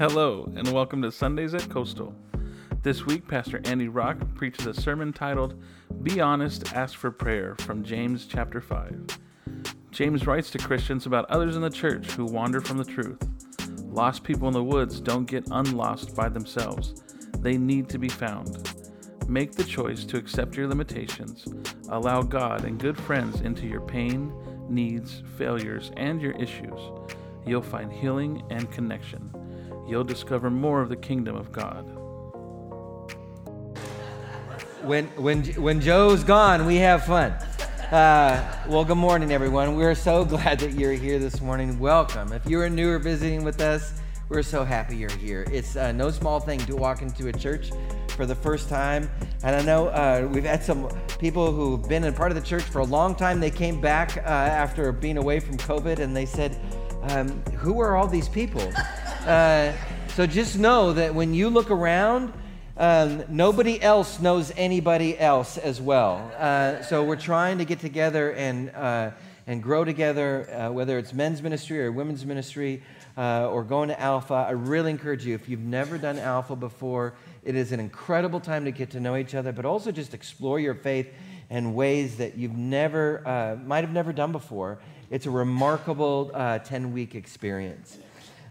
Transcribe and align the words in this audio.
Hello, 0.00 0.50
and 0.56 0.72
welcome 0.72 1.02
to 1.02 1.12
Sundays 1.12 1.52
at 1.52 1.68
Coastal. 1.68 2.14
This 2.82 3.04
week, 3.04 3.28
Pastor 3.28 3.60
Andy 3.66 3.88
Rock 3.88 4.16
preaches 4.34 4.64
a 4.64 4.72
sermon 4.72 5.12
titled 5.12 5.62
Be 6.02 6.22
Honest, 6.22 6.72
Ask 6.72 6.96
for 6.96 7.10
Prayer 7.10 7.54
from 7.56 7.84
James 7.84 8.24
chapter 8.24 8.62
5. 8.62 9.18
James 9.90 10.26
writes 10.26 10.50
to 10.52 10.58
Christians 10.58 11.04
about 11.04 11.30
others 11.30 11.54
in 11.54 11.60
the 11.60 11.68
church 11.68 12.12
who 12.12 12.24
wander 12.24 12.62
from 12.62 12.78
the 12.78 12.84
truth. 12.86 13.22
Lost 13.90 14.24
people 14.24 14.48
in 14.48 14.54
the 14.54 14.64
woods 14.64 15.02
don't 15.02 15.26
get 15.26 15.46
unlost 15.50 16.16
by 16.16 16.30
themselves, 16.30 17.02
they 17.40 17.58
need 17.58 17.90
to 17.90 17.98
be 17.98 18.08
found. 18.08 18.72
Make 19.28 19.52
the 19.52 19.64
choice 19.64 20.06
to 20.06 20.16
accept 20.16 20.56
your 20.56 20.66
limitations, 20.66 21.46
allow 21.90 22.22
God 22.22 22.64
and 22.64 22.80
good 22.80 22.96
friends 22.96 23.42
into 23.42 23.66
your 23.66 23.82
pain, 23.82 24.32
needs, 24.66 25.22
failures, 25.36 25.92
and 25.98 26.22
your 26.22 26.32
issues. 26.40 26.80
You'll 27.44 27.60
find 27.60 27.92
healing 27.92 28.42
and 28.48 28.72
connection. 28.72 29.29
You'll 29.90 30.04
discover 30.04 30.50
more 30.50 30.80
of 30.80 30.88
the 30.88 30.94
kingdom 30.94 31.34
of 31.34 31.50
God. 31.50 31.82
When, 34.84 35.06
when, 35.16 35.42
when 35.54 35.80
Joe's 35.80 36.22
gone, 36.22 36.64
we 36.64 36.76
have 36.76 37.04
fun. 37.06 37.32
Uh, 37.90 38.40
well, 38.68 38.84
good 38.84 38.98
morning, 38.98 39.32
everyone. 39.32 39.74
We're 39.74 39.96
so 39.96 40.24
glad 40.36 40.60
that 40.60 40.74
you're 40.74 40.92
here 40.92 41.18
this 41.18 41.40
morning. 41.40 41.76
Welcome. 41.80 42.32
If 42.32 42.46
you're 42.46 42.68
new 42.70 42.88
or 42.88 43.00
visiting 43.00 43.42
with 43.42 43.60
us, 43.60 44.00
we're 44.28 44.44
so 44.44 44.62
happy 44.62 44.96
you're 44.96 45.10
here. 45.10 45.44
It's 45.50 45.74
uh, 45.74 45.90
no 45.90 46.12
small 46.12 46.38
thing 46.38 46.60
to 46.60 46.76
walk 46.76 47.02
into 47.02 47.26
a 47.26 47.32
church 47.32 47.72
for 48.10 48.26
the 48.26 48.36
first 48.36 48.68
time. 48.68 49.10
And 49.42 49.56
I 49.56 49.62
know 49.62 49.88
uh, 49.88 50.28
we've 50.30 50.44
had 50.44 50.62
some 50.62 50.88
people 51.18 51.50
who've 51.50 51.88
been 51.88 52.04
a 52.04 52.12
part 52.12 52.30
of 52.30 52.40
the 52.40 52.46
church 52.46 52.62
for 52.62 52.78
a 52.78 52.84
long 52.84 53.16
time. 53.16 53.40
They 53.40 53.50
came 53.50 53.80
back 53.80 54.18
uh, 54.18 54.20
after 54.20 54.92
being 54.92 55.16
away 55.16 55.40
from 55.40 55.56
COVID 55.58 55.98
and 55.98 56.16
they 56.16 56.26
said, 56.26 56.56
um, 57.02 57.42
Who 57.56 57.80
are 57.80 57.96
all 57.96 58.06
these 58.06 58.28
people? 58.28 58.72
Uh, 59.26 59.70
so 60.14 60.26
just 60.26 60.58
know 60.58 60.94
that 60.94 61.14
when 61.14 61.34
you 61.34 61.50
look 61.50 61.70
around, 61.70 62.32
um, 62.78 63.22
nobody 63.28 63.80
else 63.80 64.18
knows 64.18 64.50
anybody 64.56 65.18
else 65.18 65.58
as 65.58 65.78
well. 65.78 66.32
Uh, 66.38 66.80
so 66.80 67.04
we're 67.04 67.16
trying 67.16 67.58
to 67.58 67.66
get 67.66 67.80
together 67.80 68.32
and, 68.32 68.70
uh, 68.70 69.10
and 69.46 69.62
grow 69.62 69.84
together, 69.84 70.48
uh, 70.50 70.72
whether 70.72 70.96
it's 70.96 71.12
men's 71.12 71.42
ministry 71.42 71.84
or 71.84 71.92
women's 71.92 72.24
ministry 72.24 72.82
uh, 73.18 73.46
or 73.50 73.62
going 73.62 73.90
to 73.90 74.00
Alpha. 74.00 74.32
I 74.32 74.52
really 74.52 74.90
encourage 74.90 75.26
you, 75.26 75.34
if 75.34 75.50
you've 75.50 75.60
never 75.60 75.98
done 75.98 76.18
Alpha 76.18 76.56
before, 76.56 77.12
it 77.44 77.54
is 77.54 77.72
an 77.72 77.80
incredible 77.80 78.40
time 78.40 78.64
to 78.64 78.70
get 78.70 78.90
to 78.92 79.00
know 79.00 79.16
each 79.16 79.34
other, 79.34 79.52
but 79.52 79.66
also 79.66 79.92
just 79.92 80.14
explore 80.14 80.58
your 80.58 80.74
faith 80.74 81.12
in 81.50 81.74
ways 81.74 82.16
that 82.16 82.38
you've 82.38 82.56
never, 82.56 83.60
might 83.66 83.84
have 83.84 83.92
never 83.92 84.14
done 84.14 84.32
before. 84.32 84.78
It's 85.10 85.26
a 85.26 85.30
remarkable 85.30 86.30
10 86.64 86.94
week 86.94 87.14
experience. 87.14 87.98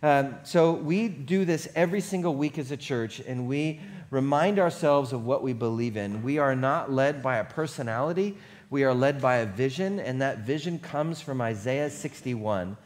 Um, 0.02 0.36
so 0.44 0.72
we 0.72 1.10
do 1.10 1.44
this 1.44 1.68
every 1.76 2.00
single 2.00 2.34
week 2.34 2.58
as 2.58 2.72
a 2.72 2.78
church, 2.78 3.20
and 3.20 3.48
we 3.48 3.82
remind 4.12 4.58
ourselves 4.58 5.12
of 5.12 5.26
what 5.26 5.44
we 5.44 5.52
believe 5.52 5.98
in. 5.98 6.24
We 6.24 6.38
are 6.38 6.56
not 6.56 6.92
led 6.92 7.22
by 7.22 7.38
a 7.38 7.44
personality, 7.44 8.38
we 8.70 8.84
are 8.84 8.94
led 8.94 9.22
by 9.22 9.38
a 9.38 9.46
vision, 9.46 10.00
and 10.00 10.22
that 10.22 10.40
vision 10.40 10.80
comes 10.80 11.20
from 11.20 11.42
Isaiah 11.42 11.90
61. 11.90 12.78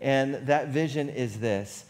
And 0.00 0.34
that 0.46 0.68
vision 0.68 1.08
is 1.08 1.40
this 1.40 1.86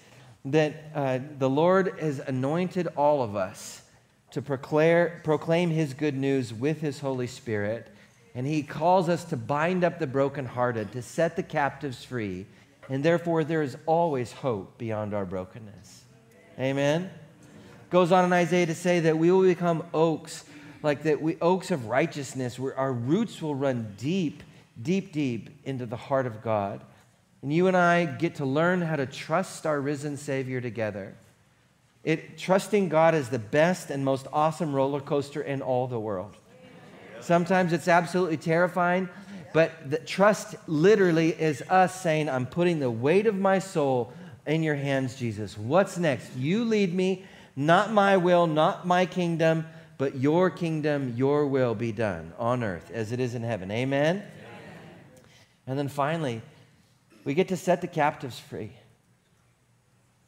that 0.46 0.84
uh, 0.94 1.18
the 1.38 1.50
Lord 1.50 1.98
has 2.00 2.18
anointed 2.20 2.88
all 2.96 3.22
of 3.22 3.36
us 3.36 3.82
to 4.30 4.40
proclaim, 4.40 5.10
proclaim 5.22 5.68
his 5.68 5.92
good 5.92 6.16
news 6.16 6.54
with 6.54 6.80
his 6.80 7.00
Holy 7.00 7.26
Spirit. 7.26 7.88
And 8.34 8.46
he 8.46 8.62
calls 8.62 9.10
us 9.10 9.24
to 9.24 9.36
bind 9.36 9.84
up 9.84 9.98
the 9.98 10.06
brokenhearted, 10.06 10.92
to 10.92 11.02
set 11.02 11.36
the 11.36 11.42
captives 11.42 12.04
free 12.04 12.46
and 12.90 13.04
therefore 13.04 13.44
there 13.44 13.62
is 13.62 13.76
always 13.86 14.32
hope 14.32 14.76
beyond 14.76 15.14
our 15.14 15.24
brokenness. 15.24 16.04
Amen. 16.58 17.08
Goes 17.88 18.12
on 18.12 18.24
in 18.24 18.32
Isaiah 18.32 18.66
to 18.66 18.74
say 18.74 19.00
that 19.00 19.16
we 19.16 19.30
will 19.30 19.42
become 19.42 19.84
oaks, 19.94 20.44
like 20.82 21.04
that 21.04 21.22
we 21.22 21.36
oaks 21.40 21.70
of 21.70 21.86
righteousness, 21.86 22.58
where 22.58 22.76
our 22.76 22.92
roots 22.92 23.40
will 23.40 23.54
run 23.54 23.94
deep, 23.96 24.42
deep, 24.82 25.12
deep 25.12 25.50
into 25.64 25.86
the 25.86 25.96
heart 25.96 26.26
of 26.26 26.42
God. 26.42 26.82
And 27.42 27.52
you 27.52 27.68
and 27.68 27.76
I 27.76 28.04
get 28.04 28.34
to 28.36 28.44
learn 28.44 28.82
how 28.82 28.96
to 28.96 29.06
trust 29.06 29.66
our 29.66 29.80
risen 29.80 30.16
Savior 30.16 30.60
together. 30.60 31.14
It, 32.02 32.38
trusting 32.38 32.88
God 32.88 33.14
is 33.14 33.28
the 33.28 33.38
best 33.38 33.90
and 33.90 34.04
most 34.04 34.26
awesome 34.32 34.74
roller 34.74 35.00
coaster 35.00 35.42
in 35.42 35.62
all 35.62 35.86
the 35.86 36.00
world. 36.00 36.36
Sometimes 37.20 37.72
it's 37.72 37.88
absolutely 37.88 38.38
terrifying. 38.38 39.08
But 39.52 39.90
the 39.90 39.98
trust 39.98 40.54
literally 40.66 41.30
is 41.30 41.62
us 41.68 42.00
saying, 42.00 42.28
I'm 42.28 42.46
putting 42.46 42.78
the 42.78 42.90
weight 42.90 43.26
of 43.26 43.34
my 43.34 43.58
soul 43.58 44.12
in 44.46 44.62
your 44.62 44.76
hands, 44.76 45.16
Jesus. 45.16 45.58
What's 45.58 45.98
next? 45.98 46.36
You 46.36 46.64
lead 46.64 46.94
me, 46.94 47.24
not 47.56 47.92
my 47.92 48.16
will, 48.16 48.46
not 48.46 48.86
my 48.86 49.06
kingdom, 49.06 49.66
but 49.98 50.16
your 50.16 50.50
kingdom, 50.50 51.14
your 51.16 51.46
will 51.46 51.74
be 51.74 51.92
done 51.92 52.32
on 52.38 52.62
earth 52.62 52.90
as 52.92 53.12
it 53.12 53.20
is 53.20 53.34
in 53.34 53.42
heaven. 53.42 53.70
Amen? 53.70 54.16
Amen. 54.16 54.28
And 55.66 55.78
then 55.78 55.88
finally, 55.88 56.42
we 57.24 57.34
get 57.34 57.48
to 57.48 57.56
set 57.56 57.80
the 57.80 57.86
captives 57.86 58.38
free. 58.38 58.72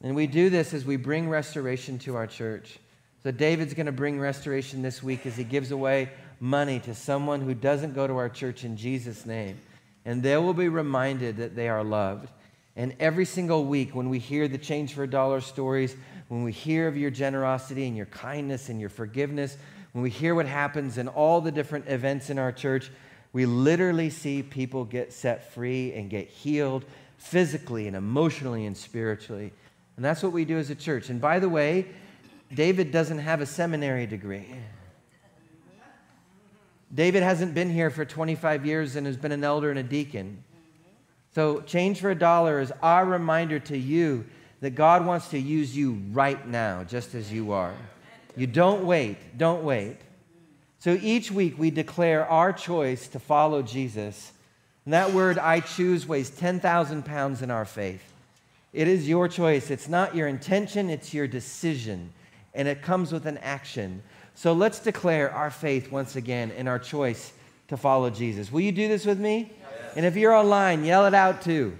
And 0.01 0.15
we 0.15 0.27
do 0.27 0.49
this 0.49 0.73
as 0.73 0.85
we 0.85 0.97
bring 0.97 1.29
restoration 1.29 1.97
to 1.99 2.15
our 2.15 2.27
church. 2.27 2.77
So 3.23 3.31
David's 3.31 3.73
going 3.73 3.85
to 3.85 3.93
bring 3.93 4.19
restoration 4.19 4.81
this 4.81 5.01
week 5.01 5.25
as 5.25 5.37
he 5.37 5.45
gives 5.45 5.71
away 5.71 6.11
money 6.43 6.77
to 6.77 6.93
someone 6.93 7.39
who 7.39 7.53
doesn't 7.53 7.93
go 7.93 8.05
to 8.05 8.17
our 8.17 8.27
church 8.27 8.65
in 8.65 8.75
Jesus' 8.75 9.25
name. 9.25 9.57
And 10.03 10.21
they 10.21 10.35
will 10.35 10.53
be 10.53 10.67
reminded 10.67 11.37
that 11.37 11.55
they 11.55 11.69
are 11.69 11.85
loved. 11.85 12.27
And 12.75 12.93
every 12.99 13.23
single 13.23 13.63
week, 13.63 13.95
when 13.95 14.09
we 14.09 14.19
hear 14.19 14.49
the 14.49 14.57
change 14.57 14.93
for 14.93 15.03
a 15.03 15.09
dollar 15.09 15.39
stories, 15.39 15.95
when 16.27 16.43
we 16.43 16.51
hear 16.51 16.89
of 16.89 16.97
your 16.97 17.11
generosity 17.11 17.87
and 17.87 17.95
your 17.95 18.07
kindness 18.07 18.67
and 18.67 18.81
your 18.81 18.89
forgiveness, 18.89 19.55
when 19.93 20.03
we 20.03 20.09
hear 20.09 20.35
what 20.35 20.45
happens 20.45 20.97
in 20.97 21.07
all 21.07 21.39
the 21.39 21.51
different 21.51 21.87
events 21.87 22.29
in 22.29 22.37
our 22.37 22.51
church, 22.51 22.91
we 23.31 23.45
literally 23.45 24.09
see 24.09 24.43
people 24.43 24.83
get 24.83 25.13
set 25.13 25.53
free 25.53 25.93
and 25.93 26.09
get 26.09 26.27
healed 26.27 26.83
physically 27.17 27.87
and 27.87 27.95
emotionally 27.95 28.65
and 28.65 28.75
spiritually. 28.75 29.53
And 29.95 30.03
that's 30.03 30.21
what 30.21 30.33
we 30.33 30.43
do 30.43 30.57
as 30.57 30.69
a 30.69 30.75
church. 30.75 31.09
And 31.09 31.21
by 31.21 31.39
the 31.39 31.47
way, 31.47 31.87
David 32.53 32.91
doesn't 32.91 33.19
have 33.19 33.39
a 33.39 33.45
seminary 33.45 34.05
degree. 34.07 34.53
David 36.93 37.23
hasn't 37.23 37.55
been 37.55 37.71
here 37.71 37.89
for 37.89 38.05
25 38.05 38.65
years 38.65 38.95
and 38.95 39.07
has 39.07 39.17
been 39.17 39.31
an 39.31 39.43
elder 39.43 39.69
and 39.69 39.79
a 39.79 39.83
deacon. 39.83 40.43
So, 41.33 41.61
change 41.61 41.99
for 41.99 42.11
a 42.11 42.15
dollar 42.15 42.59
is 42.59 42.71
our 42.83 43.05
reminder 43.05 43.57
to 43.59 43.77
you 43.77 44.25
that 44.61 44.75
God 44.75 45.03
wants 45.03 45.29
to 45.29 45.39
use 45.39 45.75
you 45.75 45.99
right 46.11 46.47
now, 46.47 46.83
just 46.83 47.15
as 47.15 47.33
you 47.33 47.51
are. 47.51 47.73
You 48.35 48.45
don't 48.45 48.85
wait, 48.85 49.37
don't 49.37 49.63
wait. 49.63 49.97
So, 50.77 50.97
each 51.01 51.31
week 51.31 51.57
we 51.57 51.71
declare 51.71 52.27
our 52.27 52.53
choice 52.53 53.07
to 53.07 53.19
follow 53.19 53.63
Jesus. 53.63 54.31
And 54.85 54.93
that 54.93 55.13
word, 55.13 55.39
I 55.39 55.61
choose, 55.61 56.07
weighs 56.07 56.29
10,000 56.29 57.03
pounds 57.03 57.41
in 57.41 57.49
our 57.49 57.65
faith. 57.65 58.03
It 58.71 58.87
is 58.87 59.09
your 59.09 59.27
choice. 59.27 59.71
It's 59.71 59.87
not 59.87 60.15
your 60.15 60.27
intention, 60.27 60.91
it's 60.91 61.13
your 61.13 61.27
decision. 61.27 62.11
And 62.53 62.67
it 62.67 62.83
comes 62.83 63.11
with 63.11 63.25
an 63.25 63.39
action. 63.39 64.03
So 64.35 64.53
let's 64.53 64.79
declare 64.79 65.31
our 65.31 65.51
faith 65.51 65.91
once 65.91 66.15
again 66.15 66.51
in 66.51 66.67
our 66.67 66.79
choice 66.79 67.33
to 67.67 67.77
follow 67.77 68.09
Jesus. 68.09 68.51
Will 68.51 68.61
you 68.61 68.71
do 68.71 68.87
this 68.87 69.05
with 69.05 69.19
me? 69.19 69.51
Yes. 69.51 69.93
And 69.95 70.05
if 70.05 70.15
you're 70.15 70.33
online, 70.33 70.83
yell 70.83 71.05
it 71.05 71.13
out 71.13 71.41
too. 71.41 71.77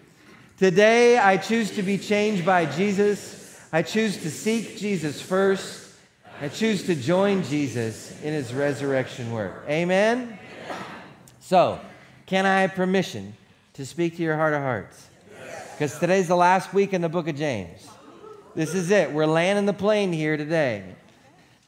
Today, 0.58 1.18
I 1.18 1.38
choose 1.38 1.72
to 1.72 1.84
be 1.84 1.98
changed 1.98 2.46
by 2.46 2.66
Jesus. 2.66 3.60
I 3.74 3.82
choose 3.82 4.18
to 4.18 4.30
seek 4.30 4.78
Jesus 4.78 5.22
first. 5.22 5.96
I 6.40 6.48
choose 6.48 6.84
to 6.84 6.96
join 6.96 7.44
Jesus 7.44 8.12
in 8.22 8.34
his 8.34 8.54
resurrection 8.54 9.32
work. 9.32 9.66
Amen? 9.68 10.38
So, 11.40 11.80
can 12.26 12.46
I 12.46 12.62
have 12.62 12.76
permission 12.76 13.36
to 13.74 13.86
speak 13.86 14.16
to 14.18 14.24
your 14.24 14.36
heart 14.36 14.54
of 14.54 14.62
hearts? 14.62 15.10
Because 15.72 15.98
today's 16.00 16.28
the 16.28 16.36
last 16.36 16.74
week 16.74 16.94
in 16.94 17.02
the 17.02 17.10
book 17.10 17.28
of 17.28 17.36
James. 17.36 17.88
This 18.56 18.76
is 18.76 18.92
it. 18.92 19.12
We're 19.12 19.26
landing 19.26 19.66
the 19.66 19.74
plane 19.74 20.14
here 20.14 20.38
today. 20.38 20.96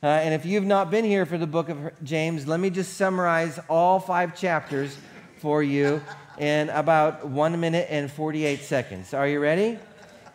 Uh, 0.06 0.19
and 0.19 0.36
if 0.36 0.46
you've 0.46 0.63
not 0.63 0.92
been 0.92 1.04
here 1.04 1.25
for 1.25 1.36
the 1.36 1.48
book 1.48 1.68
of 1.68 1.92
James, 2.04 2.46
let 2.46 2.60
me 2.60 2.69
just 2.69 2.94
summarize 2.94 3.60
all 3.68 4.00
five 4.00 4.38
chapters 4.38 4.96
for 5.38 5.63
you 5.63 6.00
in 6.38 6.69
about 6.69 7.28
one 7.28 7.60
minute 7.60 7.88
and 7.90 8.12
48 8.12 8.60
seconds. 8.62 9.16
Are 9.16 9.28
you 9.28 9.40
ready? 9.40 9.80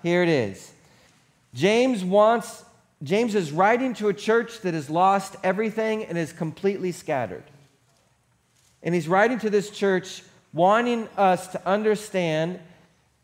Here 0.03 0.25
it 0.25 0.29
is. 0.29 0.73
James 1.55 2.05
wants, 2.05 2.65
James 3.05 3.37
is 3.37 3.53
writing 3.53 3.95
to 3.95 4.09
a 4.09 4.13
church 4.13 4.61
that 4.63 4.75
has 4.75 4.91
lost 4.91 5.37
everything 5.45 6.05
and 6.05 6.19
is 6.19 6.33
completely 6.33 6.91
scattered. 6.91 7.45
And 8.83 8.93
he's 8.93 9.07
writing 9.07 9.39
to 9.39 9.51
this 9.51 9.71
church 9.71 10.25
wanting 10.53 11.07
us 11.17 11.47
to 11.47 11.65
understand 11.65 12.59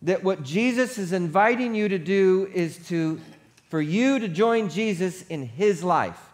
that 0.03 0.23
what 0.23 0.45
Jesus 0.45 0.97
is 0.97 1.11
inviting 1.11 1.75
you 1.75 1.89
to 1.89 1.99
do 1.99 2.49
is 2.55 2.79
to 2.87 3.21
for 3.69 3.81
you 3.81 4.21
to 4.21 4.29
join 4.29 4.69
Jesus 4.69 5.27
in 5.27 5.45
his 5.45 5.83
life. 5.83 6.26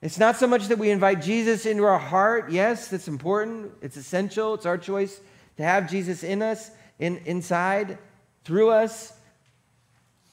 It's 0.00 0.18
not 0.18 0.36
so 0.36 0.46
much 0.46 0.68
that 0.68 0.78
we 0.78 0.90
invite 0.90 1.22
Jesus 1.22 1.66
into 1.66 1.84
our 1.84 1.98
heart. 1.98 2.52
Yes, 2.52 2.88
that's 2.88 3.08
important. 3.08 3.72
It's 3.82 3.96
essential. 3.96 4.54
It's 4.54 4.66
our 4.66 4.78
choice 4.78 5.20
to 5.56 5.64
have 5.64 5.90
Jesus 5.90 6.22
in 6.22 6.40
us, 6.40 6.70
in, 6.98 7.16
inside, 7.24 7.98
through 8.44 8.70
us. 8.70 9.12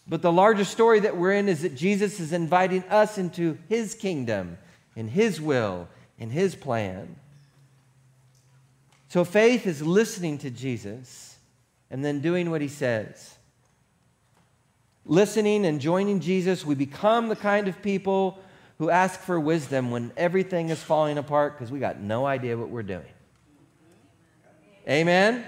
But 0.07 0.21
the 0.21 0.31
larger 0.31 0.65
story 0.65 0.99
that 0.99 1.17
we're 1.17 1.33
in 1.33 1.49
is 1.49 1.63
that 1.63 1.75
Jesus 1.75 2.19
is 2.19 2.31
inviting 2.31 2.83
us 2.83 3.17
into 3.17 3.57
his 3.67 3.95
kingdom, 3.95 4.59
in 4.95 5.07
his 5.07 5.41
will, 5.41 5.87
in 6.19 6.29
his 6.29 6.53
plan. 6.53 7.15
So 9.09 9.23
faith 9.23 9.65
is 9.65 9.81
listening 9.81 10.37
to 10.39 10.51
Jesus 10.51 11.37
and 11.89 12.05
then 12.05 12.19
doing 12.19 12.51
what 12.51 12.61
he 12.61 12.67
says. 12.67 13.35
Listening 15.05 15.65
and 15.65 15.81
joining 15.81 16.19
Jesus, 16.19 16.65
we 16.65 16.75
become 16.75 17.29
the 17.29 17.35
kind 17.35 17.67
of 17.67 17.81
people 17.81 18.39
who 18.77 18.89
ask 18.89 19.19
for 19.19 19.39
wisdom 19.39 19.91
when 19.91 20.11
everything 20.17 20.69
is 20.69 20.81
falling 20.81 21.17
apart 21.17 21.53
because 21.53 21.71
we 21.71 21.79
got 21.79 21.99
no 21.99 22.25
idea 22.25 22.57
what 22.57 22.69
we're 22.69 22.83
doing. 22.83 23.05
Amen? 24.87 25.45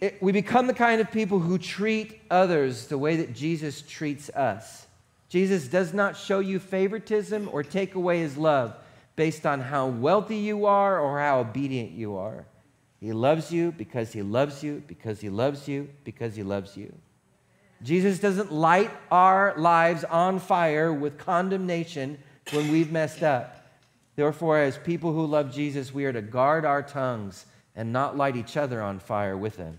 It, 0.00 0.22
we 0.22 0.32
become 0.32 0.66
the 0.66 0.74
kind 0.74 1.00
of 1.00 1.10
people 1.10 1.38
who 1.38 1.58
treat 1.58 2.20
others 2.30 2.88
the 2.88 2.98
way 2.98 3.16
that 3.16 3.34
Jesus 3.34 3.82
treats 3.82 4.28
us. 4.30 4.86
Jesus 5.28 5.66
does 5.66 5.94
not 5.94 6.16
show 6.16 6.40
you 6.40 6.58
favoritism 6.58 7.48
or 7.50 7.62
take 7.62 7.94
away 7.94 8.20
his 8.20 8.36
love 8.36 8.76
based 9.16 9.46
on 9.46 9.60
how 9.60 9.86
wealthy 9.86 10.36
you 10.36 10.66
are 10.66 11.00
or 11.00 11.18
how 11.18 11.40
obedient 11.40 11.92
you 11.92 12.16
are. 12.16 12.44
He 13.00 13.12
loves 13.12 13.50
you 13.50 13.72
because 13.72 14.12
he 14.12 14.22
loves 14.22 14.62
you, 14.62 14.82
because 14.86 15.20
he 15.20 15.28
loves 15.28 15.68
you, 15.68 15.88
because 16.04 16.36
he 16.36 16.42
loves 16.42 16.76
you. 16.76 16.92
Jesus 17.82 18.18
doesn't 18.18 18.52
light 18.52 18.90
our 19.10 19.54
lives 19.58 20.04
on 20.04 20.38
fire 20.38 20.92
with 20.92 21.18
condemnation 21.18 22.18
when 22.52 22.70
we've 22.70 22.90
messed 22.90 23.22
up. 23.22 23.66
Therefore, 24.16 24.58
as 24.58 24.78
people 24.78 25.12
who 25.12 25.26
love 25.26 25.52
Jesus, 25.52 25.92
we 25.92 26.04
are 26.04 26.12
to 26.12 26.22
guard 26.22 26.64
our 26.64 26.82
tongues 26.82 27.46
and 27.74 27.92
not 27.92 28.16
light 28.16 28.36
each 28.36 28.56
other 28.56 28.80
on 28.80 28.98
fire 29.00 29.36
with 29.36 29.56
them. 29.56 29.78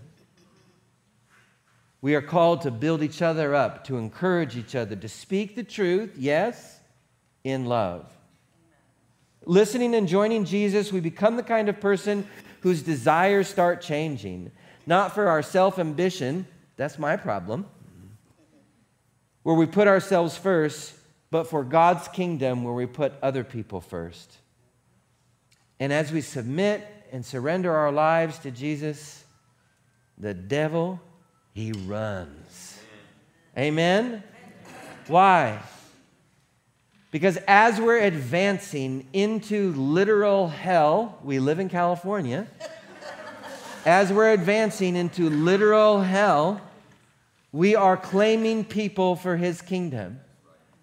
We 2.02 2.14
are 2.14 2.22
called 2.22 2.60
to 2.62 2.70
build 2.70 3.02
each 3.02 3.22
other 3.22 3.54
up, 3.54 3.84
to 3.84 3.96
encourage 3.96 4.56
each 4.56 4.74
other, 4.74 4.94
to 4.94 5.08
speak 5.08 5.56
the 5.56 5.64
truth, 5.64 6.14
yes, 6.16 6.78
in 7.42 7.64
love. 7.64 8.12
Listening 9.44 9.94
and 9.94 10.06
joining 10.06 10.44
Jesus, 10.44 10.92
we 10.92 11.00
become 11.00 11.36
the 11.36 11.42
kind 11.42 11.68
of 11.68 11.80
person 11.80 12.26
whose 12.60 12.82
desires 12.82 13.48
start 13.48 13.80
changing, 13.80 14.50
not 14.86 15.14
for 15.14 15.28
our 15.28 15.42
self 15.42 15.78
ambition, 15.78 16.46
that's 16.76 16.98
my 16.98 17.16
problem, 17.16 17.66
where 19.46 19.54
we 19.54 19.64
put 19.64 19.86
ourselves 19.86 20.36
first, 20.36 20.92
but 21.30 21.44
for 21.44 21.62
God's 21.62 22.08
kingdom, 22.08 22.64
where 22.64 22.74
we 22.74 22.84
put 22.84 23.12
other 23.22 23.44
people 23.44 23.80
first. 23.80 24.38
And 25.78 25.92
as 25.92 26.10
we 26.10 26.20
submit 26.20 26.84
and 27.12 27.24
surrender 27.24 27.72
our 27.72 27.92
lives 27.92 28.40
to 28.40 28.50
Jesus, 28.50 29.24
the 30.18 30.34
devil, 30.34 31.00
he 31.54 31.70
runs. 31.70 32.80
Amen? 33.56 34.24
Why? 35.06 35.60
Because 37.12 37.36
as 37.46 37.80
we're 37.80 38.00
advancing 38.00 39.06
into 39.12 39.72
literal 39.74 40.48
hell, 40.48 41.20
we 41.22 41.38
live 41.38 41.60
in 41.60 41.68
California. 41.68 42.48
As 43.84 44.12
we're 44.12 44.32
advancing 44.32 44.96
into 44.96 45.30
literal 45.30 46.00
hell, 46.00 46.60
we 47.56 47.74
are 47.74 47.96
claiming 47.96 48.66
people 48.66 49.16
for 49.16 49.38
his 49.38 49.62
kingdom. 49.62 50.20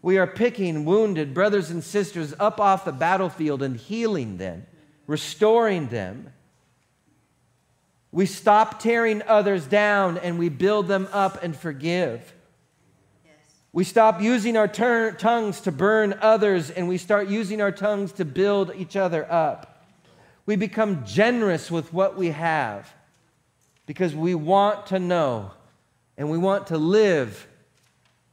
We 0.02 0.18
are 0.18 0.26
picking 0.26 0.86
wounded 0.86 1.32
brothers 1.32 1.70
and 1.70 1.84
sisters 1.84 2.34
up 2.40 2.60
off 2.60 2.84
the 2.84 2.92
battlefield 2.92 3.62
and 3.62 3.78
healing 3.78 4.38
them, 4.38 4.66
restoring 5.06 5.90
them. 5.90 6.34
We 8.12 8.26
stop 8.26 8.80
tearing 8.80 9.22
others 9.28 9.68
down 9.68 10.18
and 10.18 10.40
we 10.40 10.50
build 10.50 10.88
them 10.88 11.08
up 11.12 11.44
and 11.44 11.56
forgive. 11.56 12.34
We 13.72 13.84
stop 13.84 14.20
using 14.20 14.58
our 14.58 14.68
ter- 14.68 15.12
tongues 15.12 15.62
to 15.62 15.72
burn 15.72 16.18
others 16.22 16.72
and 16.72 16.88
we 16.88 16.98
start 16.98 17.28
using 17.28 17.62
our 17.62 17.72
tongues 17.72 18.14
to 18.14 18.26
build 18.26 18.72
each 18.76 18.96
other 18.96 19.32
up. 19.32 19.86
We 20.48 20.56
become 20.56 21.06
generous 21.06 21.70
with 21.70 21.94
what 21.94 22.18
we 22.18 22.30
have 22.30 22.92
because 23.86 24.16
we 24.16 24.34
want 24.34 24.88
to 24.88 24.98
know 24.98 25.52
and 26.18 26.30
we 26.30 26.38
want 26.38 26.68
to 26.68 26.78
live 26.78 27.48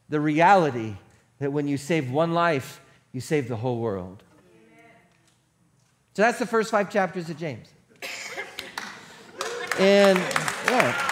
the 0.09 0.21
reality 0.21 0.97
that 1.39 1.53
when 1.53 1.67
you 1.67 1.77
save 1.77 2.11
one 2.11 2.35
life, 2.35 2.81
you 3.13 3.21
save 3.21 3.49
the 3.49 3.57
whole 3.57 3.79
world. 3.79 4.23
So 6.15 6.23
that's 6.23 6.39
the 6.39 6.47
first 6.47 6.71
five 6.71 6.91
chapters 6.91 7.31
of 7.31 7.39
James. 7.39 7.69
And 9.79 10.19
yeah, 10.19 11.11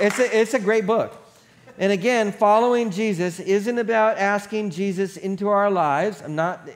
it's 0.00 0.18
a, 0.18 0.40
it's 0.40 0.54
a 0.54 0.58
great 0.58 0.86
book. 0.86 1.20
And 1.78 1.90
again, 1.90 2.30
following 2.30 2.90
Jesus 2.90 3.40
isn't 3.40 3.78
about 3.78 4.18
asking 4.18 4.70
Jesus 4.70 5.16
into 5.16 5.48
our 5.48 5.70
lives. 5.70 6.20
I'm 6.20 6.36
not, 6.36 6.68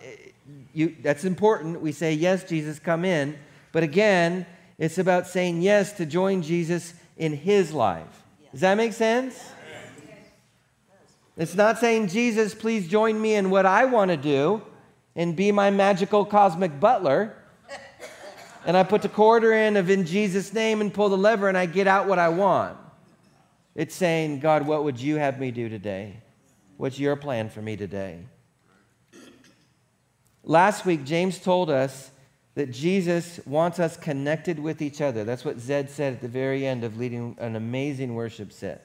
you, 0.73 0.97
that's 1.03 1.25
important. 1.25 1.81
We 1.81 1.93
say, 1.93 2.15
Yes, 2.15 2.45
Jesus, 2.45 2.79
come 2.79 3.05
in. 3.05 3.37
But 3.73 3.83
again, 3.83 4.47
it's 4.79 4.99
about 4.99 5.27
saying 5.27 5.61
yes 5.63 5.93
to 5.95 6.07
join 6.07 6.43
Jesus 6.43 6.95
in 7.19 7.35
his 7.35 7.73
life. 7.73 8.23
Does 8.53 8.63
that 8.63 8.77
make 8.77 8.95
sense? 8.95 9.39
It's 11.37 11.55
not 11.55 11.79
saying, 11.79 12.09
Jesus, 12.09 12.55
please 12.55 12.89
join 12.89 13.21
me 13.21 13.35
in 13.35 13.51
what 13.51 13.67
I 13.67 13.85
want 13.85 14.11
to 14.11 14.17
do 14.17 14.63
and 15.15 15.37
be 15.37 15.53
my 15.53 15.71
magical 15.71 16.25
cosmic 16.25 16.81
butler. 16.81 17.37
And 18.65 18.77
I 18.77 18.83
put 18.83 19.03
the 19.03 19.09
quarter 19.09 19.53
in 19.53 19.77
of 19.77 19.89
in 19.91 20.05
Jesus' 20.05 20.53
name 20.53 20.81
and 20.81 20.93
pull 20.93 21.09
the 21.09 21.19
lever 21.19 21.49
and 21.49 21.57
I 21.57 21.67
get 21.67 21.87
out 21.87 22.09
what 22.09 22.19
I 22.19 22.29
want. 22.29 22.77
It's 23.75 23.95
saying, 23.95 24.41
God, 24.41 24.67
what 24.67 24.83
would 24.85 25.01
you 25.01 25.17
have 25.17 25.39
me 25.39 25.51
do 25.51 25.69
today? 25.69 26.17
What's 26.77 26.99
your 26.99 27.15
plan 27.15 27.51
for 27.51 27.63
me 27.63 27.77
today? 27.77 28.19
Last 30.43 30.85
week, 30.85 31.05
James 31.05 31.39
told 31.39 31.71
us 31.71 32.11
that 32.59 32.73
Jesus 32.73 33.39
wants 33.47 33.79
us 33.79 33.97
connected 33.97 34.59
with 34.59 34.83
each 34.83 35.01
other. 35.01 35.23
That's 35.23 35.45
what 35.45 35.61
Zed 35.61 35.89
said 35.91 36.15
at 36.15 36.21
the 36.21 36.27
very 36.27 36.67
end 36.67 36.83
of 36.83 36.99
leading 36.99 37.37
an 37.39 37.55
amazing 37.55 38.17
worship 38.17 38.51
set. 38.51 38.85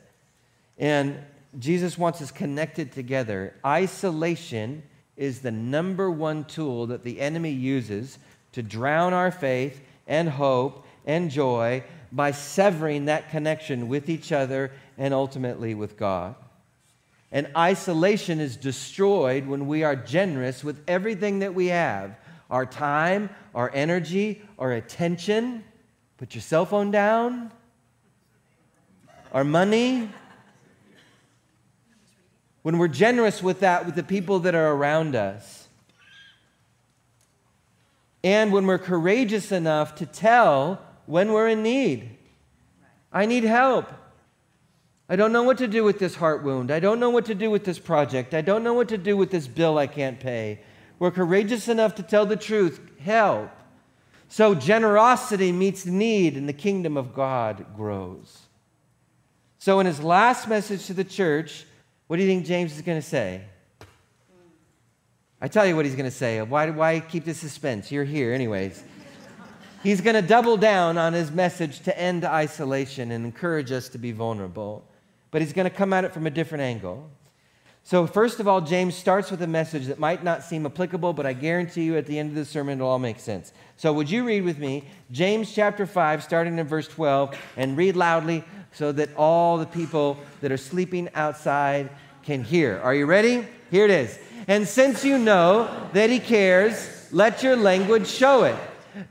And 0.78 1.18
Jesus 1.58 1.98
wants 1.98 2.22
us 2.22 2.30
connected 2.30 2.92
together. 2.92 3.56
Isolation 3.66 4.84
is 5.18 5.40
the 5.40 5.50
number 5.50 6.12
one 6.12 6.46
tool 6.46 6.86
that 6.86 7.04
the 7.04 7.20
enemy 7.20 7.50
uses 7.50 8.20
to 8.52 8.62
drown 8.62 9.12
our 9.12 9.31
faith 9.31 9.82
and 10.06 10.30
hope 10.30 10.86
and 11.08 11.32
joy 11.32 11.84
by 12.12 12.30
severing 12.30 13.06
that 13.06 13.32
connection 13.32 13.88
with 13.88 14.08
each 14.08 14.32
other 14.32 14.72
and 15.00 15.15
ultimately 15.15 15.74
with 15.74 15.98
God. 15.98 16.36
And 17.32 17.48
isolation 17.58 18.39
is 18.39 18.56
destroyed 18.56 19.48
when 19.48 19.65
we 19.65 19.84
are 19.84 19.96
generous 19.96 20.63
with 20.63 20.80
everything 20.88 21.39
that 21.39 21.56
we 21.56 21.68
have 21.70 22.15
our 22.53 22.67
time, 22.67 23.31
our 23.55 23.72
energy, 23.74 24.39
our 24.60 24.74
attention. 24.74 25.63
Put 26.17 26.36
your 26.36 26.43
cell 26.43 26.67
phone 26.67 26.91
down, 26.91 27.51
our 29.33 29.43
money. 29.43 30.07
When 32.62 32.77
we're 32.77 32.89
generous 32.89 33.41
with 33.41 33.62
that, 33.62 33.88
with 33.88 33.95
the 33.95 34.03
people 34.03 34.38
that 34.41 34.53
are 34.53 34.72
around 34.72 35.15
us. 35.15 35.67
And 38.24 38.53
when 38.53 38.67
we're 38.67 38.77
courageous 38.77 39.51
enough 39.51 39.95
to 39.95 40.05
tell 40.05 40.79
when 41.07 41.33
we're 41.33 41.48
in 41.48 41.63
need. 41.63 42.17
I 43.12 43.25
need 43.25 43.45
help. 43.45 43.91
I 45.10 45.15
don't 45.15 45.33
know 45.33 45.43
what 45.43 45.57
to 45.57 45.67
do 45.67 45.83
with 45.83 45.98
this 45.98 46.13
heart 46.13 46.43
wound. 46.43 46.69
I 46.69 46.79
don't 46.79 47.00
know 47.00 47.10
what 47.10 47.25
to 47.25 47.36
do 47.36 47.50
with 47.50 47.65
this 47.65 47.79
project. 47.79 48.36
I 48.36 48.41
don't 48.41 48.63
know 48.63 48.74
what 48.74 48.89
to 48.89 48.98
do 49.00 49.17
with 49.17 49.31
this 49.31 49.48
bill 49.48 49.79
I 49.79 49.88
can't 49.88 50.19
pay. 50.19 50.60
We're 51.00 51.12
courageous 51.12 51.68
enough 51.68 51.96
to 51.96 52.04
tell 52.04 52.26
the 52.26 52.36
truth. 52.36 52.80
Help. 53.00 53.52
So 54.30 54.56
generosity 54.56 55.52
meets 55.52 55.86
need, 55.86 56.38
and 56.38 56.50
the 56.50 56.54
kingdom 56.54 56.98
of 56.98 57.14
God 57.14 57.66
grows. 57.76 58.40
So, 59.60 59.80
in 59.80 59.86
his 59.86 60.02
last 60.02 60.50
message 60.50 60.88
to 60.88 60.94
the 60.94 61.06
church, 61.06 61.66
what 62.08 62.18
do 62.18 62.24
you 62.24 62.28
think 62.28 62.46
James 62.46 62.76
is 62.76 62.82
going 62.82 63.00
to 63.00 63.08
say? 63.08 63.44
I 65.40 65.48
tell 65.48 65.66
you 65.66 65.76
what 65.76 65.86
he's 65.86 65.96
going 65.96 66.10
to 66.10 66.12
say. 66.12 66.42
Why, 66.42 66.70
why 66.70 67.00
keep 67.00 67.26
the 67.26 67.34
suspense? 67.34 67.92
You're 67.92 68.04
here, 68.04 68.34
anyways. 68.34 68.84
He's 69.84 70.02
going 70.02 70.16
to 70.16 70.22
double 70.22 70.56
down 70.58 70.98
on 70.98 71.14
his 71.14 71.32
message 71.32 71.82
to 71.82 71.98
end 72.00 72.26
isolation 72.26 73.12
and 73.12 73.26
encourage 73.26 73.72
us 73.72 73.90
to 73.90 73.98
be 73.98 74.12
vulnerable. 74.14 74.86
But 75.32 75.42
he's 75.42 75.54
going 75.54 75.70
to 75.70 75.76
come 75.76 75.94
at 75.94 76.06
it 76.06 76.14
from 76.14 76.28
a 76.28 76.30
different 76.30 76.62
angle. 76.62 77.10
So, 77.86 78.08
first 78.08 78.40
of 78.40 78.48
all, 78.48 78.62
James 78.62 78.96
starts 78.96 79.30
with 79.30 79.42
a 79.42 79.48
message 79.48 79.88
that 79.88 80.00
might 80.00 80.24
not 80.24 80.42
seem 80.42 80.66
applicable, 80.66 81.12
but 81.12 81.25
I 81.25 81.34
guarantee 81.34 81.84
you 81.84 81.98
at 81.98 82.06
the 82.06 82.18
end 82.18 82.30
of 82.30 82.36
the 82.36 82.46
sermon 82.46 82.80
it'll 82.80 82.90
all 82.90 82.98
make 82.98 83.20
sense. 83.20 83.52
So, 83.75 83.92
would 83.92 84.10
you 84.10 84.24
read 84.24 84.46
with 84.46 84.58
me 84.58 84.86
James 85.12 85.54
chapter 85.54 85.86
5, 85.86 86.24
starting 86.24 86.58
in 86.58 86.66
verse 86.66 86.88
12, 86.88 87.38
and 87.58 87.75
read 87.75 87.98
loudly 87.98 88.46
so 88.72 88.94
that 88.94 89.13
all 89.18 89.58
the 89.58 89.66
people 89.66 90.18
that 90.40 90.50
are 90.50 90.58
sleeping 90.58 91.10
outside 91.13 91.90
can 92.24 92.42
hear? 92.42 92.80
Are 92.80 92.96
you 92.96 93.06
ready? 93.06 93.46
Here 93.70 93.84
it 93.84 93.92
is. 93.92 94.18
And 94.48 94.66
since 94.66 95.04
you 95.04 95.18
know 95.18 95.90
that 95.92 96.10
he 96.10 96.20
cares, 96.20 97.10
let 97.12 97.44
your 97.44 97.58
language 97.58 98.08
show 98.08 98.46
it. 98.46 98.56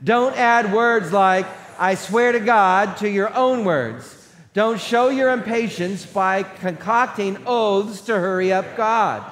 Don't 0.03 0.35
add 0.35 0.73
words 0.73 1.11
like, 1.11 1.45
I 1.77 1.93
swear 1.93 2.31
to 2.31 2.39
God, 2.39 2.97
to 2.97 3.09
your 3.09 3.31
own 3.35 3.65
words. 3.65 4.22
Don't 4.53 4.79
show 4.79 5.09
your 5.09 5.31
impatience 5.31 6.05
by 6.05 6.43
concocting 6.43 7.37
oaths 7.47 8.01
to 8.01 8.13
hurry 8.13 8.53
up 8.53 8.77
God. 8.77 9.23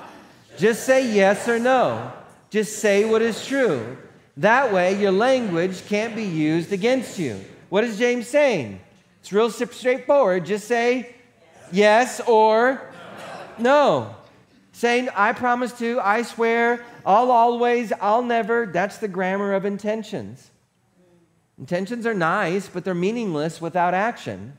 Just 0.58 0.84
say 0.84 1.14
yes 1.14 1.48
or 1.48 1.60
no. 1.60 2.12
Just 2.50 2.80
say 2.80 3.06
what 3.06 3.22
is 3.22 3.46
true. 3.46 3.98
That 4.38 4.74
way, 4.74 5.00
your 5.00 5.12
language 5.12 5.86
can't 5.88 6.16
be 6.16 6.24
used 6.24 6.74
against 6.74 7.20
you. 7.20 7.40
What 7.70 7.84
is 7.84 8.00
James 8.00 8.28
saying? 8.28 8.80
It's 9.20 9.32
real 9.32 9.52
straightforward. 9.52 10.46
Just 10.46 10.68
say 10.68 11.16
yes 11.72 12.20
or 12.22 12.82
no. 13.60 14.16
Saying, 14.74 15.10
I 15.16 15.34
promise 15.34 15.72
to, 15.74 16.00
I 16.00 16.24
swear, 16.24 16.84
I'll 17.06 17.30
always, 17.30 17.94
I'll 18.02 18.24
never. 18.24 18.66
That's 18.66 18.98
the 18.98 19.08
grammar 19.08 19.54
of 19.54 19.66
intentions. 19.66 20.50
Intentions 21.60 22.08
are 22.08 22.16
nice, 22.16 22.68
but 22.68 22.84
they're 22.84 22.96
meaningless 22.96 23.62
without 23.62 23.94
action. 23.94 24.58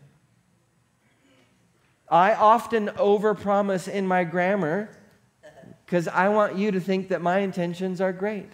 I 2.12 2.34
often 2.34 2.88
overpromise 2.88 3.88
in 3.88 4.06
my 4.06 4.24
grammar 4.24 4.90
because 5.86 6.08
I 6.08 6.28
want 6.28 6.56
you 6.56 6.70
to 6.72 6.78
think 6.78 7.08
that 7.08 7.22
my 7.22 7.38
intentions 7.38 8.02
are 8.02 8.12
great. 8.12 8.50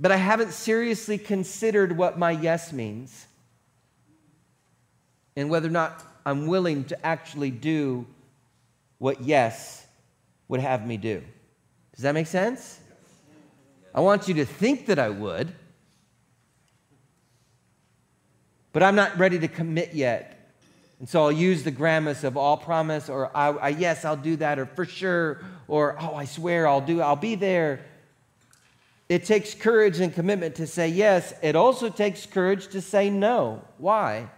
But 0.00 0.12
I 0.12 0.16
haven't 0.16 0.52
seriously 0.52 1.18
considered 1.18 1.94
what 1.94 2.18
my 2.18 2.30
yes 2.30 2.72
means 2.72 3.26
and 5.36 5.50
whether 5.50 5.68
or 5.68 5.72
not 5.72 6.02
I'm 6.24 6.46
willing 6.46 6.84
to 6.84 7.06
actually 7.06 7.50
do 7.50 8.06
what 8.96 9.20
yes 9.20 9.86
would 10.48 10.60
have 10.60 10.86
me 10.86 10.96
do. 10.96 11.22
Does 11.94 12.02
that 12.02 12.14
make 12.14 12.28
sense? 12.28 12.80
I 13.94 14.00
want 14.00 14.26
you 14.26 14.32
to 14.34 14.46
think 14.46 14.86
that 14.86 14.98
I 14.98 15.10
would. 15.10 15.54
But 18.76 18.82
I'm 18.82 18.94
not 18.94 19.16
ready 19.16 19.38
to 19.38 19.48
commit 19.48 19.94
yet. 19.94 20.50
And 20.98 21.08
so 21.08 21.22
I'll 21.22 21.32
use 21.32 21.62
the 21.62 21.70
grammus 21.70 22.24
of 22.24 22.36
all 22.36 22.58
promise, 22.58 23.08
or 23.08 23.34
I, 23.34 23.48
I, 23.48 23.68
yes, 23.70 24.04
I'll 24.04 24.18
do 24.18 24.36
that, 24.36 24.58
or 24.58 24.66
for 24.66 24.84
sure, 24.84 25.42
or 25.66 25.96
oh, 25.98 26.14
I 26.14 26.26
swear 26.26 26.68
I'll 26.68 26.82
do, 26.82 27.00
I'll 27.00 27.16
be 27.16 27.36
there. 27.36 27.80
It 29.08 29.24
takes 29.24 29.54
courage 29.54 30.00
and 30.00 30.12
commitment 30.12 30.56
to 30.56 30.66
say 30.66 30.88
yes. 30.88 31.32
It 31.40 31.56
also 31.56 31.88
takes 31.88 32.26
courage 32.26 32.68
to 32.68 32.82
say 32.82 33.08
no. 33.08 33.62
Why? 33.78 34.28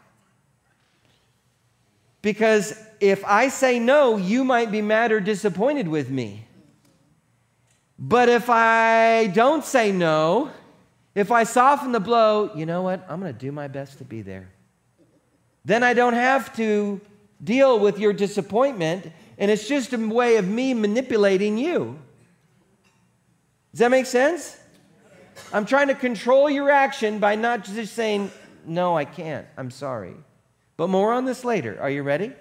Because 2.22 2.80
if 3.00 3.24
I 3.24 3.48
say 3.48 3.80
no, 3.80 4.18
you 4.18 4.44
might 4.44 4.70
be 4.70 4.82
mad 4.82 5.10
or 5.10 5.18
disappointed 5.18 5.88
with 5.88 6.10
me. 6.10 6.46
But 7.98 8.28
if 8.28 8.48
I 8.48 9.32
don't 9.34 9.64
say 9.64 9.90
no, 9.90 10.52
if 11.20 11.30
I 11.30 11.44
soften 11.44 11.92
the 11.92 12.00
blow, 12.00 12.50
you 12.54 12.66
know 12.66 12.82
what? 12.82 13.04
I'm 13.08 13.20
going 13.20 13.32
to 13.32 13.38
do 13.38 13.50
my 13.50 13.68
best 13.68 13.98
to 13.98 14.04
be 14.04 14.22
there. 14.22 14.48
Then 15.64 15.82
I 15.82 15.94
don't 15.94 16.14
have 16.14 16.54
to 16.56 17.00
deal 17.42 17.78
with 17.78 17.98
your 17.98 18.12
disappointment, 18.12 19.10
and 19.36 19.50
it's 19.50 19.68
just 19.68 19.92
a 19.92 19.98
way 19.98 20.36
of 20.36 20.46
me 20.46 20.74
manipulating 20.74 21.58
you. 21.58 21.98
Does 23.72 23.80
that 23.80 23.90
make 23.90 24.06
sense? 24.06 24.56
I'm 25.52 25.66
trying 25.66 25.88
to 25.88 25.94
control 25.94 26.50
your 26.50 26.70
action 26.70 27.18
by 27.18 27.34
not 27.36 27.64
just 27.64 27.94
saying, 27.94 28.30
No, 28.66 28.96
I 28.96 29.04
can't. 29.04 29.46
I'm 29.56 29.70
sorry. 29.70 30.14
But 30.76 30.88
more 30.88 31.12
on 31.12 31.24
this 31.24 31.44
later. 31.44 31.78
Are 31.80 31.90
you 31.90 32.02
ready? 32.02 32.32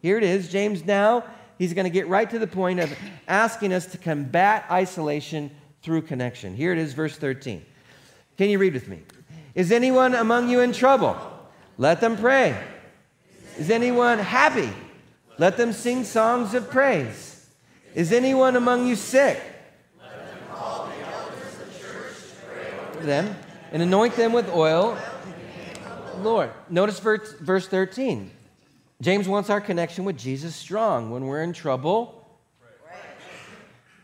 Here 0.00 0.18
it 0.18 0.24
is. 0.24 0.48
James 0.48 0.84
now, 0.84 1.24
he's 1.58 1.74
going 1.74 1.84
to 1.84 1.90
get 1.90 2.08
right 2.08 2.28
to 2.30 2.38
the 2.38 2.46
point 2.46 2.80
of 2.80 2.92
asking 3.28 3.72
us 3.72 3.86
to 3.86 3.98
combat 3.98 4.64
isolation 4.70 5.50
through 5.82 6.02
connection. 6.02 6.54
Here 6.54 6.72
it 6.72 6.78
is, 6.78 6.92
verse 6.92 7.16
13. 7.16 7.64
Can 8.36 8.50
you 8.50 8.58
read 8.58 8.74
with 8.74 8.88
me? 8.88 9.02
Is 9.54 9.70
anyone 9.70 10.14
among 10.14 10.48
you 10.48 10.60
in 10.60 10.72
trouble? 10.72 11.16
Let 11.78 12.00
them 12.00 12.16
pray. 12.16 12.58
Is 13.58 13.70
anyone 13.70 14.18
happy? 14.18 14.70
Let 15.38 15.56
them 15.56 15.72
sing 15.72 16.04
songs 16.04 16.54
of 16.54 16.70
praise. 16.70 17.46
Is 17.94 18.12
anyone 18.12 18.56
among 18.56 18.86
you 18.86 18.96
sick? 18.96 19.40
Let 20.00 20.26
them 20.26 20.38
call 20.50 20.86
the 20.86 21.06
elders 21.06 21.60
of 21.60 21.74
the 21.74 21.78
church 21.78 22.14
to 22.16 22.46
pray 22.46 22.78
over 22.90 23.06
them 23.06 23.36
and 23.72 23.82
anoint 23.82 24.16
them 24.16 24.32
with 24.32 24.48
oil. 24.50 24.96
Lord. 26.20 26.50
Notice 26.70 27.00
verse, 27.00 27.32
verse 27.40 27.66
13. 27.68 28.30
James 29.00 29.28
wants 29.28 29.50
our 29.50 29.60
connection 29.60 30.04
with 30.04 30.16
Jesus 30.16 30.54
strong. 30.54 31.10
When 31.10 31.26
we're 31.26 31.42
in 31.42 31.52
trouble, 31.52 32.21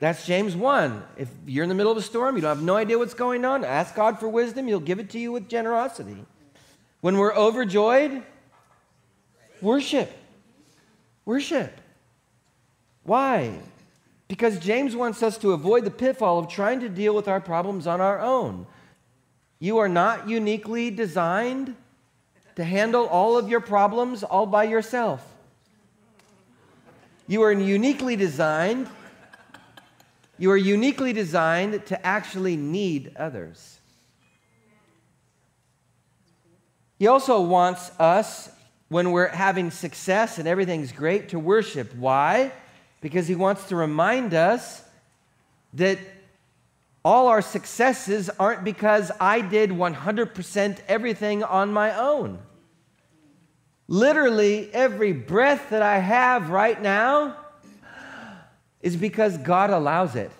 that's 0.00 0.24
James 0.26 0.54
1. 0.54 1.02
If 1.16 1.28
you're 1.46 1.64
in 1.64 1.68
the 1.68 1.74
middle 1.74 1.90
of 1.90 1.98
a 1.98 2.02
storm, 2.02 2.36
you 2.36 2.42
don't 2.42 2.56
have 2.56 2.64
no 2.64 2.76
idea 2.76 2.98
what's 2.98 3.14
going 3.14 3.44
on, 3.44 3.64
ask 3.64 3.94
God 3.94 4.20
for 4.20 4.28
wisdom. 4.28 4.66
He'll 4.66 4.78
give 4.78 5.00
it 5.00 5.10
to 5.10 5.18
you 5.18 5.32
with 5.32 5.48
generosity. 5.48 6.16
When 7.00 7.16
we're 7.16 7.34
overjoyed, 7.34 8.22
worship. 9.60 10.12
Worship. 11.24 11.80
Why? 13.02 13.58
Because 14.28 14.58
James 14.58 14.94
wants 14.94 15.22
us 15.22 15.38
to 15.38 15.52
avoid 15.52 15.84
the 15.84 15.90
pitfall 15.90 16.38
of 16.38 16.48
trying 16.48 16.80
to 16.80 16.88
deal 16.88 17.14
with 17.14 17.26
our 17.26 17.40
problems 17.40 17.86
on 17.86 18.00
our 18.00 18.20
own. 18.20 18.66
You 19.58 19.78
are 19.78 19.88
not 19.88 20.28
uniquely 20.28 20.90
designed 20.90 21.74
to 22.54 22.64
handle 22.64 23.06
all 23.06 23.36
of 23.36 23.48
your 23.48 23.60
problems 23.60 24.22
all 24.22 24.46
by 24.46 24.64
yourself. 24.64 25.24
You 27.26 27.42
are 27.42 27.52
uniquely 27.52 28.16
designed 28.16 28.88
you 30.38 30.50
are 30.50 30.56
uniquely 30.56 31.12
designed 31.12 31.84
to 31.86 32.06
actually 32.06 32.56
need 32.56 33.12
others. 33.16 33.80
He 36.98 37.06
also 37.06 37.40
wants 37.40 37.90
us, 37.98 38.50
when 38.88 39.12
we're 39.12 39.28
having 39.28 39.70
success 39.70 40.38
and 40.38 40.48
everything's 40.48 40.92
great, 40.92 41.28
to 41.30 41.38
worship. 41.38 41.94
Why? 41.94 42.52
Because 43.00 43.28
he 43.28 43.34
wants 43.34 43.64
to 43.68 43.76
remind 43.76 44.34
us 44.34 44.82
that 45.74 45.98
all 47.04 47.28
our 47.28 47.42
successes 47.42 48.28
aren't 48.38 48.64
because 48.64 49.12
I 49.20 49.40
did 49.40 49.70
100% 49.70 50.78
everything 50.88 51.44
on 51.44 51.72
my 51.72 51.96
own. 51.96 52.38
Literally, 53.86 54.72
every 54.74 55.12
breath 55.12 55.70
that 55.70 55.82
I 55.82 55.98
have 55.98 56.50
right 56.50 56.80
now 56.80 57.36
is 58.82 58.96
because 58.96 59.38
God 59.38 59.70
allows 59.70 60.14
it. 60.14 60.30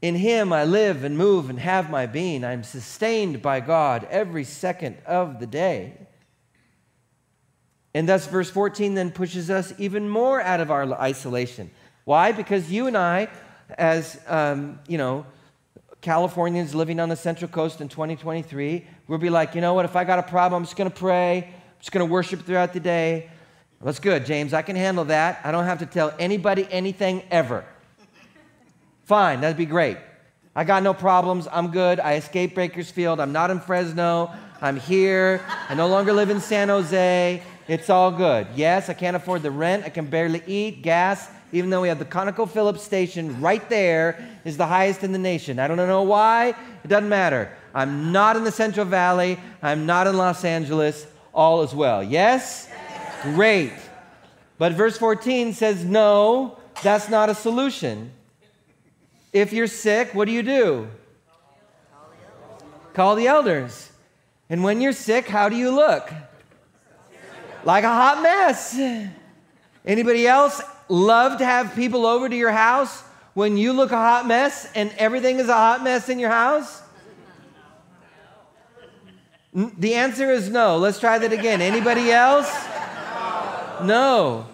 In 0.00 0.14
Him 0.14 0.52
I 0.52 0.64
live 0.64 1.04
and 1.04 1.18
move 1.18 1.50
and 1.50 1.58
have 1.58 1.90
my 1.90 2.06
being. 2.06 2.44
I'm 2.44 2.62
sustained 2.62 3.42
by 3.42 3.60
God 3.60 4.06
every 4.10 4.44
second 4.44 4.96
of 5.06 5.40
the 5.40 5.46
day. 5.46 5.94
And 7.94 8.08
thus, 8.08 8.26
verse 8.26 8.50
14 8.50 8.94
then 8.94 9.10
pushes 9.10 9.50
us 9.50 9.72
even 9.78 10.08
more 10.08 10.40
out 10.40 10.60
of 10.60 10.70
our 10.70 10.90
isolation. 10.92 11.70
Why? 12.04 12.32
Because 12.32 12.70
you 12.70 12.86
and 12.86 12.96
I, 12.96 13.28
as, 13.76 14.20
um, 14.28 14.78
you 14.86 14.98
know, 14.98 15.26
Californians 16.00 16.74
living 16.74 17.00
on 17.00 17.08
the 17.08 17.16
Central 17.16 17.50
Coast 17.50 17.80
in 17.80 17.88
2023, 17.88 18.86
we'll 19.08 19.18
be 19.18 19.30
like, 19.30 19.54
you 19.54 19.60
know 19.60 19.74
what, 19.74 19.84
if 19.84 19.96
I 19.96 20.04
got 20.04 20.18
a 20.18 20.22
problem, 20.22 20.62
I'm 20.62 20.64
just 20.64 20.76
going 20.76 20.90
to 20.90 20.96
pray, 20.96 21.44
I'm 21.48 21.80
just 21.80 21.90
going 21.90 22.06
to 22.06 22.12
worship 22.12 22.46
throughout 22.46 22.72
the 22.72 22.80
day. 22.80 23.30
That's 23.82 24.00
good, 24.00 24.26
James. 24.26 24.52
I 24.52 24.62
can 24.62 24.76
handle 24.76 25.04
that. 25.06 25.40
I 25.44 25.52
don't 25.52 25.64
have 25.64 25.78
to 25.78 25.86
tell 25.86 26.12
anybody 26.18 26.66
anything 26.70 27.22
ever. 27.30 27.64
Fine, 29.04 29.40
that'd 29.40 29.56
be 29.56 29.66
great. 29.66 29.98
I 30.54 30.64
got 30.64 30.82
no 30.82 30.92
problems. 30.92 31.46
I'm 31.50 31.70
good. 31.70 32.00
I 32.00 32.14
escaped 32.14 32.56
Bakersfield. 32.56 33.20
I'm 33.20 33.32
not 33.32 33.50
in 33.50 33.60
Fresno. 33.60 34.32
I'm 34.60 34.76
here. 34.76 35.40
I 35.68 35.74
no 35.74 35.86
longer 35.86 36.12
live 36.12 36.30
in 36.30 36.40
San 36.40 36.68
Jose. 36.68 37.40
It's 37.68 37.88
all 37.88 38.10
good. 38.10 38.48
Yes, 38.56 38.88
I 38.88 38.94
can't 38.94 39.14
afford 39.14 39.42
the 39.42 39.52
rent. 39.52 39.84
I 39.84 39.90
can 39.90 40.06
barely 40.06 40.42
eat. 40.48 40.82
Gas, 40.82 41.30
even 41.52 41.70
though 41.70 41.80
we 41.80 41.88
have 41.88 42.00
the 42.00 42.04
ConocoPhillips 42.04 42.80
station 42.80 43.40
right 43.40 43.68
there, 43.68 44.28
is 44.44 44.56
the 44.56 44.66
highest 44.66 45.04
in 45.04 45.12
the 45.12 45.18
nation. 45.18 45.60
I 45.60 45.68
don't 45.68 45.76
know 45.76 46.02
why. 46.02 46.56
It 46.82 46.88
doesn't 46.88 47.08
matter. 47.08 47.52
I'm 47.72 48.10
not 48.10 48.36
in 48.36 48.42
the 48.42 48.50
Central 48.50 48.84
Valley. 48.84 49.38
I'm 49.62 49.86
not 49.86 50.08
in 50.08 50.16
Los 50.16 50.44
Angeles. 50.44 51.06
All 51.32 51.62
is 51.62 51.72
well. 51.72 52.02
Yes? 52.02 52.68
Great. 53.22 53.72
But 54.58 54.72
verse 54.72 54.98
14 54.98 55.52
says, 55.52 55.84
no, 55.84 56.58
that's 56.82 57.08
not 57.08 57.28
a 57.28 57.34
solution. 57.34 58.12
If 59.32 59.52
you're 59.52 59.66
sick, 59.66 60.14
what 60.14 60.26
do 60.26 60.32
you 60.32 60.42
do? 60.42 60.88
Call 62.94 63.14
the 63.14 63.26
elders. 63.26 63.92
And 64.50 64.64
when 64.64 64.80
you're 64.80 64.92
sick, 64.92 65.28
how 65.28 65.48
do 65.48 65.56
you 65.56 65.70
look? 65.70 66.10
Like 67.64 67.84
a 67.84 67.88
hot 67.88 68.22
mess. 68.22 68.78
Anybody 69.84 70.26
else 70.26 70.60
love 70.88 71.38
to 71.38 71.44
have 71.44 71.74
people 71.74 72.06
over 72.06 72.28
to 72.28 72.36
your 72.36 72.50
house 72.50 73.02
when 73.34 73.56
you 73.56 73.72
look 73.72 73.92
a 73.92 73.96
hot 73.96 74.26
mess 74.26 74.68
and 74.74 74.90
everything 74.96 75.38
is 75.38 75.48
a 75.48 75.54
hot 75.54 75.84
mess 75.84 76.08
in 76.08 76.18
your 76.18 76.30
house? 76.30 76.82
The 79.52 79.94
answer 79.94 80.30
is 80.30 80.48
no. 80.48 80.78
Let's 80.78 80.98
try 80.98 81.18
that 81.18 81.32
again. 81.32 81.60
Anybody 81.60 82.10
else? 82.10 82.50
No. 83.84 84.46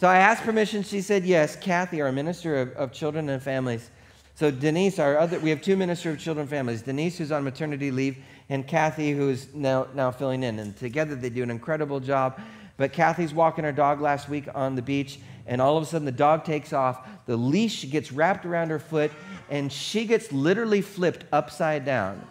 So 0.00 0.08
I 0.08 0.16
asked 0.16 0.42
permission. 0.42 0.82
She 0.82 1.00
said 1.00 1.24
yes. 1.24 1.56
Kathy, 1.56 2.02
our 2.02 2.12
minister 2.12 2.60
of, 2.60 2.72
of 2.72 2.92
children 2.92 3.28
and 3.28 3.42
families, 3.42 3.90
So 4.34 4.50
Denise, 4.50 4.98
our 4.98 5.16
other, 5.16 5.38
we 5.38 5.50
have 5.50 5.62
two 5.62 5.76
minister 5.76 6.10
of 6.10 6.18
children 6.18 6.42
and 6.42 6.50
families. 6.50 6.82
Denise, 6.82 7.16
who's 7.18 7.30
on 7.30 7.44
maternity 7.44 7.90
leave, 7.90 8.18
and 8.48 8.66
Kathy, 8.66 9.12
who's 9.12 9.54
now, 9.54 9.86
now 9.94 10.10
filling 10.10 10.42
in. 10.42 10.58
And 10.58 10.76
together 10.76 11.14
they 11.14 11.30
do 11.30 11.42
an 11.42 11.50
incredible 11.50 12.00
job. 12.00 12.40
But 12.76 12.92
Kathy's 12.92 13.32
walking 13.32 13.64
her 13.64 13.72
dog 13.72 14.00
last 14.00 14.28
week 14.28 14.48
on 14.52 14.74
the 14.74 14.82
beach, 14.82 15.20
and 15.46 15.62
all 15.62 15.76
of 15.76 15.84
a 15.84 15.86
sudden 15.86 16.04
the 16.04 16.12
dog 16.12 16.44
takes 16.44 16.72
off. 16.72 17.06
The 17.26 17.36
leash 17.36 17.88
gets 17.90 18.10
wrapped 18.10 18.44
around 18.44 18.70
her 18.70 18.80
foot, 18.80 19.12
and 19.48 19.72
she 19.72 20.04
gets 20.04 20.32
literally 20.32 20.80
flipped 20.80 21.24
upside 21.32 21.84
down. 21.84 22.26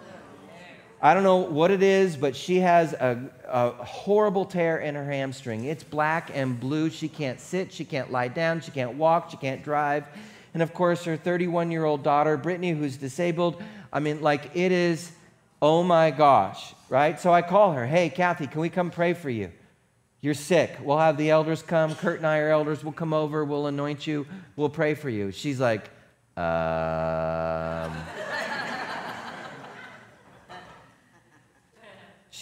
I 1.04 1.14
don't 1.14 1.24
know 1.24 1.36
what 1.36 1.70
it 1.70 1.84
is, 1.84 2.16
but 2.16 2.34
she 2.34 2.62
has 2.62 2.94
a, 2.94 3.30
a, 3.50 3.72
horrible 3.72 4.46
tear 4.46 4.78
in 4.78 4.96
her 4.96 5.04
hamstring. 5.04 5.66
It's 5.66 5.84
black 5.84 6.32
and 6.34 6.58
blue. 6.58 6.90
She 6.90 7.10
can't 7.10 7.42
sit, 7.42 7.74
she 7.74 7.84
can't 7.84 8.10
lie 8.10 8.30
down, 8.30 8.62
she 8.62 8.72
can't 8.72 8.94
walk, 8.96 9.30
she 9.30 9.36
can't 9.36 9.62
drive. 9.66 10.06
And 10.54 10.64
of 10.64 10.74
course, 10.74 11.04
her 11.04 11.18
31 11.18 11.72
year 11.72 11.84
old 11.84 12.04
daughter, 12.04 12.38
Brittany, 12.38 12.72
who's 12.72 12.96
disabled. 12.96 13.62
I 13.92 14.00
mean, 14.00 14.22
like, 14.22 14.52
it 14.56 14.72
is, 14.72 15.12
oh 15.62 15.84
my 15.84 16.10
gosh, 16.10 16.74
right? 16.88 17.20
So 17.20 17.34
I 17.34 17.42
call 17.42 17.74
her, 17.74 17.86
hey, 17.86 18.08
Kathy, 18.08 18.48
can 18.48 18.62
we 18.62 18.70
come 18.70 18.90
pray 18.90 19.14
for 19.14 19.30
you? 19.30 19.52
You're 20.22 20.34
sick. 20.34 20.78
We'll 20.82 21.00
have 21.00 21.18
the 21.18 21.32
elders 21.32 21.62
come. 21.62 21.96
Kurt 21.96 22.20
and 22.20 22.26
I 22.26 22.38
are 22.38 22.50
elders. 22.50 22.82
We'll 22.82 22.94
come 22.94 23.12
over. 23.14 23.44
We'll 23.44 23.68
anoint 23.68 24.08
you. 24.08 24.26
We'll 24.56 24.70
pray 24.70 24.94
for 24.94 25.10
you. 25.10 25.34
She's 25.34 25.60
like, 25.60 25.90
um. 26.38 27.73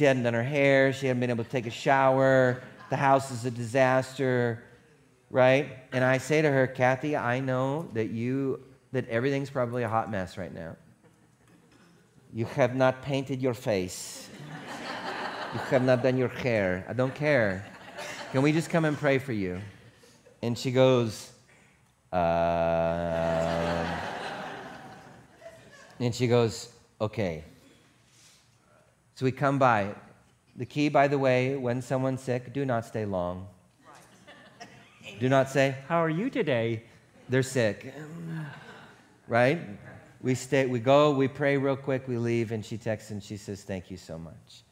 She 0.01 0.05
hadn't 0.05 0.23
done 0.23 0.33
her 0.33 0.41
hair. 0.41 0.91
She 0.93 1.05
hadn't 1.05 1.19
been 1.19 1.29
able 1.29 1.43
to 1.43 1.49
take 1.51 1.67
a 1.67 1.69
shower. 1.69 2.63
The 2.89 2.95
house 2.95 3.29
is 3.29 3.45
a 3.45 3.51
disaster, 3.51 4.63
right? 5.29 5.77
And 5.91 6.03
I 6.03 6.17
say 6.17 6.41
to 6.41 6.49
her, 6.49 6.65
Kathy, 6.65 7.15
I 7.15 7.39
know 7.39 7.87
that 7.93 8.09
you, 8.09 8.61
that 8.93 9.07
everything's 9.09 9.51
probably 9.51 9.83
a 9.83 9.87
hot 9.87 10.09
mess 10.09 10.39
right 10.39 10.51
now. 10.51 10.75
You 12.33 12.45
have 12.45 12.75
not 12.75 13.03
painted 13.03 13.43
your 13.43 13.53
face. 13.53 14.27
You 15.53 15.59
have 15.69 15.83
not 15.83 16.01
done 16.01 16.17
your 16.17 16.29
hair. 16.29 16.83
I 16.89 16.93
don't 16.93 17.13
care. 17.13 17.63
Can 18.31 18.41
we 18.41 18.51
just 18.51 18.71
come 18.71 18.85
and 18.85 18.97
pray 18.97 19.19
for 19.19 19.33
you? 19.33 19.61
And 20.41 20.57
she 20.57 20.71
goes, 20.71 21.31
uh, 22.11 23.85
and 25.99 26.15
she 26.15 26.25
goes, 26.25 26.73
okay. 26.99 27.43
So 29.21 29.25
we 29.25 29.31
come 29.31 29.59
by. 29.59 29.93
The 30.55 30.65
key, 30.65 30.89
by 30.89 31.07
the 31.07 31.19
way, 31.19 31.55
when 31.55 31.83
someone's 31.83 32.21
sick, 32.21 32.53
do 32.53 32.65
not 32.65 32.87
stay 32.87 33.05
long. 33.05 33.45
Do 35.19 35.29
not 35.29 35.47
say, 35.47 35.75
How 35.87 36.03
are 36.03 36.09
you 36.09 36.31
today? 36.31 36.81
They're 37.29 37.43
sick. 37.43 37.93
Right? 39.27 39.59
We 40.21 40.33
stay, 40.33 40.65
we 40.65 40.79
go, 40.79 41.11
we 41.11 41.27
pray 41.27 41.57
real 41.57 41.75
quick, 41.75 42.07
we 42.07 42.17
leave, 42.17 42.51
and 42.51 42.65
she 42.65 42.79
texts 42.79 43.11
and 43.11 43.21
she 43.21 43.37
says, 43.37 43.61
Thank 43.61 43.91
you 43.91 43.97
so 43.97 44.17
much. 44.17 44.63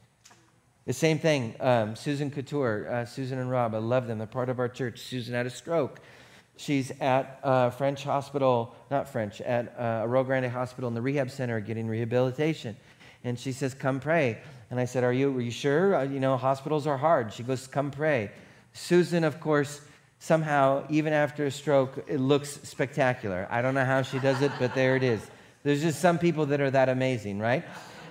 The 0.84 0.94
same 0.94 1.20
thing, 1.20 1.54
um, 1.60 1.94
Susan 1.94 2.28
Couture, 2.28 2.88
uh, 2.90 3.04
Susan 3.04 3.38
and 3.38 3.52
Rob, 3.52 3.76
I 3.76 3.78
love 3.78 4.08
them. 4.08 4.18
They're 4.18 4.26
part 4.26 4.48
of 4.48 4.58
our 4.58 4.68
church. 4.68 4.98
Susan 4.98 5.32
had 5.32 5.46
a 5.46 5.50
stroke. 5.50 6.00
She's 6.56 6.90
at 7.00 7.38
uh, 7.44 7.70
French 7.70 8.02
Hospital, 8.02 8.74
not 8.90 9.08
French, 9.08 9.40
at 9.42 9.72
uh, 9.78 10.02
Arroyo 10.06 10.24
Grande 10.24 10.50
Hospital 10.50 10.88
in 10.88 10.94
the 10.94 11.02
rehab 11.02 11.30
center 11.30 11.60
getting 11.60 11.86
rehabilitation. 11.86 12.76
And 13.24 13.38
she 13.38 13.52
says, 13.52 13.74
Come 13.74 14.00
pray. 14.00 14.38
And 14.70 14.78
I 14.78 14.84
said, 14.84 15.04
Are 15.04 15.12
you, 15.12 15.36
are 15.36 15.40
you 15.40 15.50
sure? 15.50 15.94
Uh, 15.94 16.02
you 16.04 16.20
know, 16.20 16.36
hospitals 16.36 16.86
are 16.86 16.96
hard. 16.96 17.32
She 17.32 17.42
goes, 17.42 17.66
Come 17.66 17.90
pray. 17.90 18.30
Susan, 18.72 19.24
of 19.24 19.40
course, 19.40 19.80
somehow, 20.18 20.84
even 20.90 21.12
after 21.12 21.46
a 21.46 21.50
stroke, 21.50 22.04
it 22.06 22.20
looks 22.20 22.60
spectacular. 22.62 23.46
I 23.50 23.62
don't 23.62 23.74
know 23.74 23.84
how 23.84 24.02
she 24.02 24.18
does 24.18 24.42
it, 24.42 24.52
but 24.58 24.74
there 24.74 24.96
it 24.96 25.02
is. 25.02 25.20
There's 25.62 25.82
just 25.82 26.00
some 26.00 26.18
people 26.18 26.46
that 26.46 26.60
are 26.60 26.70
that 26.70 26.88
amazing, 26.88 27.38
right? 27.38 27.64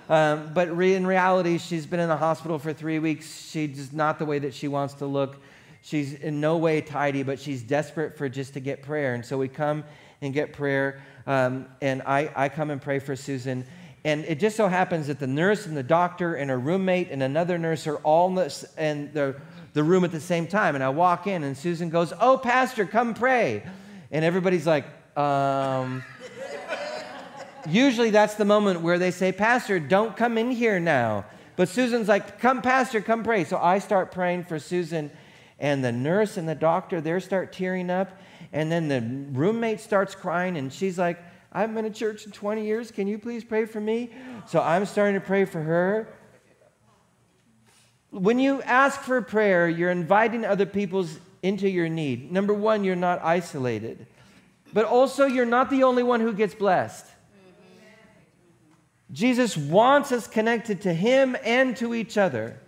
Um, 0.08 0.50
but 0.52 0.76
re- 0.76 0.94
in 0.94 1.06
reality, 1.06 1.58
she's 1.58 1.86
been 1.86 2.00
in 2.00 2.08
the 2.08 2.16
hospital 2.16 2.58
for 2.58 2.72
three 2.72 2.98
weeks. 2.98 3.48
She's 3.48 3.92
not 3.92 4.18
the 4.18 4.24
way 4.24 4.40
that 4.40 4.54
she 4.54 4.68
wants 4.68 4.94
to 4.94 5.06
look. 5.06 5.40
She's 5.82 6.14
in 6.14 6.40
no 6.40 6.58
way 6.58 6.80
tidy, 6.80 7.22
but 7.22 7.38
she's 7.38 7.62
desperate 7.62 8.18
for 8.18 8.28
just 8.28 8.54
to 8.54 8.60
get 8.60 8.82
prayer. 8.82 9.14
And 9.14 9.24
so 9.24 9.38
we 9.38 9.48
come 9.48 9.84
and 10.20 10.34
get 10.34 10.52
prayer. 10.52 11.00
Um, 11.26 11.66
and 11.80 12.02
I, 12.02 12.30
I 12.34 12.48
come 12.48 12.70
and 12.70 12.82
pray 12.82 12.98
for 12.98 13.16
Susan. 13.16 13.64
And 14.04 14.24
it 14.24 14.40
just 14.40 14.56
so 14.56 14.68
happens 14.68 15.08
that 15.08 15.18
the 15.18 15.26
nurse 15.26 15.66
and 15.66 15.76
the 15.76 15.82
doctor 15.82 16.34
and 16.34 16.48
her 16.48 16.58
roommate 16.58 17.10
and 17.10 17.22
another 17.22 17.58
nurse 17.58 17.86
are 17.86 17.96
all 17.96 18.28
in 18.28 18.34
the, 18.34 18.68
in 18.78 19.10
the, 19.12 19.36
the 19.74 19.82
room 19.82 20.04
at 20.04 20.12
the 20.12 20.20
same 20.20 20.46
time. 20.46 20.74
And 20.74 20.82
I 20.82 20.88
walk 20.88 21.26
in, 21.26 21.42
and 21.44 21.56
Susan 21.56 21.90
goes, 21.90 22.12
Oh, 22.18 22.38
Pastor, 22.38 22.86
come 22.86 23.12
pray. 23.12 23.62
And 24.10 24.24
everybody's 24.24 24.66
like, 24.66 24.86
um, 25.18 26.02
usually 27.68 28.10
that's 28.10 28.34
the 28.34 28.46
moment 28.46 28.80
where 28.80 28.98
they 28.98 29.10
say, 29.10 29.32
Pastor, 29.32 29.78
don't 29.78 30.16
come 30.16 30.38
in 30.38 30.50
here 30.50 30.80
now. 30.80 31.26
But 31.56 31.68
Susan's 31.68 32.08
like, 32.08 32.40
Come, 32.40 32.62
Pastor, 32.62 33.02
come 33.02 33.22
pray. 33.22 33.44
So 33.44 33.58
I 33.58 33.80
start 33.80 34.12
praying 34.12 34.44
for 34.44 34.58
Susan, 34.58 35.10
and 35.58 35.84
the 35.84 35.92
nurse 35.92 36.38
and 36.38 36.48
the 36.48 36.54
doctor 36.54 37.02
there 37.02 37.20
start 37.20 37.52
tearing 37.52 37.90
up. 37.90 38.18
And 38.50 38.72
then 38.72 38.88
the 38.88 39.02
roommate 39.38 39.80
starts 39.80 40.14
crying, 40.14 40.56
and 40.56 40.72
she's 40.72 40.98
like, 40.98 41.22
I 41.52 41.60
haven't 41.60 41.74
been 41.74 41.84
to 41.84 41.90
church 41.90 42.26
in 42.26 42.32
20 42.32 42.64
years. 42.64 42.90
Can 42.90 43.08
you 43.08 43.18
please 43.18 43.42
pray 43.42 43.64
for 43.64 43.80
me? 43.80 44.10
So 44.46 44.60
I'm 44.60 44.86
starting 44.86 45.14
to 45.14 45.26
pray 45.26 45.44
for 45.44 45.60
her. 45.60 46.08
When 48.10 48.38
you 48.38 48.62
ask 48.62 49.00
for 49.00 49.20
prayer, 49.22 49.68
you're 49.68 49.90
inviting 49.90 50.44
other 50.44 50.66
people's 50.66 51.18
into 51.42 51.68
your 51.68 51.88
need. 51.88 52.30
Number 52.30 52.52
one, 52.52 52.84
you're 52.84 52.96
not 52.96 53.22
isolated, 53.24 54.06
but 54.72 54.84
also 54.84 55.26
you're 55.26 55.46
not 55.46 55.70
the 55.70 55.84
only 55.84 56.02
one 56.02 56.20
who 56.20 56.32
gets 56.32 56.54
blessed. 56.54 57.06
Jesus 59.12 59.56
wants 59.56 60.12
us 60.12 60.26
connected 60.28 60.82
to 60.82 60.94
Him 60.94 61.36
and 61.44 61.76
to 61.78 61.94
each 61.94 62.16
other. 62.16 62.60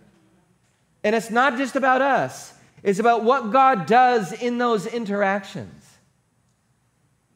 And 1.03 1.15
it's 1.15 1.29
not 1.29 1.57
just 1.57 1.75
about 1.75 2.01
us, 2.01 2.53
it's 2.81 2.99
about 2.99 3.23
what 3.23 3.51
God 3.51 3.85
does 3.85 4.33
in 4.33 4.57
those 4.57 4.85
interactions. 4.85 5.82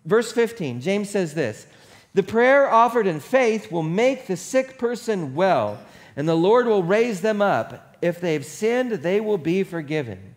Verse 0.08 0.32
15, 0.32 0.80
James 0.80 1.10
says 1.10 1.34
this 1.34 1.68
The 2.14 2.24
prayer 2.24 2.72
offered 2.72 3.06
in 3.06 3.20
faith 3.20 3.72
will 3.72 3.84
make 3.84 4.26
the 4.26 4.38
sick 4.38 4.80
person 4.80 5.36
well, 5.36 5.80
and 6.16 6.28
the 6.28 6.36
Lord 6.36 6.66
will 6.66 6.82
raise 6.82 7.22
them 7.22 7.42
up. 7.42 7.98
If 8.02 8.22
they've 8.22 8.46
sinned, 8.46 8.92
they 8.92 9.20
will 9.20 9.38
be 9.38 9.64
forgiven. 9.64 10.36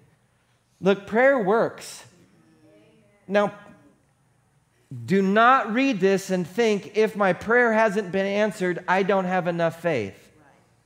Look, 0.80 1.06
prayer 1.06 1.38
works. 1.38 2.04
Now, 3.28 3.54
do 5.06 5.22
not 5.22 5.72
read 5.72 6.00
this 6.00 6.30
and 6.30 6.44
think 6.44 6.96
if 6.96 7.14
my 7.14 7.32
prayer 7.32 7.72
hasn't 7.72 8.10
been 8.10 8.26
answered, 8.26 8.82
I 8.88 9.04
don't 9.04 9.26
have 9.26 9.46
enough 9.46 9.80
faith. 9.80 10.32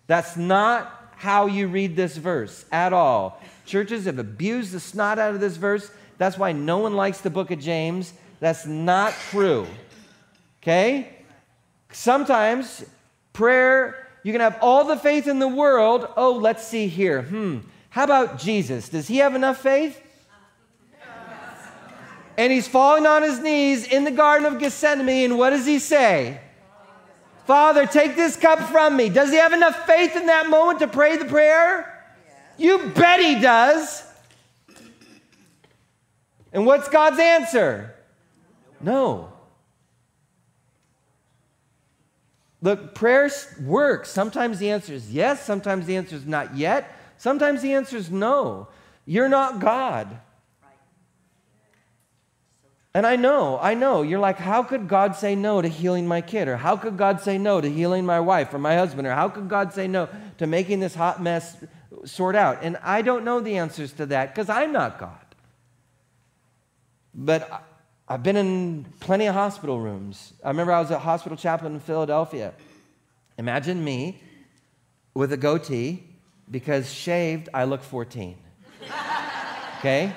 That's 0.06 0.36
not 0.36 1.12
how 1.16 1.46
you 1.46 1.68
read 1.68 1.96
this 1.96 2.18
verse 2.18 2.66
at 2.70 2.92
all. 2.92 3.40
Churches 3.64 4.04
have 4.04 4.18
abused 4.18 4.72
the 4.72 4.80
snot 4.80 5.18
out 5.18 5.34
of 5.34 5.40
this 5.40 5.56
verse. 5.56 5.90
That's 6.18 6.36
why 6.36 6.52
no 6.52 6.78
one 6.78 6.94
likes 6.94 7.22
the 7.22 7.30
book 7.30 7.50
of 7.50 7.60
James. 7.60 8.12
That's 8.40 8.66
not 8.66 9.14
true. 9.30 9.66
Okay? 10.62 11.08
Sometimes 11.92 12.84
prayer, 13.32 14.08
you 14.22 14.32
can 14.32 14.40
have 14.40 14.58
all 14.60 14.84
the 14.84 14.96
faith 14.96 15.28
in 15.28 15.38
the 15.38 15.48
world. 15.48 16.08
Oh, 16.16 16.32
let's 16.32 16.66
see 16.66 16.88
here. 16.88 17.22
Hmm. 17.22 17.58
How 17.90 18.04
about 18.04 18.38
Jesus? 18.38 18.88
Does 18.88 19.06
he 19.06 19.18
have 19.18 19.34
enough 19.34 19.60
faith? 19.60 20.00
and 22.36 22.52
he's 22.52 22.66
falling 22.66 23.06
on 23.06 23.22
his 23.22 23.38
knees 23.38 23.86
in 23.86 24.04
the 24.04 24.10
Garden 24.10 24.52
of 24.52 24.58
Gethsemane, 24.58 25.26
and 25.26 25.38
what 25.38 25.50
does 25.50 25.66
he 25.66 25.78
say? 25.78 26.40
Father, 27.46 27.86
take 27.86 28.16
this 28.16 28.36
cup 28.36 28.58
from 28.70 28.96
me. 28.96 29.08
Does 29.08 29.30
he 29.30 29.36
have 29.36 29.52
enough 29.52 29.86
faith 29.86 30.16
in 30.16 30.26
that 30.26 30.48
moment 30.48 30.80
to 30.80 30.88
pray 30.88 31.16
the 31.16 31.26
prayer? 31.26 31.90
You 32.56 32.90
bet 32.94 33.20
he 33.20 33.40
does. 33.40 34.02
And 36.52 36.64
what's 36.64 36.88
God's 36.88 37.18
answer? 37.18 37.93
No. 38.80 39.32
Look, 42.62 42.94
prayer 42.94 43.30
works. 43.60 44.10
Sometimes 44.10 44.58
the 44.58 44.70
answer 44.70 44.94
is 44.94 45.12
yes, 45.12 45.44
sometimes 45.44 45.84
the 45.86 45.96
answer 45.96 46.16
is 46.16 46.26
not 46.26 46.56
yet, 46.56 46.96
sometimes 47.18 47.60
the 47.60 47.74
answer 47.74 47.96
is 47.96 48.10
no. 48.10 48.68
You're 49.04 49.28
not 49.28 49.60
God. 49.60 50.18
And 52.96 53.06
I 53.06 53.16
know, 53.16 53.58
I 53.60 53.74
know, 53.74 54.02
you're 54.02 54.20
like, 54.20 54.38
how 54.38 54.62
could 54.62 54.88
God 54.88 55.16
say 55.16 55.34
no 55.34 55.60
to 55.60 55.68
healing 55.68 56.06
my 56.06 56.20
kid? 56.20 56.46
Or 56.46 56.56
how 56.56 56.76
could 56.76 56.96
God 56.96 57.20
say 57.20 57.38
no 57.38 57.60
to 57.60 57.68
healing 57.68 58.06
my 58.06 58.20
wife 58.20 58.54
or 58.54 58.58
my 58.58 58.76
husband? 58.76 59.08
Or 59.08 59.12
how 59.12 59.28
could 59.28 59.48
God 59.48 59.74
say 59.74 59.88
no 59.88 60.08
to 60.38 60.46
making 60.46 60.78
this 60.78 60.94
hot 60.94 61.20
mess 61.20 61.56
sort 62.04 62.36
out? 62.36 62.60
And 62.62 62.76
I 62.82 63.02
don't 63.02 63.24
know 63.24 63.40
the 63.40 63.58
answers 63.58 63.92
to 63.94 64.06
that 64.06 64.32
because 64.32 64.48
I'm 64.48 64.70
not 64.70 65.00
God. 65.00 65.18
But 67.12 67.64
I've 68.06 68.22
been 68.22 68.36
in 68.36 68.84
plenty 69.00 69.26
of 69.26 69.34
hospital 69.34 69.80
rooms. 69.80 70.34
I 70.44 70.48
remember 70.48 70.72
I 70.72 70.80
was 70.80 70.90
a 70.90 70.98
hospital 70.98 71.38
chaplain 71.38 71.72
in 71.72 71.80
Philadelphia. 71.80 72.52
Imagine 73.38 73.82
me 73.82 74.20
with 75.14 75.32
a 75.32 75.38
goatee 75.38 76.04
because 76.50 76.92
shaved, 76.92 77.48
I 77.54 77.64
look 77.64 77.82
14. 77.82 78.36
Okay? 79.78 80.12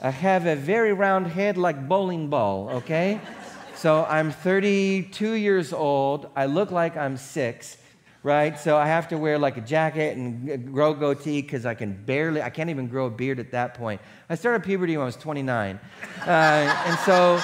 I 0.00 0.10
have 0.10 0.46
a 0.46 0.54
very 0.54 0.92
round 0.92 1.26
head 1.26 1.56
like 1.56 1.88
bowling 1.88 2.28
ball, 2.28 2.68
okay? 2.70 3.20
so 3.74 4.04
I'm 4.08 4.30
32 4.30 5.32
years 5.32 5.72
old. 5.72 6.30
I 6.36 6.46
look 6.46 6.70
like 6.70 6.96
I'm 6.96 7.16
six, 7.16 7.76
right? 8.24 8.58
So 8.58 8.76
I 8.76 8.86
have 8.86 9.06
to 9.08 9.18
wear 9.18 9.38
like 9.38 9.58
a 9.58 9.60
jacket 9.60 10.16
and 10.16 10.72
grow 10.72 10.94
goatee 10.94 11.42
because 11.42 11.66
I 11.66 11.74
can 11.74 11.92
barely, 11.92 12.40
I 12.42 12.48
can't 12.48 12.70
even 12.70 12.88
grow 12.88 13.06
a 13.06 13.10
beard 13.10 13.38
at 13.38 13.52
that 13.52 13.74
point. 13.74 14.00
I 14.30 14.34
started 14.34 14.64
puberty 14.64 14.96
when 14.96 15.02
I 15.02 15.06
was 15.06 15.16
29. 15.16 15.78
Uh, 16.26 16.30
and 16.30 16.98
so, 17.00 17.40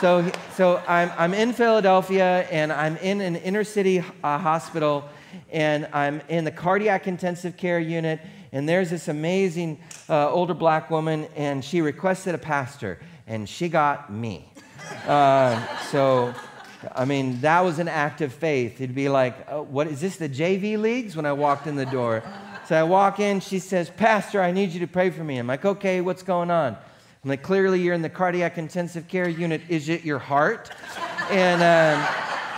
so, 0.00 0.30
so 0.54 0.82
I'm, 0.86 1.10
I'm 1.16 1.32
in 1.32 1.54
Philadelphia 1.54 2.46
and 2.50 2.70
I'm 2.70 2.98
in 2.98 3.22
an 3.22 3.36
inner 3.36 3.64
city 3.64 4.00
uh, 4.22 4.38
hospital 4.38 5.08
and 5.50 5.88
I'm 5.94 6.20
in 6.28 6.44
the 6.44 6.50
cardiac 6.50 7.08
intensive 7.08 7.56
care 7.56 7.80
unit. 7.80 8.20
And 8.52 8.68
there's 8.68 8.90
this 8.90 9.08
amazing 9.08 9.80
uh, 10.10 10.30
older 10.30 10.54
black 10.54 10.90
woman, 10.90 11.26
and 11.36 11.62
she 11.62 11.82
requested 11.82 12.34
a 12.34 12.38
pastor, 12.38 12.98
and 13.26 13.46
she 13.46 13.68
got 13.68 14.10
me. 14.10 14.50
Uh, 15.06 15.62
so, 15.90 16.34
I 16.94 17.04
mean, 17.04 17.40
that 17.40 17.60
was 17.62 17.78
an 17.78 17.88
act 17.88 18.20
of 18.20 18.32
faith. 18.32 18.78
He'd 18.78 18.94
be 18.94 19.08
like, 19.08 19.50
oh, 19.50 19.62
what 19.62 19.86
is 19.88 20.00
this, 20.00 20.16
the 20.16 20.28
JV 20.28 20.80
leagues? 20.80 21.16
When 21.16 21.26
I 21.26 21.32
walked 21.32 21.66
in 21.66 21.76
the 21.76 21.86
door. 21.86 22.22
So 22.68 22.76
I 22.76 22.82
walk 22.82 23.18
in, 23.18 23.40
she 23.40 23.58
says, 23.58 23.90
Pastor, 23.90 24.42
I 24.42 24.52
need 24.52 24.70
you 24.70 24.80
to 24.80 24.86
pray 24.86 25.10
for 25.10 25.24
me. 25.24 25.38
I'm 25.38 25.46
like, 25.46 25.64
okay, 25.64 26.00
what's 26.00 26.22
going 26.22 26.50
on? 26.50 26.76
I'm 27.24 27.30
like, 27.30 27.42
clearly 27.42 27.80
you're 27.80 27.94
in 27.94 28.02
the 28.02 28.10
cardiac 28.10 28.58
intensive 28.58 29.08
care 29.08 29.28
unit. 29.28 29.62
Is 29.68 29.88
it 29.88 30.04
your 30.04 30.18
heart? 30.18 30.70
And, 31.30 31.62
um, 31.62 32.06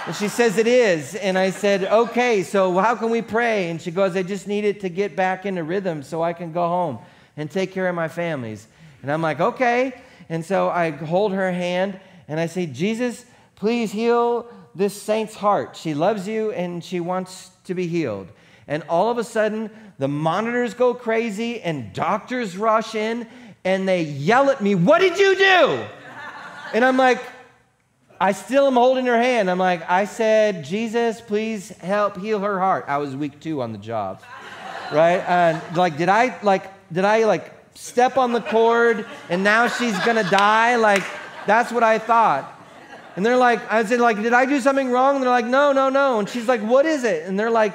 and 0.06 0.14
she 0.16 0.28
says 0.28 0.58
it 0.58 0.66
is. 0.66 1.14
And 1.14 1.38
I 1.38 1.50
said, 1.50 1.84
okay, 1.84 2.42
so 2.42 2.76
how 2.78 2.94
can 2.96 3.10
we 3.10 3.22
pray? 3.22 3.70
And 3.70 3.80
she 3.80 3.90
goes, 3.90 4.16
I 4.16 4.22
just 4.22 4.46
need 4.46 4.64
it 4.64 4.80
to 4.80 4.88
get 4.88 5.16
back 5.16 5.46
into 5.46 5.62
rhythm 5.64 6.02
so 6.02 6.22
I 6.22 6.32
can 6.32 6.52
go 6.52 6.66
home 6.68 6.98
and 7.36 7.50
take 7.50 7.72
care 7.72 7.88
of 7.88 7.94
my 7.94 8.08
families. 8.08 8.66
And 9.02 9.10
I'm 9.10 9.22
like, 9.22 9.40
okay. 9.40 10.02
And 10.28 10.44
so 10.44 10.68
I 10.68 10.90
hold 10.90 11.32
her 11.32 11.50
hand 11.52 11.98
and 12.28 12.38
I 12.38 12.46
say, 12.46 12.66
Jesus, 12.66 13.24
please 13.60 13.92
heal 13.92 14.46
this 14.74 15.00
saint's 15.00 15.34
heart. 15.34 15.76
She 15.76 15.92
loves 15.92 16.26
you 16.26 16.50
and 16.52 16.82
she 16.82 16.98
wants 16.98 17.50
to 17.64 17.74
be 17.74 17.86
healed. 17.86 18.26
And 18.66 18.82
all 18.88 19.10
of 19.10 19.18
a 19.18 19.24
sudden, 19.24 19.70
the 19.98 20.08
monitors 20.08 20.72
go 20.72 20.94
crazy 20.94 21.60
and 21.60 21.92
doctors 21.92 22.56
rush 22.56 22.94
in 22.94 23.26
and 23.62 23.86
they 23.86 24.02
yell 24.02 24.48
at 24.48 24.62
me, 24.62 24.74
What 24.74 25.00
did 25.00 25.18
you 25.18 25.36
do? 25.36 25.84
And 26.72 26.84
I'm 26.84 26.96
like, 26.96 27.22
I 28.18 28.32
still 28.32 28.66
am 28.66 28.74
holding 28.74 29.04
her 29.04 29.20
hand. 29.20 29.50
I'm 29.50 29.58
like, 29.58 29.88
I 29.90 30.06
said, 30.06 30.64
Jesus, 30.64 31.20
please 31.20 31.68
help 31.68 32.16
heal 32.16 32.40
her 32.40 32.58
heart. 32.58 32.86
I 32.88 32.96
was 32.96 33.14
week 33.14 33.40
two 33.40 33.60
on 33.60 33.72
the 33.72 33.78
job, 33.78 34.22
right? 34.90 35.22
And 35.28 35.60
like, 35.76 35.98
did 35.98 36.08
I 36.08 36.40
like, 36.42 36.64
did 36.90 37.04
I 37.04 37.24
like 37.24 37.52
step 37.74 38.16
on 38.16 38.32
the 38.32 38.40
cord 38.40 39.06
and 39.28 39.44
now 39.44 39.68
she's 39.68 39.98
gonna 40.00 40.28
die? 40.30 40.76
Like, 40.76 41.04
that's 41.46 41.70
what 41.70 41.82
I 41.82 41.98
thought. 41.98 42.56
And 43.16 43.26
they're 43.26 43.36
like, 43.36 43.60
I 43.70 43.84
said, 43.84 44.00
like, 44.00 44.22
did 44.22 44.32
I 44.32 44.46
do 44.46 44.60
something 44.60 44.90
wrong? 44.90 45.16
And 45.16 45.24
they're 45.24 45.30
like, 45.30 45.46
no, 45.46 45.72
no, 45.72 45.88
no. 45.88 46.18
And 46.18 46.28
she's 46.28 46.46
like, 46.46 46.60
what 46.60 46.86
is 46.86 47.04
it? 47.04 47.26
And 47.26 47.38
they're 47.38 47.50
like, 47.50 47.74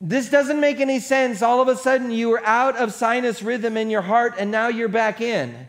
this 0.00 0.28
doesn't 0.28 0.60
make 0.60 0.80
any 0.80 1.00
sense. 1.00 1.42
All 1.42 1.60
of 1.60 1.68
a 1.68 1.76
sudden, 1.76 2.10
you 2.10 2.28
were 2.28 2.44
out 2.44 2.76
of 2.76 2.92
sinus 2.92 3.42
rhythm 3.42 3.76
in 3.76 3.90
your 3.90 4.02
heart, 4.02 4.34
and 4.38 4.50
now 4.50 4.68
you're 4.68 4.88
back 4.88 5.20
in. 5.20 5.68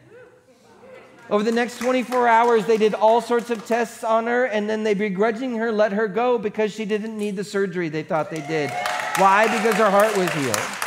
Over 1.29 1.43
the 1.43 1.51
next 1.51 1.79
24 1.79 2.27
hours, 2.27 2.65
they 2.65 2.77
did 2.77 2.93
all 2.93 3.19
sorts 3.19 3.49
of 3.49 3.65
tests 3.65 4.03
on 4.03 4.27
her, 4.27 4.45
and 4.45 4.69
then 4.69 4.83
they 4.83 4.93
begrudging 4.93 5.57
her 5.57 5.71
let 5.71 5.91
her 5.93 6.07
go 6.07 6.37
because 6.37 6.73
she 6.73 6.85
didn't 6.85 7.17
need 7.17 7.35
the 7.35 7.43
surgery 7.43 7.89
they 7.89 8.03
thought 8.03 8.29
they 8.29 8.45
did. 8.45 8.69
Why? 9.17 9.47
Because 9.47 9.75
her 9.75 9.89
heart 9.89 10.15
was 10.17 10.31
healed. 10.33 10.84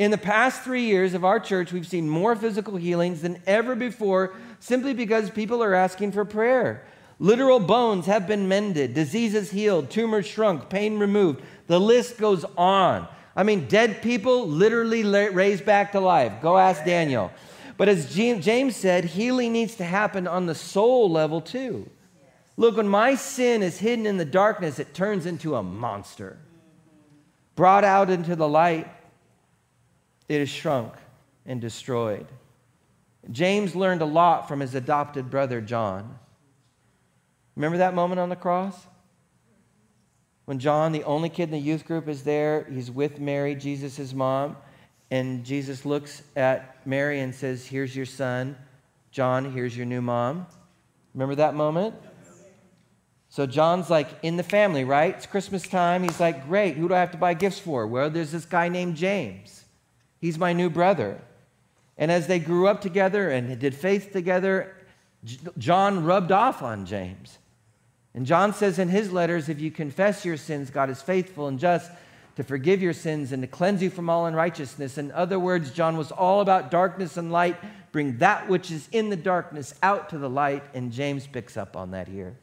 In 0.00 0.10
the 0.10 0.16
past 0.16 0.62
three 0.62 0.84
years 0.84 1.12
of 1.12 1.26
our 1.26 1.38
church, 1.38 1.72
we've 1.72 1.86
seen 1.86 2.08
more 2.08 2.34
physical 2.34 2.76
healings 2.76 3.20
than 3.20 3.42
ever 3.46 3.74
before 3.74 4.32
simply 4.58 4.94
because 4.94 5.28
people 5.28 5.62
are 5.62 5.74
asking 5.74 6.12
for 6.12 6.24
prayer. 6.24 6.86
Literal 7.18 7.60
bones 7.60 8.06
have 8.06 8.26
been 8.26 8.48
mended, 8.48 8.94
diseases 8.94 9.50
healed, 9.50 9.90
tumors 9.90 10.26
shrunk, 10.26 10.70
pain 10.70 10.98
removed. 10.98 11.42
The 11.66 11.78
list 11.78 12.16
goes 12.16 12.46
on. 12.56 13.08
I 13.36 13.42
mean, 13.42 13.68
dead 13.68 14.00
people 14.00 14.48
literally 14.48 15.04
raised 15.04 15.66
back 15.66 15.92
to 15.92 16.00
life. 16.00 16.32
Go 16.40 16.56
ask 16.56 16.82
Daniel. 16.82 17.30
But 17.76 17.90
as 17.90 18.14
James 18.14 18.76
said, 18.76 19.04
healing 19.04 19.52
needs 19.52 19.74
to 19.74 19.84
happen 19.84 20.26
on 20.26 20.46
the 20.46 20.54
soul 20.54 21.10
level 21.10 21.42
too. 21.42 21.90
Look, 22.56 22.78
when 22.78 22.88
my 22.88 23.16
sin 23.16 23.62
is 23.62 23.80
hidden 23.80 24.06
in 24.06 24.16
the 24.16 24.24
darkness, 24.24 24.78
it 24.78 24.94
turns 24.94 25.26
into 25.26 25.56
a 25.56 25.62
monster. 25.62 26.38
Brought 27.54 27.84
out 27.84 28.08
into 28.08 28.34
the 28.34 28.48
light, 28.48 28.90
it 30.30 30.40
is 30.40 30.48
shrunk 30.48 30.92
and 31.44 31.60
destroyed. 31.60 32.26
James 33.32 33.74
learned 33.74 34.00
a 34.00 34.06
lot 34.06 34.46
from 34.46 34.60
his 34.60 34.76
adopted 34.76 35.28
brother 35.28 35.60
John. 35.60 36.20
Remember 37.56 37.78
that 37.78 37.94
moment 37.94 38.20
on 38.20 38.28
the 38.28 38.36
cross? 38.36 38.86
When 40.44 40.60
John, 40.60 40.92
the 40.92 41.02
only 41.02 41.30
kid 41.30 41.44
in 41.44 41.50
the 41.50 41.58
youth 41.58 41.84
group, 41.84 42.08
is 42.08 42.22
there, 42.22 42.64
he's 42.70 42.92
with 42.92 43.18
Mary, 43.18 43.56
Jesus' 43.56 44.14
mom, 44.14 44.56
and 45.10 45.44
Jesus 45.44 45.84
looks 45.84 46.22
at 46.36 46.86
Mary 46.86 47.18
and 47.18 47.34
says, 47.34 47.66
Here's 47.66 47.96
your 47.96 48.06
son. 48.06 48.56
John, 49.10 49.50
here's 49.50 49.76
your 49.76 49.86
new 49.86 50.00
mom. 50.00 50.46
Remember 51.12 51.34
that 51.34 51.56
moment? 51.56 51.96
So 53.30 53.46
John's 53.46 53.90
like 53.90 54.08
in 54.22 54.36
the 54.36 54.44
family, 54.44 54.84
right? 54.84 55.12
It's 55.12 55.26
Christmas 55.26 55.66
time. 55.66 56.04
He's 56.04 56.20
like, 56.20 56.46
Great, 56.46 56.76
who 56.76 56.86
do 56.86 56.94
I 56.94 57.00
have 57.00 57.10
to 57.10 57.18
buy 57.18 57.34
gifts 57.34 57.58
for? 57.58 57.84
Well, 57.88 58.10
there's 58.10 58.30
this 58.30 58.44
guy 58.44 58.68
named 58.68 58.94
James. 58.94 59.59
He's 60.20 60.38
my 60.38 60.52
new 60.52 60.70
brother. 60.70 61.20
And 61.96 62.10
as 62.10 62.26
they 62.26 62.38
grew 62.38 62.66
up 62.66 62.80
together 62.80 63.30
and 63.30 63.58
did 63.58 63.74
faith 63.74 64.12
together, 64.12 64.74
John 65.58 66.04
rubbed 66.04 66.32
off 66.32 66.62
on 66.62 66.86
James. 66.86 67.38
And 68.14 68.26
John 68.26 68.52
says 68.54 68.78
in 68.78 68.88
his 68.88 69.12
letters 69.12 69.48
if 69.48 69.60
you 69.60 69.70
confess 69.70 70.24
your 70.24 70.36
sins, 70.36 70.70
God 70.70 70.90
is 70.90 71.02
faithful 71.02 71.46
and 71.46 71.58
just 71.58 71.90
to 72.36 72.44
forgive 72.44 72.80
your 72.80 72.92
sins 72.92 73.32
and 73.32 73.42
to 73.42 73.46
cleanse 73.46 73.82
you 73.82 73.90
from 73.90 74.08
all 74.08 74.26
unrighteousness. 74.26 74.98
In 74.98 75.12
other 75.12 75.38
words, 75.38 75.72
John 75.72 75.96
was 75.96 76.10
all 76.10 76.40
about 76.40 76.70
darkness 76.70 77.16
and 77.16 77.30
light. 77.30 77.56
Bring 77.92 78.18
that 78.18 78.48
which 78.48 78.70
is 78.70 78.88
in 78.92 79.10
the 79.10 79.16
darkness 79.16 79.74
out 79.82 80.10
to 80.10 80.18
the 80.18 80.30
light. 80.30 80.64
And 80.74 80.92
James 80.92 81.26
picks 81.26 81.56
up 81.56 81.76
on 81.76 81.90
that 81.90 82.08
here. 82.08 82.36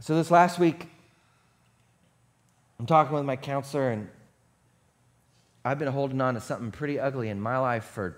So, 0.00 0.14
this 0.14 0.30
last 0.30 0.58
week, 0.58 0.88
I'm 2.78 2.86
talking 2.86 3.14
with 3.14 3.24
my 3.24 3.36
counselor, 3.36 3.90
and 3.90 4.08
I've 5.66 5.80
been 5.80 5.88
holding 5.88 6.20
on 6.20 6.34
to 6.34 6.40
something 6.40 6.70
pretty 6.70 7.00
ugly 7.00 7.28
in 7.28 7.40
my 7.40 7.58
life 7.58 7.86
for, 7.86 8.16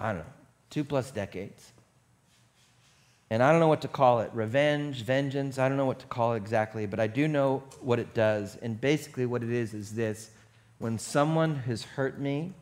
I 0.00 0.12
don't 0.12 0.20
know, 0.20 0.32
two 0.70 0.82
plus 0.82 1.10
decades. 1.10 1.72
And 3.28 3.42
I 3.42 3.50
don't 3.50 3.60
know 3.60 3.68
what 3.68 3.82
to 3.82 3.88
call 3.88 4.20
it 4.20 4.30
revenge, 4.32 5.02
vengeance, 5.02 5.58
I 5.58 5.68
don't 5.68 5.76
know 5.76 5.84
what 5.84 5.98
to 5.98 6.06
call 6.06 6.32
it 6.32 6.36
exactly, 6.38 6.86
but 6.86 6.98
I 6.98 7.06
do 7.06 7.28
know 7.28 7.62
what 7.82 7.98
it 7.98 8.14
does. 8.14 8.56
And 8.62 8.80
basically, 8.80 9.26
what 9.26 9.42
it 9.42 9.50
is 9.50 9.74
is 9.74 9.94
this 9.94 10.30
when 10.78 10.98
someone 10.98 11.56
has 11.56 11.82
hurt 11.82 12.18
me, 12.18 12.54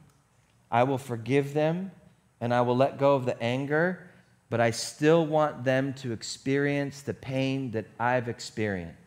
I 0.68 0.82
will 0.82 0.98
forgive 0.98 1.54
them 1.54 1.92
and 2.40 2.52
I 2.52 2.62
will 2.62 2.76
let 2.76 2.98
go 2.98 3.14
of 3.14 3.26
the 3.26 3.40
anger, 3.40 4.10
but 4.50 4.60
I 4.60 4.72
still 4.72 5.24
want 5.24 5.62
them 5.62 5.94
to 5.94 6.10
experience 6.10 7.02
the 7.02 7.14
pain 7.14 7.70
that 7.70 7.86
I've 8.00 8.28
experienced. 8.28 8.98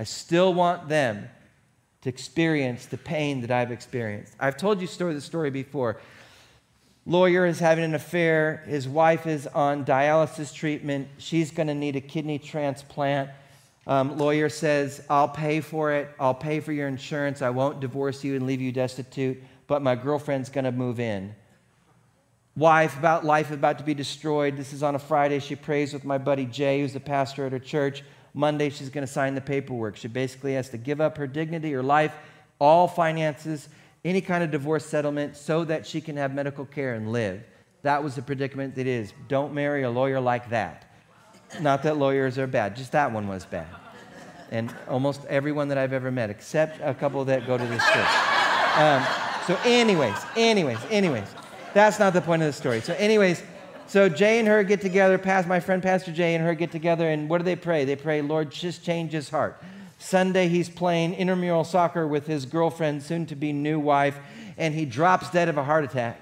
I 0.00 0.02
still 0.02 0.54
want 0.54 0.88
them 0.88 1.28
to 2.02 2.08
experience 2.08 2.86
the 2.86 2.98
pain 2.98 3.40
that 3.40 3.50
I've 3.50 3.70
experienced. 3.70 4.34
I've 4.38 4.56
told 4.56 4.80
you 4.80 4.86
story, 4.86 5.14
the 5.14 5.20
story 5.20 5.50
before. 5.50 6.00
Lawyer 7.06 7.46
is 7.46 7.58
having 7.58 7.84
an 7.84 7.94
affair. 7.94 8.62
His 8.66 8.88
wife 8.88 9.26
is 9.26 9.46
on 9.48 9.84
dialysis 9.84 10.54
treatment. 10.54 11.08
She's 11.18 11.50
going 11.50 11.66
to 11.66 11.74
need 11.74 11.96
a 11.96 12.00
kidney 12.00 12.38
transplant. 12.38 13.30
Um, 13.86 14.16
lawyer 14.18 14.48
says, 14.48 15.04
I'll 15.10 15.28
pay 15.28 15.60
for 15.60 15.92
it. 15.92 16.08
I'll 16.20 16.34
pay 16.34 16.60
for 16.60 16.72
your 16.72 16.86
insurance. 16.86 17.42
I 17.42 17.50
won't 17.50 17.80
divorce 17.80 18.22
you 18.22 18.36
and 18.36 18.46
leave 18.46 18.60
you 18.60 18.70
destitute, 18.70 19.42
but 19.66 19.82
my 19.82 19.96
girlfriend's 19.96 20.48
going 20.48 20.64
to 20.64 20.72
move 20.72 21.00
in. 21.00 21.34
Wife, 22.54 22.98
about 22.98 23.24
life 23.24 23.50
about 23.50 23.78
to 23.78 23.84
be 23.84 23.94
destroyed. 23.94 24.56
This 24.56 24.72
is 24.72 24.82
on 24.82 24.94
a 24.94 24.98
Friday. 24.98 25.40
She 25.40 25.56
prays 25.56 25.92
with 25.92 26.04
my 26.04 26.18
buddy 26.18 26.44
Jay, 26.44 26.80
who's 26.80 26.92
the 26.92 27.00
pastor 27.00 27.46
at 27.46 27.52
her 27.52 27.58
church. 27.58 28.04
Monday, 28.34 28.70
she's 28.70 28.88
going 28.88 29.06
to 29.06 29.12
sign 29.12 29.34
the 29.34 29.40
paperwork. 29.40 29.96
She 29.96 30.08
basically 30.08 30.54
has 30.54 30.70
to 30.70 30.78
give 30.78 31.00
up 31.00 31.18
her 31.18 31.26
dignity, 31.26 31.72
her 31.72 31.82
life, 31.82 32.14
all 32.58 32.88
finances, 32.88 33.68
any 34.04 34.20
kind 34.20 34.42
of 34.42 34.50
divorce 34.50 34.86
settlement 34.86 35.36
so 35.36 35.64
that 35.64 35.86
she 35.86 36.00
can 36.00 36.16
have 36.16 36.34
medical 36.34 36.64
care 36.64 36.94
and 36.94 37.12
live. 37.12 37.42
That 37.82 38.02
was 38.02 38.14
the 38.14 38.22
predicament 38.22 38.74
that 38.76 38.86
is. 38.86 39.12
Don't 39.28 39.52
marry 39.52 39.82
a 39.82 39.90
lawyer 39.90 40.20
like 40.20 40.50
that. 40.50 40.90
Not 41.60 41.82
that 41.82 41.98
lawyers 41.98 42.38
are 42.38 42.46
bad, 42.46 42.76
just 42.76 42.92
that 42.92 43.12
one 43.12 43.28
was 43.28 43.44
bad. 43.44 43.68
And 44.50 44.74
almost 44.88 45.24
everyone 45.26 45.68
that 45.68 45.78
I've 45.78 45.92
ever 45.92 46.10
met, 46.10 46.30
except 46.30 46.80
a 46.82 46.94
couple 46.94 47.24
that 47.26 47.46
go 47.46 47.58
to 47.58 47.64
this 47.64 47.84
church. 47.90 48.76
Um, 48.76 49.04
so, 49.46 49.58
anyways, 49.64 50.16
anyways, 50.36 50.78
anyways, 50.90 51.28
that's 51.74 51.98
not 51.98 52.12
the 52.12 52.20
point 52.20 52.42
of 52.42 52.46
the 52.46 52.52
story. 52.52 52.80
So, 52.80 52.94
anyways, 52.94 53.42
so 53.86 54.08
Jay 54.08 54.38
and 54.38 54.48
her 54.48 54.62
get 54.64 54.80
together, 54.80 55.18
past 55.18 55.46
my 55.46 55.60
friend 55.60 55.82
Pastor 55.82 56.12
Jay 56.12 56.34
and 56.34 56.44
her 56.44 56.54
get 56.54 56.70
together, 56.72 57.08
and 57.08 57.28
what 57.28 57.38
do 57.38 57.44
they 57.44 57.56
pray? 57.56 57.84
They 57.84 57.96
pray, 57.96 58.22
Lord, 58.22 58.50
just 58.50 58.84
change 58.84 59.12
his 59.12 59.28
heart. 59.28 59.62
Sunday, 59.98 60.48
he's 60.48 60.68
playing 60.68 61.14
intramural 61.14 61.64
soccer 61.64 62.06
with 62.06 62.26
his 62.26 62.44
girlfriend, 62.46 63.02
soon 63.02 63.26
to 63.26 63.36
be 63.36 63.52
new 63.52 63.78
wife, 63.78 64.18
and 64.56 64.74
he 64.74 64.84
drops 64.84 65.30
dead 65.30 65.48
of 65.48 65.58
a 65.58 65.64
heart 65.64 65.84
attack. 65.84 66.20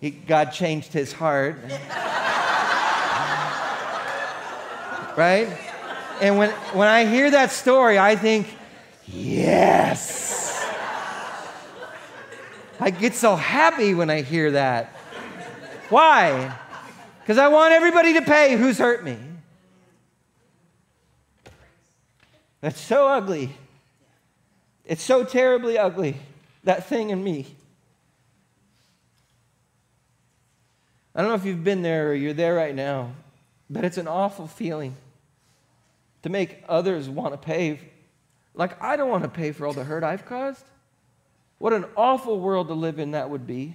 He, 0.00 0.10
God 0.10 0.52
changed 0.52 0.92
his 0.92 1.12
heart. 1.12 1.58
right? 5.16 5.48
And 6.20 6.38
when, 6.38 6.50
when 6.72 6.88
I 6.88 7.04
hear 7.04 7.30
that 7.30 7.50
story, 7.50 7.98
I 7.98 8.16
think, 8.16 8.46
yes. 9.06 10.66
I 12.78 12.88
get 12.90 13.14
so 13.14 13.36
happy 13.36 13.92
when 13.92 14.08
I 14.08 14.22
hear 14.22 14.52
that. 14.52 14.96
Why? 15.90 16.56
Because 17.20 17.36
I 17.36 17.48
want 17.48 17.72
everybody 17.72 18.14
to 18.14 18.22
pay 18.22 18.56
who's 18.56 18.78
hurt 18.78 19.04
me. 19.04 19.18
That's 22.60 22.80
so 22.80 23.08
ugly. 23.08 23.50
It's 24.84 25.02
so 25.02 25.24
terribly 25.24 25.78
ugly, 25.78 26.16
that 26.64 26.86
thing 26.86 27.10
in 27.10 27.22
me. 27.22 27.46
I 31.14 31.20
don't 31.20 31.30
know 31.30 31.36
if 31.36 31.44
you've 31.44 31.64
been 31.64 31.82
there 31.82 32.10
or 32.10 32.14
you're 32.14 32.32
there 32.32 32.54
right 32.54 32.74
now, 32.74 33.12
but 33.68 33.84
it's 33.84 33.98
an 33.98 34.08
awful 34.08 34.46
feeling 34.46 34.96
to 36.22 36.28
make 36.28 36.62
others 36.68 37.08
want 37.08 37.32
to 37.34 37.38
pay. 37.38 37.80
Like, 38.54 38.80
I 38.82 38.96
don't 38.96 39.10
want 39.10 39.22
to 39.24 39.28
pay 39.28 39.52
for 39.52 39.66
all 39.66 39.72
the 39.72 39.84
hurt 39.84 40.04
I've 40.04 40.26
caused. 40.26 40.64
What 41.58 41.72
an 41.72 41.84
awful 41.96 42.40
world 42.40 42.68
to 42.68 42.74
live 42.74 42.98
in 42.98 43.12
that 43.12 43.30
would 43.30 43.46
be. 43.46 43.74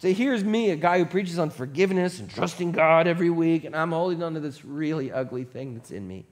So 0.00 0.10
here's 0.10 0.42
me, 0.42 0.70
a 0.70 0.76
guy 0.76 0.98
who 0.98 1.04
preaches 1.04 1.38
on 1.38 1.50
forgiveness 1.50 2.20
and 2.20 2.30
trusting 2.30 2.72
God 2.72 3.06
every 3.06 3.28
week, 3.28 3.64
and 3.64 3.76
I'm 3.76 3.92
holding 3.92 4.22
on 4.22 4.32
to 4.32 4.40
this 4.40 4.64
really 4.64 5.12
ugly 5.12 5.44
thing 5.44 5.74
that's 5.74 5.90
in 5.90 6.08
me. 6.08 6.24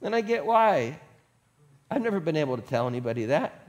Then 0.00 0.14
I 0.14 0.20
get 0.20 0.46
why. 0.46 1.00
I've 1.90 2.02
never 2.02 2.20
been 2.20 2.36
able 2.36 2.56
to 2.56 2.62
tell 2.62 2.86
anybody 2.86 3.24
that. 3.24 3.66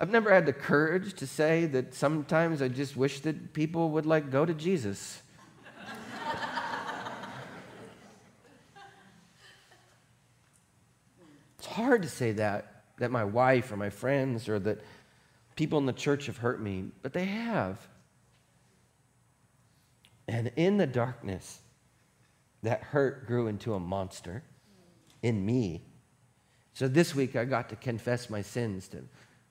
I've 0.00 0.10
never 0.10 0.32
had 0.32 0.46
the 0.46 0.52
courage 0.52 1.14
to 1.14 1.26
say 1.26 1.66
that 1.66 1.92
sometimes 1.92 2.62
I 2.62 2.68
just 2.68 2.96
wish 2.96 3.18
that 3.20 3.52
people 3.52 3.90
would 3.90 4.06
like 4.06 4.30
go 4.30 4.46
to 4.46 4.54
Jesus. 4.54 5.20
it's 11.58 11.66
hard 11.66 12.02
to 12.02 12.08
say 12.08 12.30
that, 12.30 12.84
that 12.98 13.10
my 13.10 13.24
wife 13.24 13.72
or 13.72 13.76
my 13.76 13.90
friends 13.90 14.48
or 14.48 14.60
that 14.60 14.82
people 15.56 15.78
in 15.78 15.86
the 15.86 15.92
church 15.92 16.26
have 16.26 16.36
hurt 16.36 16.62
me, 16.62 16.84
but 17.02 17.12
they 17.12 17.24
have. 17.24 17.78
And 20.28 20.52
in 20.56 20.76
the 20.76 20.86
darkness, 20.86 21.60
that 22.62 22.82
hurt 22.82 23.26
grew 23.26 23.48
into 23.48 23.74
a 23.74 23.80
monster 23.80 24.42
in 25.22 25.44
me. 25.44 25.82
So 26.74 26.88
this 26.88 27.14
week 27.14 27.36
I 27.36 27.44
got 27.44 27.68
to 27.70 27.76
confess 27.76 28.28
my 28.28 28.42
sins 28.42 28.88
to 28.88 29.02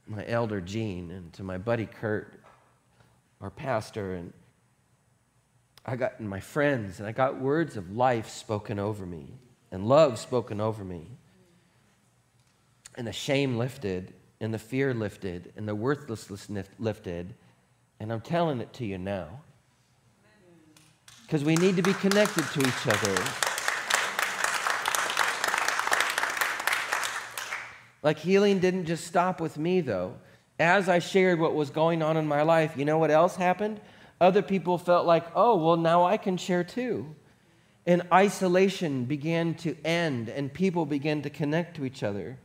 my 0.08 0.26
elder 0.28 0.62
Gene 0.62 1.12
and 1.12 1.34
to 1.34 1.44
my 1.44 1.58
buddy 1.58 1.88
Kurt, 1.88 2.40
our 3.42 3.50
pastor, 3.50 4.14
and 4.14 4.32
I 5.86 5.96
got 5.96 6.20
my 6.20 6.40
friends, 6.40 7.00
and 7.00 7.08
I 7.08 7.12
got 7.12 7.40
words 7.40 7.78
of 7.78 7.96
life 7.96 8.30
spoken 8.30 8.80
over 8.80 9.06
me 9.06 9.34
and 9.72 9.88
love 9.88 10.20
spoken 10.20 10.60
over 10.62 10.84
me. 10.84 11.08
And 12.98 13.06
the 13.06 13.14
shame 13.14 13.58
lifted, 13.58 14.14
and 14.40 14.54
the 14.54 14.60
fear 14.60 14.94
lifted, 14.94 15.54
and 15.56 15.68
the 15.68 15.76
worthlessness 15.76 16.70
lifted. 16.80 17.34
And 18.00 18.12
I'm 18.12 18.22
telling 18.22 18.60
it 18.60 18.74
to 18.74 18.86
you 18.86 18.98
now. 18.98 19.42
Because 21.22 21.44
we 21.44 21.56
need 21.56 21.76
to 21.78 21.82
be 21.82 21.94
connected 21.94 22.44
to 22.44 22.60
each 22.60 22.88
other. 22.88 23.24
Like 28.04 28.20
healing 28.20 28.60
didn't 28.60 28.86
just 28.86 29.08
stop 29.08 29.42
with 29.42 29.58
me, 29.58 29.82
though. 29.82 30.16
As 30.60 30.88
I 30.88 31.00
shared 31.00 31.40
what 31.40 31.56
was 31.56 31.72
going 31.72 32.04
on 32.04 32.18
in 32.18 32.28
my 32.28 32.44
life, 32.44 32.76
you 32.78 32.86
know 32.86 32.98
what 32.98 33.10
else 33.10 33.36
happened? 33.36 33.82
Other 34.22 34.42
people 34.42 34.78
felt 34.78 35.06
like, 35.06 35.26
oh, 35.36 35.56
well, 35.58 35.78
now 35.78 36.06
I 36.06 36.18
can 36.18 36.38
share 36.38 36.64
too. 36.64 37.16
And 37.88 38.04
isolation 38.14 39.06
began 39.06 39.56
to 39.56 39.76
end, 39.84 40.30
and 40.30 40.54
people 40.54 40.86
began 40.86 41.22
to 41.24 41.30
connect 41.30 41.76
to 41.78 41.86
each 41.86 42.04
other. 42.04 42.38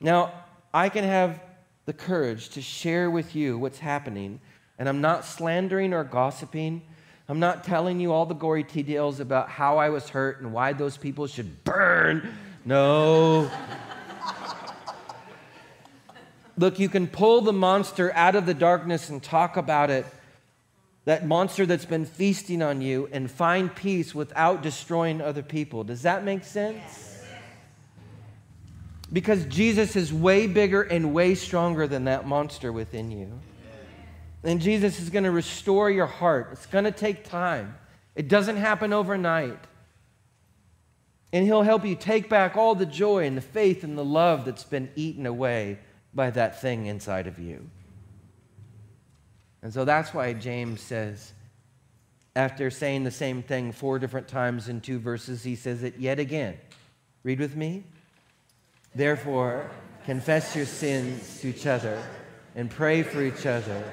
Now, 0.00 0.32
I 0.72 0.88
can 0.88 1.04
have 1.04 1.40
the 1.86 1.92
courage 1.92 2.50
to 2.50 2.62
share 2.62 3.10
with 3.10 3.34
you 3.34 3.56
what's 3.58 3.78
happening, 3.78 4.40
and 4.78 4.88
I'm 4.88 5.00
not 5.00 5.24
slandering 5.24 5.94
or 5.94 6.04
gossiping. 6.04 6.82
I'm 7.28 7.40
not 7.40 7.64
telling 7.64 8.00
you 8.00 8.12
all 8.12 8.26
the 8.26 8.34
gory 8.34 8.62
details 8.62 9.20
about 9.20 9.48
how 9.48 9.78
I 9.78 9.88
was 9.88 10.08
hurt 10.08 10.40
and 10.40 10.52
why 10.52 10.72
those 10.72 10.96
people 10.96 11.26
should 11.26 11.64
burn. 11.64 12.34
No. 12.64 13.50
Look, 16.56 16.78
you 16.78 16.88
can 16.88 17.06
pull 17.06 17.40
the 17.40 17.52
monster 17.52 18.12
out 18.14 18.34
of 18.34 18.44
the 18.44 18.54
darkness 18.54 19.10
and 19.10 19.22
talk 19.22 19.56
about 19.56 19.90
it, 19.90 20.04
that 21.04 21.26
monster 21.26 21.64
that's 21.64 21.84
been 21.84 22.04
feasting 22.04 22.62
on 22.62 22.80
you, 22.82 23.08
and 23.12 23.30
find 23.30 23.74
peace 23.74 24.14
without 24.14 24.62
destroying 24.62 25.20
other 25.20 25.42
people. 25.42 25.84
Does 25.84 26.02
that 26.02 26.24
make 26.24 26.44
sense? 26.44 27.17
Because 29.12 29.44
Jesus 29.46 29.96
is 29.96 30.12
way 30.12 30.46
bigger 30.46 30.82
and 30.82 31.14
way 31.14 31.34
stronger 31.34 31.86
than 31.86 32.04
that 32.04 32.26
monster 32.26 32.72
within 32.72 33.10
you. 33.10 33.40
And 34.44 34.60
Jesus 34.60 35.00
is 35.00 35.10
going 35.10 35.24
to 35.24 35.30
restore 35.30 35.90
your 35.90 36.06
heart. 36.06 36.50
It's 36.52 36.66
going 36.66 36.84
to 36.84 36.92
take 36.92 37.24
time, 37.24 37.76
it 38.14 38.28
doesn't 38.28 38.56
happen 38.56 38.92
overnight. 38.92 39.58
And 41.30 41.44
He'll 41.44 41.62
help 41.62 41.84
you 41.84 41.94
take 41.94 42.30
back 42.30 42.56
all 42.56 42.74
the 42.74 42.86
joy 42.86 43.26
and 43.26 43.36
the 43.36 43.42
faith 43.42 43.84
and 43.84 43.98
the 43.98 44.04
love 44.04 44.46
that's 44.46 44.64
been 44.64 44.90
eaten 44.96 45.26
away 45.26 45.78
by 46.14 46.30
that 46.30 46.60
thing 46.60 46.86
inside 46.86 47.26
of 47.26 47.38
you. 47.38 47.68
And 49.62 49.74
so 49.74 49.84
that's 49.84 50.14
why 50.14 50.32
James 50.32 50.80
says, 50.80 51.32
after 52.34 52.70
saying 52.70 53.04
the 53.04 53.10
same 53.10 53.42
thing 53.42 53.72
four 53.72 53.98
different 53.98 54.28
times 54.28 54.68
in 54.68 54.80
two 54.80 54.98
verses, 54.98 55.42
he 55.42 55.54
says 55.56 55.82
it 55.82 55.98
yet 55.98 56.18
again. 56.18 56.56
Read 57.24 57.40
with 57.40 57.56
me. 57.56 57.84
Therefore, 58.94 59.70
confess 60.04 60.56
your 60.56 60.66
sins 60.66 61.40
to 61.40 61.48
each 61.48 61.66
other 61.66 62.02
and 62.54 62.70
pray 62.70 63.02
for 63.02 63.22
each 63.22 63.46
other 63.46 63.84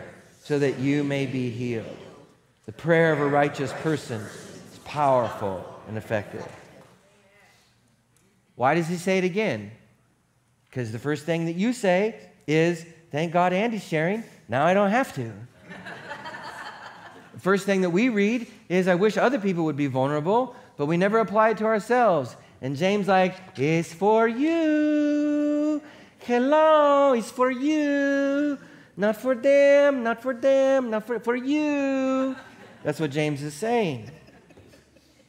so 0.43 0.59
that 0.59 0.79
you 0.79 1.03
may 1.03 1.25
be 1.25 1.49
healed. 1.49 1.97
The 2.65 2.71
prayer 2.71 3.13
of 3.13 3.19
a 3.19 3.27
righteous 3.27 3.71
person 3.73 4.21
is 4.21 4.79
powerful 4.85 5.63
and 5.87 5.97
effective. 5.97 6.47
Why 8.55 8.75
does 8.75 8.87
he 8.87 8.95
say 8.95 9.17
it 9.17 9.23
again? 9.23 9.71
Because 10.69 10.91
the 10.91 10.99
first 10.99 11.25
thing 11.25 11.45
that 11.45 11.55
you 11.55 11.73
say 11.73 12.19
is, 12.47 12.85
Thank 13.15 13.31
God 13.31 13.53
Andy's 13.53 13.81
sharing. 13.81 14.25
Now 14.49 14.65
I 14.65 14.73
don't 14.73 14.89
have 14.89 15.15
to. 15.15 15.31
the 17.33 17.39
first 17.39 17.65
thing 17.65 17.79
that 17.79 17.91
we 17.91 18.09
read 18.09 18.45
is, 18.67 18.89
I 18.89 18.95
wish 18.95 19.15
other 19.15 19.39
people 19.39 19.63
would 19.63 19.77
be 19.77 19.87
vulnerable, 19.87 20.53
but 20.75 20.87
we 20.87 20.97
never 20.97 21.19
apply 21.19 21.51
it 21.51 21.57
to 21.59 21.65
ourselves. 21.65 22.35
And 22.65 22.75
James, 22.75 23.07
like, 23.07 23.35
it's 23.59 23.93
for 23.93 24.27
you. 24.27 25.79
Hello, 26.21 27.13
it's 27.13 27.29
for 27.29 27.51
you. 27.51 28.57
Not 28.97 29.17
for 29.17 29.35
them, 29.35 30.01
not 30.01 30.19
for 30.19 30.33
them, 30.33 30.89
not 30.89 31.05
for, 31.05 31.19
for 31.19 31.35
you. 31.35 32.35
That's 32.83 32.99
what 32.99 33.11
James 33.11 33.43
is 33.43 33.53
saying. 33.53 34.09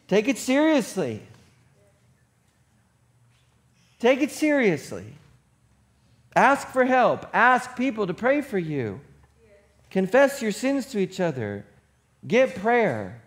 Take 0.09 0.29
it 0.29 0.38
seriously. 0.38 1.20
Take 3.99 4.22
it 4.22 4.31
seriously. 4.31 5.05
Ask 6.35 6.68
for 6.68 6.87
help. 6.87 7.27
Ask 7.35 7.77
people 7.77 8.07
to 8.07 8.14
pray 8.14 8.40
for 8.40 8.59
you. 8.59 8.99
Confess 9.90 10.40
your 10.40 10.53
sins 10.53 10.87
to 10.87 10.99
each 10.99 11.20
other. 11.20 11.66
Get 12.27 12.55
prayer. 12.55 13.20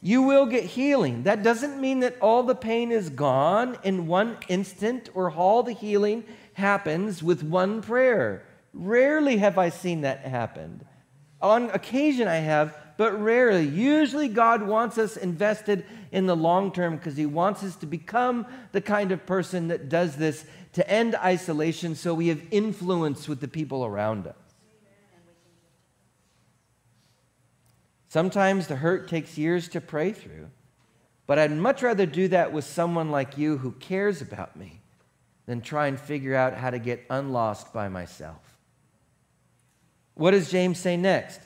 You 0.00 0.22
will 0.22 0.46
get 0.46 0.64
healing. 0.64 1.24
That 1.24 1.42
doesn't 1.42 1.80
mean 1.80 2.00
that 2.00 2.16
all 2.20 2.44
the 2.44 2.54
pain 2.54 2.92
is 2.92 3.10
gone 3.10 3.78
in 3.82 4.06
one 4.06 4.36
instant 4.48 5.10
or 5.14 5.30
all 5.30 5.62
the 5.62 5.72
healing 5.72 6.24
happens 6.54 7.22
with 7.22 7.42
one 7.42 7.82
prayer. 7.82 8.44
Rarely 8.72 9.38
have 9.38 9.58
I 9.58 9.70
seen 9.70 10.02
that 10.02 10.20
happen. 10.20 10.84
On 11.40 11.70
occasion, 11.70 12.28
I 12.28 12.36
have, 12.36 12.76
but 12.96 13.20
rarely. 13.20 13.66
Usually, 13.66 14.28
God 14.28 14.62
wants 14.62 14.98
us 14.98 15.16
invested 15.16 15.84
in 16.12 16.26
the 16.26 16.36
long 16.36 16.72
term 16.72 16.96
because 16.96 17.16
He 17.16 17.26
wants 17.26 17.62
us 17.62 17.76
to 17.76 17.86
become 17.86 18.46
the 18.72 18.80
kind 18.80 19.12
of 19.12 19.26
person 19.26 19.68
that 19.68 19.88
does 19.88 20.16
this 20.16 20.44
to 20.72 20.88
end 20.88 21.16
isolation 21.16 21.94
so 21.94 22.14
we 22.14 22.28
have 22.28 22.42
influence 22.50 23.28
with 23.28 23.40
the 23.40 23.48
people 23.48 23.84
around 23.84 24.26
us. 24.26 24.47
Sometimes 28.08 28.66
the 28.66 28.76
hurt 28.76 29.06
takes 29.06 29.36
years 29.36 29.68
to 29.68 29.80
pray 29.80 30.12
through, 30.12 30.48
but 31.26 31.38
I'd 31.38 31.52
much 31.52 31.82
rather 31.82 32.06
do 32.06 32.28
that 32.28 32.52
with 32.52 32.64
someone 32.64 33.10
like 33.10 33.36
you 33.36 33.58
who 33.58 33.72
cares 33.72 34.22
about 34.22 34.56
me 34.56 34.80
than 35.44 35.60
try 35.60 35.86
and 35.86 36.00
figure 36.00 36.34
out 36.34 36.54
how 36.54 36.70
to 36.70 36.78
get 36.78 37.04
unlost 37.10 37.72
by 37.72 37.88
myself. 37.88 38.40
What 40.14 40.32
does 40.32 40.50
James 40.50 40.78
say 40.78 40.96
next? 40.96 41.40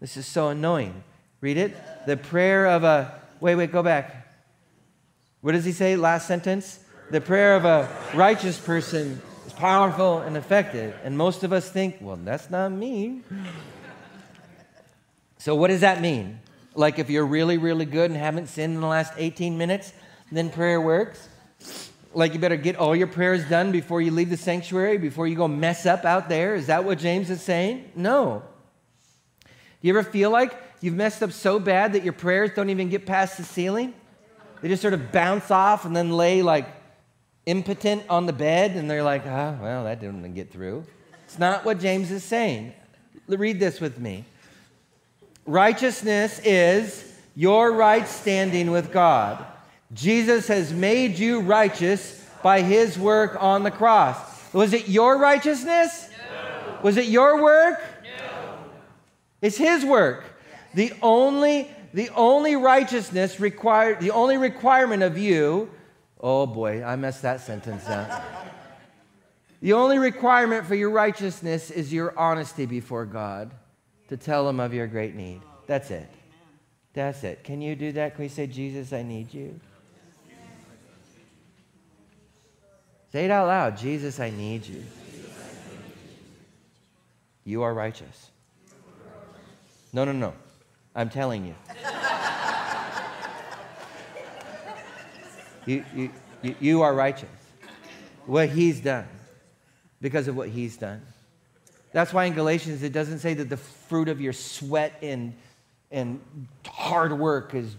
This 0.00 0.16
is 0.16 0.26
so 0.26 0.48
annoying. 0.48 1.02
Read 1.40 1.56
it. 1.56 1.76
The 2.06 2.16
prayer 2.16 2.66
of 2.68 2.84
a, 2.84 3.20
wait, 3.40 3.56
wait, 3.56 3.72
go 3.72 3.82
back. 3.82 4.28
What 5.40 5.52
does 5.52 5.64
he 5.64 5.72
say? 5.72 5.96
Last 5.96 6.26
sentence? 6.26 6.80
The 7.10 7.20
prayer 7.20 7.54
of 7.56 7.64
a 7.64 7.88
righteous 8.14 8.58
person 8.58 9.20
is 9.46 9.52
powerful 9.52 10.20
and 10.20 10.36
effective. 10.36 10.96
And 11.04 11.18
most 11.18 11.44
of 11.44 11.52
us 11.52 11.68
think, 11.68 11.96
well, 12.00 12.16
that's 12.16 12.50
not 12.50 12.70
me. 12.70 13.22
So, 15.44 15.54
what 15.54 15.68
does 15.68 15.82
that 15.82 16.00
mean? 16.00 16.40
Like, 16.74 16.98
if 16.98 17.10
you're 17.10 17.26
really, 17.26 17.58
really 17.58 17.84
good 17.84 18.10
and 18.10 18.18
haven't 18.18 18.46
sinned 18.46 18.76
in 18.76 18.80
the 18.80 18.86
last 18.86 19.12
18 19.18 19.58
minutes, 19.58 19.92
then 20.32 20.48
prayer 20.48 20.80
works? 20.80 21.28
Like, 22.14 22.32
you 22.32 22.38
better 22.38 22.56
get 22.56 22.76
all 22.76 22.96
your 22.96 23.08
prayers 23.08 23.46
done 23.46 23.70
before 23.70 24.00
you 24.00 24.10
leave 24.10 24.30
the 24.30 24.38
sanctuary, 24.38 24.96
before 24.96 25.26
you 25.26 25.36
go 25.36 25.46
mess 25.46 25.84
up 25.84 26.06
out 26.06 26.30
there? 26.30 26.54
Is 26.54 26.68
that 26.68 26.84
what 26.84 26.98
James 26.98 27.28
is 27.28 27.42
saying? 27.42 27.90
No. 27.94 28.42
Do 29.42 29.50
you 29.82 29.92
ever 29.92 30.02
feel 30.02 30.30
like 30.30 30.58
you've 30.80 30.94
messed 30.94 31.22
up 31.22 31.30
so 31.30 31.58
bad 31.58 31.92
that 31.92 32.04
your 32.04 32.14
prayers 32.14 32.52
don't 32.56 32.70
even 32.70 32.88
get 32.88 33.04
past 33.04 33.36
the 33.36 33.44
ceiling? 33.44 33.92
They 34.62 34.68
just 34.68 34.80
sort 34.80 34.94
of 34.94 35.12
bounce 35.12 35.50
off 35.50 35.84
and 35.84 35.94
then 35.94 36.10
lay 36.10 36.40
like 36.40 36.68
impotent 37.44 38.04
on 38.08 38.24
the 38.24 38.32
bed, 38.32 38.76
and 38.76 38.90
they're 38.90 39.02
like, 39.02 39.26
oh, 39.26 39.58
well, 39.60 39.84
that 39.84 40.00
didn't 40.00 40.32
get 40.32 40.50
through. 40.50 40.86
It's 41.26 41.38
not 41.38 41.66
what 41.66 41.80
James 41.80 42.10
is 42.10 42.24
saying. 42.24 42.72
Read 43.28 43.60
this 43.60 43.78
with 43.78 43.98
me. 43.98 44.24
Righteousness 45.46 46.40
is 46.42 47.12
your 47.34 47.72
right 47.72 48.08
standing 48.08 48.70
with 48.70 48.92
God. 48.92 49.44
Jesus 49.92 50.48
has 50.48 50.72
made 50.72 51.18
you 51.18 51.40
righteous 51.40 52.24
by 52.42 52.62
his 52.62 52.98
work 52.98 53.36
on 53.42 53.62
the 53.62 53.70
cross. 53.70 54.16
Was 54.52 54.72
it 54.72 54.88
your 54.88 55.18
righteousness? 55.18 56.08
No. 56.10 56.78
Was 56.82 56.96
it 56.96 57.06
your 57.06 57.42
work? 57.42 57.80
No. 58.02 58.58
It's 59.42 59.56
his 59.56 59.84
work. 59.84 60.24
The 60.74 60.92
only 61.02 61.70
the 61.92 62.10
only 62.10 62.56
righteousness 62.56 63.38
required 63.38 64.00
the 64.00 64.10
only 64.10 64.36
requirement 64.36 65.02
of 65.02 65.16
you 65.16 65.70
Oh 66.20 66.46
boy, 66.46 66.82
I 66.82 66.96
messed 66.96 67.20
that 67.22 67.42
sentence 67.42 67.86
up. 67.86 68.22
the 69.60 69.74
only 69.74 69.98
requirement 69.98 70.64
for 70.64 70.74
your 70.74 70.88
righteousness 70.88 71.70
is 71.70 71.92
your 71.92 72.18
honesty 72.18 72.64
before 72.64 73.04
God 73.04 73.52
to 74.16 74.24
tell 74.24 74.48
him 74.48 74.60
of 74.60 74.72
your 74.72 74.86
great 74.86 75.16
need. 75.16 75.40
That's 75.66 75.90
it. 75.90 76.08
That's 76.92 77.24
it. 77.24 77.42
Can 77.42 77.60
you 77.60 77.74
do 77.74 77.90
that? 77.92 78.14
Can 78.14 78.22
we 78.22 78.28
say, 78.28 78.46
Jesus, 78.46 78.92
I 78.92 79.02
need 79.02 79.34
you? 79.34 79.58
Say 83.10 83.24
it 83.24 83.30
out 83.32 83.48
loud 83.48 83.76
Jesus, 83.76 84.20
I 84.20 84.30
need 84.30 84.66
you. 84.66 84.84
You 87.44 87.62
are 87.62 87.74
righteous. 87.74 88.30
No, 89.92 90.04
no, 90.04 90.12
no. 90.12 90.32
I'm 90.94 91.10
telling 91.10 91.44
you. 91.44 91.54
you, 95.66 95.84
you, 95.92 96.10
you, 96.40 96.54
you 96.60 96.82
are 96.82 96.94
righteous. 96.94 97.28
What 98.26 98.48
he's 98.48 98.80
done, 98.80 99.08
because 100.00 100.28
of 100.28 100.36
what 100.36 100.50
he's 100.50 100.76
done. 100.76 101.02
That's 101.94 102.12
why 102.12 102.24
in 102.24 102.34
Galatians 102.34 102.82
it 102.82 102.92
doesn't 102.92 103.20
say 103.20 103.34
that 103.34 103.48
the 103.48 103.56
fruit 103.56 104.08
of 104.08 104.20
your 104.20 104.32
sweat 104.32 104.98
and, 105.00 105.32
and 105.92 106.20
hard 106.66 107.16
work 107.16 107.54
is 107.54 107.76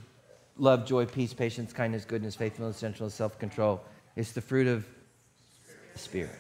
love, 0.58 0.86
joy, 0.86 1.06
peace, 1.06 1.34
patience, 1.34 1.74
kindness, 1.74 2.06
goodness, 2.06 2.34
faithfulness, 2.34 2.80
gentleness, 2.80 3.14
self 3.14 3.38
control. 3.38 3.82
It's 4.16 4.32
the 4.32 4.40
fruit 4.40 4.68
of 4.68 4.86
the 5.92 6.00
Spirit, 6.00 6.40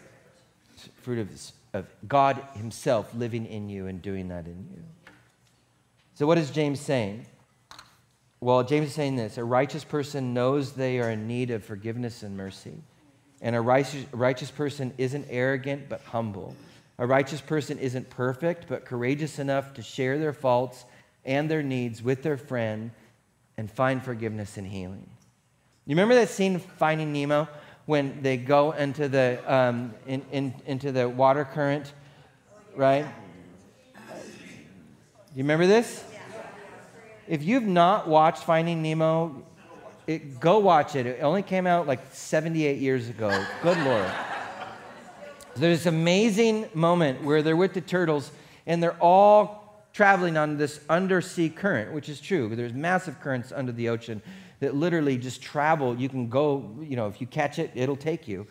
fruit 1.01 1.19
of, 1.19 1.29
of 1.73 1.85
God 2.07 2.41
Himself 2.53 3.13
living 3.13 3.45
in 3.45 3.67
you 3.67 3.87
and 3.87 4.01
doing 4.01 4.29
that 4.29 4.45
in 4.45 4.69
you. 4.73 4.81
So, 6.13 6.25
what 6.25 6.37
is 6.37 6.51
James 6.51 6.79
saying? 6.79 7.25
Well, 8.39 8.63
James 8.63 8.87
is 8.87 8.93
saying 8.93 9.17
this 9.17 9.37
a 9.37 9.43
righteous 9.43 9.83
person 9.83 10.33
knows 10.33 10.71
they 10.71 11.01
are 11.01 11.09
in 11.09 11.27
need 11.27 11.51
of 11.51 11.61
forgiveness 11.65 12.23
and 12.23 12.37
mercy. 12.37 12.77
And 13.41 13.53
a 13.53 13.59
righteous, 13.59 14.05
righteous 14.13 14.49
person 14.49 14.93
isn't 14.97 15.27
arrogant, 15.29 15.89
but 15.89 15.99
humble. 16.03 16.55
A 16.97 17.05
righteous 17.05 17.41
person 17.41 17.77
isn't 17.79 18.09
perfect, 18.09 18.67
but 18.69 18.85
courageous 18.85 19.39
enough 19.39 19.73
to 19.73 19.81
share 19.81 20.17
their 20.17 20.33
faults 20.33 20.85
and 21.25 21.49
their 21.49 21.63
needs 21.63 22.01
with 22.01 22.23
their 22.23 22.37
friend 22.37 22.91
and 23.57 23.69
find 23.69 24.03
forgiveness 24.03 24.57
and 24.57 24.65
healing. 24.65 25.09
You 25.85 25.95
remember 25.95 26.15
that 26.15 26.29
scene 26.29 26.59
Finding 26.59 27.11
Nemo 27.11 27.47
when 27.85 28.21
they 28.21 28.37
go 28.37 28.71
into 28.71 29.07
the, 29.07 29.39
um, 29.45 29.93
in, 30.07 30.23
in, 30.31 30.53
into 30.65 30.91
the 30.91 31.07
water 31.07 31.45
current, 31.45 31.93
right? 32.75 33.05
You 35.35 35.43
remember 35.43 35.67
this? 35.67 36.03
If 37.27 37.43
you've 37.43 37.63
not 37.63 38.07
watched 38.07 38.43
Finding 38.43 38.81
Nemo, 38.81 39.43
it, 40.07 40.39
go 40.39 40.59
watch 40.59 40.95
it. 40.95 41.05
It 41.05 41.19
only 41.21 41.43
came 41.43 41.67
out 41.67 41.87
like 41.87 42.13
78 42.13 42.77
years 42.77 43.09
ago. 43.09 43.45
Good 43.61 43.77
Lord. 43.79 44.11
There's 45.57 45.79
this 45.79 45.85
amazing 45.85 46.67
moment 46.73 47.23
where 47.23 47.41
they're 47.41 47.55
with 47.55 47.73
the 47.73 47.79
turtles 47.79 48.29
and 48.65 48.83
they're 48.83 48.97
all 48.99 49.87
traveling 49.93 50.35
on 50.35 50.57
this 50.57 50.81
undersea 50.89 51.47
current, 51.47 51.93
which 51.93 52.09
is 52.09 52.19
true. 52.19 52.53
There's 52.53 52.73
massive 52.73 53.21
currents 53.21 53.53
under 53.55 53.71
the 53.71 53.87
ocean 53.87 54.21
that 54.59 54.75
literally 54.75 55.17
just 55.17 55.41
travel. 55.41 55.95
You 55.95 56.09
can 56.09 56.27
go, 56.27 56.77
you 56.81 56.97
know, 56.97 57.07
if 57.07 57.21
you 57.21 57.27
catch 57.27 57.57
it, 57.57 57.71
it'll 57.73 57.95
take 57.95 58.27
you. 58.27 58.47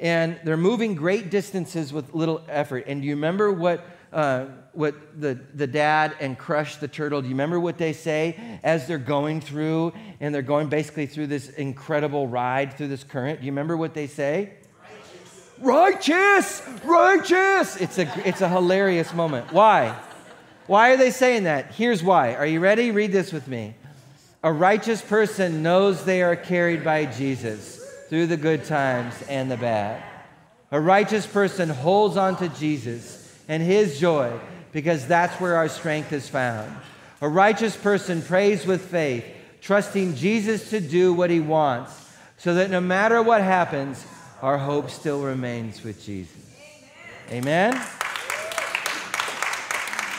And 0.00 0.40
they're 0.42 0.56
moving 0.56 0.96
great 0.96 1.30
distances 1.30 1.92
with 1.92 2.14
little 2.14 2.42
effort. 2.48 2.84
And 2.88 3.00
do 3.00 3.06
you 3.06 3.14
remember 3.14 3.52
what 3.52 3.84
uh, 4.12 4.46
what 4.72 5.20
the, 5.20 5.38
the 5.54 5.68
dad 5.68 6.16
and 6.18 6.36
Crush 6.36 6.76
the 6.76 6.88
turtle, 6.88 7.22
do 7.22 7.28
you 7.28 7.34
remember 7.34 7.60
what 7.60 7.78
they 7.78 7.92
say 7.92 8.58
as 8.64 8.88
they're 8.88 8.98
going 8.98 9.40
through 9.40 9.92
and 10.18 10.34
they're 10.34 10.42
going 10.42 10.68
basically 10.68 11.06
through 11.06 11.28
this 11.28 11.48
incredible 11.50 12.26
ride 12.26 12.76
through 12.76 12.88
this 12.88 13.04
current? 13.04 13.38
Do 13.38 13.46
you 13.46 13.52
remember 13.52 13.76
what 13.76 13.94
they 13.94 14.08
say? 14.08 14.54
Righteous, 15.60 16.62
righteous. 16.84 17.76
It's 17.76 17.98
a, 17.98 18.28
it's 18.28 18.40
a 18.40 18.48
hilarious 18.48 19.12
moment. 19.12 19.52
Why? 19.52 19.94
Why 20.66 20.92
are 20.92 20.96
they 20.96 21.10
saying 21.10 21.44
that? 21.44 21.74
Here's 21.74 22.02
why. 22.02 22.34
Are 22.34 22.46
you 22.46 22.60
ready? 22.60 22.90
Read 22.92 23.12
this 23.12 23.32
with 23.32 23.46
me. 23.46 23.74
A 24.42 24.50
righteous 24.50 25.02
person 25.02 25.62
knows 25.62 26.04
they 26.04 26.22
are 26.22 26.36
carried 26.36 26.82
by 26.82 27.04
Jesus 27.04 27.76
through 28.08 28.28
the 28.28 28.38
good 28.38 28.64
times 28.64 29.14
and 29.28 29.50
the 29.50 29.58
bad. 29.58 30.02
A 30.70 30.80
righteous 30.80 31.26
person 31.26 31.68
holds 31.68 32.16
on 32.16 32.36
to 32.38 32.48
Jesus 32.48 33.36
and 33.48 33.62
his 33.62 34.00
joy 34.00 34.32
because 34.72 35.06
that's 35.06 35.38
where 35.40 35.56
our 35.56 35.68
strength 35.68 36.12
is 36.12 36.28
found. 36.28 36.74
A 37.20 37.28
righteous 37.28 37.76
person 37.76 38.22
prays 38.22 38.64
with 38.64 38.80
faith, 38.80 39.24
trusting 39.60 40.14
Jesus 40.14 40.70
to 40.70 40.80
do 40.80 41.12
what 41.12 41.28
he 41.28 41.40
wants, 41.40 41.92
so 42.38 42.54
that 42.54 42.70
no 42.70 42.80
matter 42.80 43.22
what 43.22 43.42
happens, 43.42 44.06
our 44.42 44.56
hope 44.56 44.90
still 44.90 45.20
remains 45.20 45.84
with 45.84 46.02
Jesus. 46.02 46.36
Amen? 47.30 47.74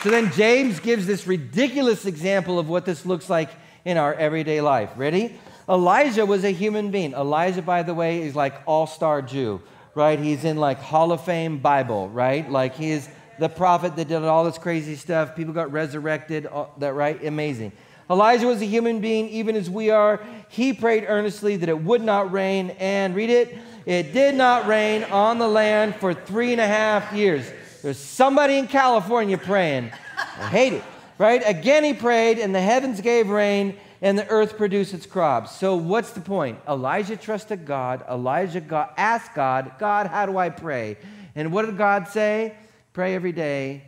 So 0.03 0.09
then 0.09 0.31
James 0.31 0.79
gives 0.79 1.05
this 1.05 1.27
ridiculous 1.27 2.05
example 2.05 2.59
of 2.59 2.69
what 2.69 2.85
this 2.85 3.05
looks 3.05 3.29
like 3.29 3.49
in 3.85 3.97
our 3.97 4.13
everyday 4.13 4.61
life. 4.61 4.91
Ready? 4.95 5.39
Elijah 5.67 6.25
was 6.25 6.43
a 6.43 6.51
human 6.51 6.91
being. 6.91 7.13
Elijah, 7.13 7.61
by 7.61 7.83
the 7.83 7.93
way, 7.93 8.21
is 8.21 8.35
like 8.35 8.53
all 8.65 8.87
star 8.87 9.21
Jew, 9.21 9.61
right? 9.95 10.19
He's 10.19 10.43
in 10.43 10.57
like 10.57 10.79
Hall 10.79 11.11
of 11.11 11.23
Fame 11.23 11.59
Bible, 11.59 12.09
right? 12.09 12.49
Like 12.49 12.75
he 12.75 12.91
is 12.91 13.09
the 13.39 13.49
prophet 13.49 13.95
that 13.95 14.07
did 14.07 14.23
all 14.23 14.43
this 14.43 14.57
crazy 14.57 14.95
stuff. 14.95 15.35
People 15.35 15.53
got 15.53 15.71
resurrected, 15.71 16.45
uh, 16.45 16.65
that 16.77 16.93
right? 16.93 17.23
Amazing. 17.23 17.71
Elijah 18.09 18.45
was 18.45 18.61
a 18.61 18.65
human 18.65 18.99
being, 18.99 19.29
even 19.29 19.55
as 19.55 19.69
we 19.69 19.89
are. 19.89 20.21
He 20.49 20.73
prayed 20.73 21.05
earnestly 21.07 21.55
that 21.57 21.69
it 21.69 21.81
would 21.81 22.01
not 22.01 22.31
rain, 22.31 22.71
and 22.71 23.15
read 23.15 23.29
it, 23.29 23.57
it 23.85 24.13
did 24.13 24.35
not 24.35 24.67
rain 24.67 25.03
on 25.05 25.39
the 25.39 25.47
land 25.47 25.95
for 25.95 26.13
three 26.13 26.51
and 26.51 26.61
a 26.61 26.67
half 26.67 27.13
years. 27.13 27.49
There's 27.81 27.97
somebody 27.97 28.57
in 28.57 28.67
California 28.67 29.37
praying. 29.37 29.91
I 30.37 30.47
hate 30.47 30.73
it, 30.73 30.83
right? 31.17 31.41
Again, 31.45 31.83
he 31.83 31.93
prayed, 31.93 32.37
and 32.37 32.53
the 32.53 32.61
heavens 32.61 33.01
gave 33.01 33.29
rain, 33.29 33.75
and 34.01 34.17
the 34.17 34.27
earth 34.29 34.57
produced 34.57 34.93
its 34.93 35.05
crops. 35.05 35.55
So, 35.55 35.75
what's 35.75 36.11
the 36.11 36.21
point? 36.21 36.59
Elijah 36.67 37.17
trusted 37.17 37.65
God. 37.65 38.03
Elijah 38.09 38.89
asked 38.97 39.33
God, 39.33 39.73
God, 39.79 40.07
how 40.07 40.25
do 40.25 40.37
I 40.37 40.49
pray? 40.49 40.97
And 41.35 41.51
what 41.51 41.65
did 41.65 41.77
God 41.77 42.07
say? 42.07 42.55
Pray 42.93 43.15
every 43.15 43.31
day 43.31 43.83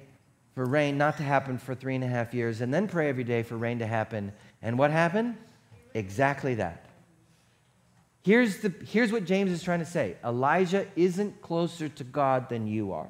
for 0.56 0.66
rain 0.66 0.98
not 0.98 1.18
to 1.18 1.24
happen 1.24 1.58
for 1.58 1.76
three 1.76 1.96
and 1.96 2.04
a 2.04 2.08
half 2.08 2.34
years, 2.34 2.62
and 2.62 2.74
then 2.74 2.88
pray 2.88 3.10
every 3.10 3.24
day 3.24 3.44
for 3.44 3.58
rain 3.58 3.80
to 3.80 3.88
happen. 3.88 4.32
And 4.62 4.78
what 4.78 4.92
happened? 4.92 5.36
Exactly 5.94 6.56
that. 6.56 6.83
Here's, 8.24 8.60
the, 8.60 8.74
here's 8.88 9.12
what 9.12 9.26
James 9.26 9.52
is 9.52 9.62
trying 9.62 9.80
to 9.80 9.86
say 9.86 10.16
Elijah 10.24 10.88
isn't 10.96 11.42
closer 11.42 11.90
to 11.90 12.04
God 12.04 12.50
than 12.50 12.68
you 12.68 12.94
are. 12.94 13.10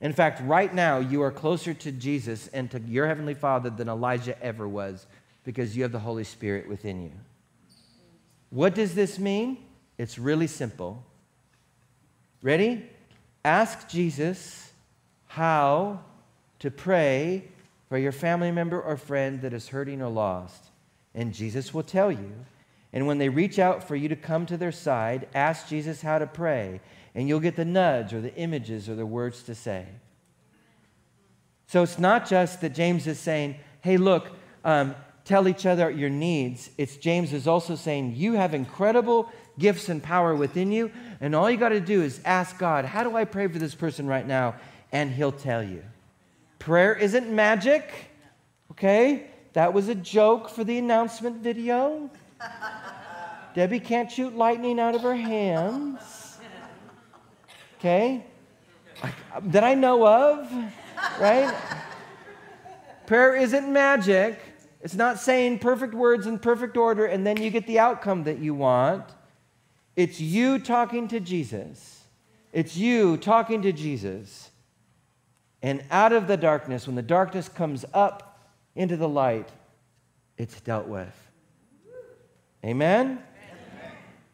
In 0.00 0.12
fact, 0.12 0.40
right 0.42 0.74
now, 0.74 0.98
you 0.98 1.22
are 1.22 1.30
closer 1.30 1.74
to 1.74 1.92
Jesus 1.92 2.48
and 2.48 2.70
to 2.70 2.80
your 2.80 3.06
Heavenly 3.06 3.34
Father 3.34 3.68
than 3.68 3.88
Elijah 3.88 4.40
ever 4.42 4.66
was 4.66 5.06
because 5.44 5.76
you 5.76 5.82
have 5.82 5.92
the 5.92 5.98
Holy 5.98 6.24
Spirit 6.24 6.68
within 6.68 7.02
you. 7.02 7.12
What 8.50 8.74
does 8.74 8.94
this 8.94 9.18
mean? 9.18 9.58
It's 9.98 10.18
really 10.18 10.46
simple. 10.46 11.04
Ready? 12.42 12.88
Ask 13.44 13.88
Jesus 13.88 14.72
how 15.26 16.00
to 16.58 16.70
pray 16.70 17.44
for 17.88 17.98
your 17.98 18.12
family 18.12 18.50
member 18.50 18.80
or 18.80 18.96
friend 18.96 19.42
that 19.42 19.52
is 19.52 19.68
hurting 19.68 20.00
or 20.00 20.08
lost. 20.08 20.64
And 21.14 21.34
Jesus 21.34 21.74
will 21.74 21.82
tell 21.82 22.10
you. 22.10 22.32
And 22.92 23.06
when 23.06 23.18
they 23.18 23.28
reach 23.28 23.58
out 23.58 23.86
for 23.86 23.94
you 23.94 24.08
to 24.08 24.16
come 24.16 24.46
to 24.46 24.56
their 24.56 24.72
side, 24.72 25.28
ask 25.34 25.68
Jesus 25.68 26.02
how 26.02 26.18
to 26.18 26.26
pray, 26.26 26.80
and 27.14 27.28
you'll 27.28 27.40
get 27.40 27.56
the 27.56 27.64
nudge 27.64 28.12
or 28.12 28.20
the 28.20 28.34
images 28.34 28.88
or 28.88 28.94
the 28.94 29.06
words 29.06 29.42
to 29.44 29.54
say. 29.54 29.86
So 31.66 31.82
it's 31.84 31.98
not 31.98 32.28
just 32.28 32.60
that 32.62 32.74
James 32.74 33.06
is 33.06 33.18
saying, 33.18 33.56
hey, 33.80 33.96
look, 33.96 34.28
um, 34.64 34.96
tell 35.24 35.46
each 35.46 35.66
other 35.66 35.88
your 35.88 36.10
needs. 36.10 36.70
It's 36.76 36.96
James 36.96 37.32
is 37.32 37.46
also 37.46 37.76
saying, 37.76 38.14
you 38.16 38.32
have 38.32 38.54
incredible 38.54 39.30
gifts 39.56 39.88
and 39.88 40.02
power 40.02 40.34
within 40.34 40.72
you, 40.72 40.90
and 41.20 41.34
all 41.34 41.48
you 41.48 41.56
got 41.56 41.68
to 41.68 41.80
do 41.80 42.02
is 42.02 42.20
ask 42.24 42.58
God, 42.58 42.84
how 42.84 43.04
do 43.04 43.16
I 43.16 43.24
pray 43.24 43.46
for 43.46 43.58
this 43.58 43.74
person 43.74 44.08
right 44.08 44.26
now? 44.26 44.56
And 44.90 45.12
he'll 45.12 45.30
tell 45.30 45.62
you. 45.62 45.84
Prayer 46.58 46.94
isn't 46.94 47.30
magic, 47.30 47.88
okay? 48.72 49.28
That 49.52 49.72
was 49.72 49.88
a 49.88 49.94
joke 49.94 50.48
for 50.48 50.64
the 50.64 50.78
announcement 50.78 51.36
video. 51.36 52.10
Debbie 53.54 53.80
can't 53.80 54.10
shoot 54.10 54.36
lightning 54.36 54.78
out 54.78 54.94
of 54.94 55.02
her 55.02 55.16
hands. 55.16 56.38
Okay? 57.78 58.24
That 59.42 59.64
I 59.64 59.74
know 59.74 60.06
of, 60.06 60.52
right? 61.18 61.54
Prayer 63.06 63.36
isn't 63.36 63.72
magic. 63.72 64.38
It's 64.82 64.94
not 64.94 65.18
saying 65.18 65.58
perfect 65.58 65.94
words 65.94 66.26
in 66.26 66.38
perfect 66.38 66.76
order 66.76 67.06
and 67.06 67.26
then 67.26 67.36
you 67.36 67.50
get 67.50 67.66
the 67.66 67.78
outcome 67.78 68.24
that 68.24 68.38
you 68.38 68.54
want. 68.54 69.04
It's 69.96 70.20
you 70.20 70.58
talking 70.58 71.08
to 71.08 71.20
Jesus. 71.20 72.04
It's 72.52 72.76
you 72.76 73.16
talking 73.16 73.62
to 73.62 73.72
Jesus. 73.72 74.50
And 75.62 75.84
out 75.90 76.12
of 76.12 76.26
the 76.26 76.36
darkness, 76.36 76.86
when 76.86 76.96
the 76.96 77.02
darkness 77.02 77.48
comes 77.48 77.84
up 77.92 78.50
into 78.74 78.96
the 78.96 79.08
light, 79.08 79.48
it's 80.38 80.60
dealt 80.60 80.86
with. 80.86 81.29
Amen? 82.64 83.06
Amen? 83.06 83.22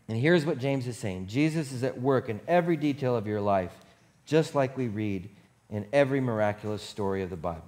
And 0.08 0.18
here's 0.18 0.44
what 0.44 0.58
James 0.58 0.86
is 0.86 0.96
saying 0.96 1.26
Jesus 1.26 1.72
is 1.72 1.82
at 1.82 2.00
work 2.00 2.28
in 2.28 2.40
every 2.48 2.76
detail 2.76 3.16
of 3.16 3.26
your 3.26 3.40
life, 3.40 3.72
just 4.24 4.54
like 4.54 4.76
we 4.76 4.88
read 4.88 5.28
in 5.70 5.86
every 5.92 6.20
miraculous 6.20 6.82
story 6.82 7.22
of 7.22 7.30
the 7.30 7.36
Bible. 7.36 7.62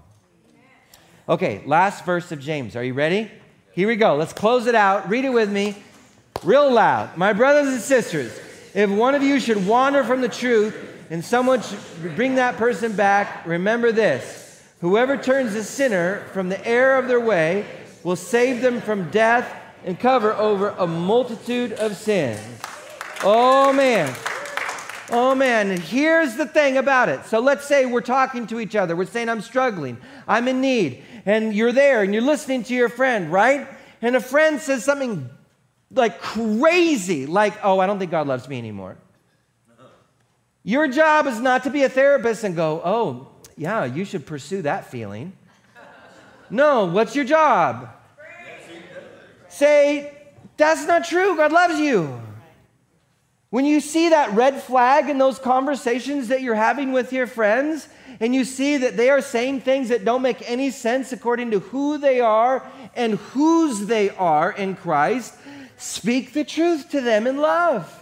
Okay, 1.28 1.62
last 1.66 2.04
verse 2.04 2.32
of 2.32 2.40
James. 2.40 2.74
Are 2.74 2.82
you 2.82 2.94
ready? 2.94 3.30
Here 3.72 3.86
we 3.86 3.96
go. 3.96 4.16
Let's 4.16 4.32
close 4.32 4.66
it 4.66 4.74
out. 4.74 5.08
Read 5.08 5.24
it 5.24 5.30
with 5.30 5.50
me, 5.50 5.76
real 6.42 6.72
loud. 6.72 7.16
My 7.16 7.32
brothers 7.32 7.72
and 7.72 7.82
sisters, 7.82 8.38
if 8.74 8.88
one 8.88 9.14
of 9.14 9.22
you 9.22 9.38
should 9.38 9.66
wander 9.66 10.04
from 10.04 10.20
the 10.20 10.28
truth 10.28 10.76
and 11.10 11.24
someone 11.24 11.62
should 11.62 12.16
bring 12.16 12.36
that 12.36 12.56
person 12.56 12.96
back, 12.96 13.46
remember 13.46 13.92
this 13.92 14.62
whoever 14.80 15.16
turns 15.16 15.54
a 15.54 15.64
sinner 15.64 16.20
from 16.32 16.48
the 16.48 16.66
error 16.66 16.98
of 16.98 17.08
their 17.08 17.20
way 17.20 17.66
will 18.04 18.16
save 18.16 18.62
them 18.62 18.80
from 18.80 19.10
death 19.10 19.57
and 19.84 19.98
cover 19.98 20.32
over 20.34 20.70
a 20.70 20.86
multitude 20.86 21.72
of 21.74 21.96
sins. 21.96 22.40
Oh, 23.22 23.72
man. 23.72 24.14
Oh, 25.10 25.34
man. 25.34 25.70
and 25.70 25.80
Here's 25.80 26.36
the 26.36 26.46
thing 26.46 26.76
about 26.76 27.08
it. 27.08 27.24
So 27.24 27.40
let's 27.40 27.66
say 27.66 27.86
we're 27.86 28.00
talking 28.00 28.46
to 28.48 28.60
each 28.60 28.76
other. 28.76 28.94
We're 28.94 29.06
saying, 29.06 29.28
I'm 29.28 29.40
struggling. 29.40 29.98
I'm 30.26 30.48
in 30.48 30.60
need. 30.60 31.02
And 31.24 31.54
you're 31.54 31.72
there 31.72 32.02
and 32.02 32.12
you're 32.12 32.22
listening 32.22 32.62
to 32.64 32.74
your 32.74 32.88
friend, 32.88 33.32
right? 33.32 33.66
And 34.02 34.16
a 34.16 34.20
friend 34.20 34.60
says 34.60 34.84
something 34.84 35.28
like 35.90 36.20
crazy, 36.20 37.26
like, 37.26 37.54
oh, 37.64 37.78
I 37.78 37.86
don't 37.86 37.98
think 37.98 38.10
God 38.10 38.26
loves 38.26 38.48
me 38.48 38.58
anymore. 38.58 38.98
Your 40.62 40.86
job 40.86 41.26
is 41.26 41.40
not 41.40 41.64
to 41.64 41.70
be 41.70 41.84
a 41.84 41.88
therapist 41.88 42.44
and 42.44 42.54
go, 42.54 42.82
oh, 42.84 43.28
yeah, 43.56 43.84
you 43.84 44.04
should 44.04 44.26
pursue 44.26 44.62
that 44.62 44.90
feeling. 44.90 45.32
No, 46.50 46.86
what's 46.86 47.16
your 47.16 47.24
job? 47.24 47.88
Say, 49.48 50.12
That's 50.56 50.86
not 50.86 51.04
true. 51.04 51.36
God 51.36 51.52
loves 51.52 51.78
you. 51.78 52.20
When 53.50 53.64
you 53.64 53.80
see 53.80 54.10
that 54.10 54.34
red 54.34 54.62
flag 54.62 55.08
in 55.08 55.16
those 55.16 55.38
conversations 55.38 56.28
that 56.28 56.42
you're 56.42 56.54
having 56.54 56.92
with 56.92 57.12
your 57.12 57.26
friends, 57.26 57.88
and 58.20 58.34
you 58.34 58.44
see 58.44 58.76
that 58.78 58.96
they 58.96 59.10
are 59.10 59.22
saying 59.22 59.60
things 59.60 59.88
that 59.88 60.04
don't 60.04 60.22
make 60.22 60.48
any 60.48 60.70
sense 60.70 61.12
according 61.12 61.52
to 61.52 61.60
who 61.60 61.98
they 61.98 62.20
are 62.20 62.66
and 62.94 63.14
whose 63.14 63.86
they 63.86 64.10
are 64.10 64.52
in 64.52 64.74
Christ, 64.74 65.34
speak 65.76 66.32
the 66.32 66.44
truth 66.44 66.90
to 66.90 67.00
them 67.00 67.26
in 67.26 67.38
love. 67.38 67.94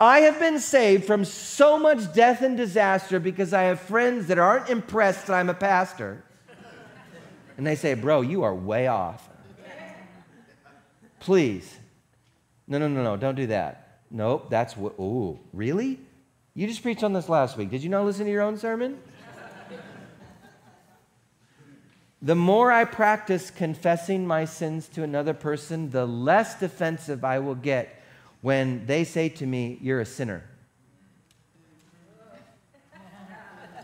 I 0.00 0.20
have 0.20 0.40
been 0.40 0.58
saved 0.58 1.04
from 1.04 1.24
so 1.24 1.78
much 1.78 2.12
death 2.12 2.42
and 2.42 2.56
disaster 2.56 3.20
because 3.20 3.52
I 3.52 3.62
have 3.62 3.78
friends 3.78 4.26
that 4.26 4.38
aren't 4.38 4.68
impressed 4.68 5.28
that 5.28 5.34
I'm 5.34 5.48
a 5.48 5.54
pastor. 5.54 6.24
And 7.56 7.64
they 7.64 7.76
say, 7.76 7.94
Bro, 7.94 8.22
you 8.22 8.42
are 8.42 8.54
way 8.54 8.88
off. 8.88 9.28
Please. 11.22 11.78
No, 12.66 12.78
no, 12.78 12.88
no, 12.88 13.04
no, 13.04 13.16
don't 13.16 13.36
do 13.36 13.46
that. 13.46 14.00
Nope, 14.10 14.50
that's 14.50 14.76
what, 14.76 14.94
really? 15.52 16.00
You 16.54 16.66
just 16.66 16.82
preached 16.82 17.04
on 17.04 17.12
this 17.12 17.28
last 17.28 17.56
week. 17.56 17.70
Did 17.70 17.84
you 17.84 17.88
not 17.88 18.04
listen 18.04 18.24
to 18.24 18.30
your 18.32 18.42
own 18.42 18.58
sermon? 18.58 18.98
the 22.20 22.34
more 22.34 22.72
I 22.72 22.84
practice 22.84 23.52
confessing 23.52 24.26
my 24.26 24.44
sins 24.44 24.88
to 24.88 25.04
another 25.04 25.32
person, 25.32 25.90
the 25.90 26.06
less 26.06 26.58
defensive 26.58 27.24
I 27.24 27.38
will 27.38 27.54
get 27.54 28.02
when 28.40 28.84
they 28.86 29.04
say 29.04 29.28
to 29.28 29.46
me, 29.46 29.78
You're 29.80 30.00
a 30.00 30.04
sinner. 30.04 30.42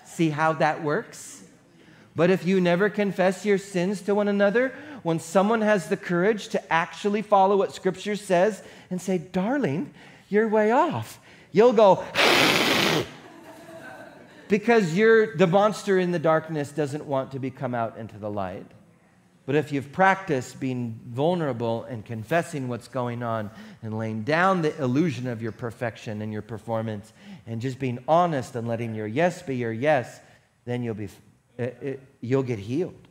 See 0.05 0.31
how 0.31 0.55
that 0.55 0.83
works? 0.83 1.45
But 2.17 2.31
if 2.31 2.45
you 2.45 2.61
never 2.61 2.91
confess 2.91 3.47
your 3.47 3.59
sins 3.59 4.03
to 4.03 4.15
one 4.17 4.27
another, 4.27 4.75
when 5.09 5.19
someone 5.19 5.63
has 5.63 5.89
the 5.89 5.97
courage 5.97 6.49
to 6.49 6.71
actually 6.71 7.23
follow 7.23 7.57
what 7.57 7.75
Scripture 7.75 8.15
says 8.15 8.63
and 8.91 9.01
say, 9.01 9.17
Darling, 9.17 9.91
you're 10.29 10.47
way 10.47 10.71
off, 10.71 11.19
you'll 11.51 11.73
go, 11.73 12.05
because 14.49 14.95
you're, 14.95 15.35
the 15.35 15.47
monster 15.47 15.99
in 15.99 16.13
the 16.13 16.19
darkness 16.19 16.73
doesn't 16.73 17.07
want 17.07 17.33
to 17.33 17.39
be 17.39 17.51
come 17.51 17.75
out 17.75 17.97
into 17.97 18.19
the 18.19 18.29
light. 18.31 18.67
But 19.47 19.55
if 19.55 19.73
you've 19.73 19.93
practiced 19.93 20.61
being 20.61 21.01
vulnerable 21.07 21.85
and 21.85 22.05
confessing 22.05 22.69
what's 22.69 22.89
going 22.89 23.23
on 23.23 23.51
and 23.83 23.97
laying 23.97 24.25
down 24.25 24.61
the 24.61 24.77
illusion 24.77 25.27
of 25.27 25.41
your 25.41 25.53
perfection 25.53 26.21
and 26.21 26.35
your 26.35 26.43
performance 26.43 27.15
and 27.47 27.63
just 27.63 27.79
being 27.79 27.99
honest 28.07 28.57
and 28.57 28.69
letting 28.69 28.95
your 28.95 29.07
yes 29.07 29.41
be 29.41 29.57
your 29.57 29.73
yes, 29.73 30.21
then 30.67 30.83
you'll, 30.83 30.93
be, 30.93 31.09
it, 31.57 31.79
it, 31.81 32.01
you'll 32.21 32.43
get 32.43 32.59
healed. 32.59 33.08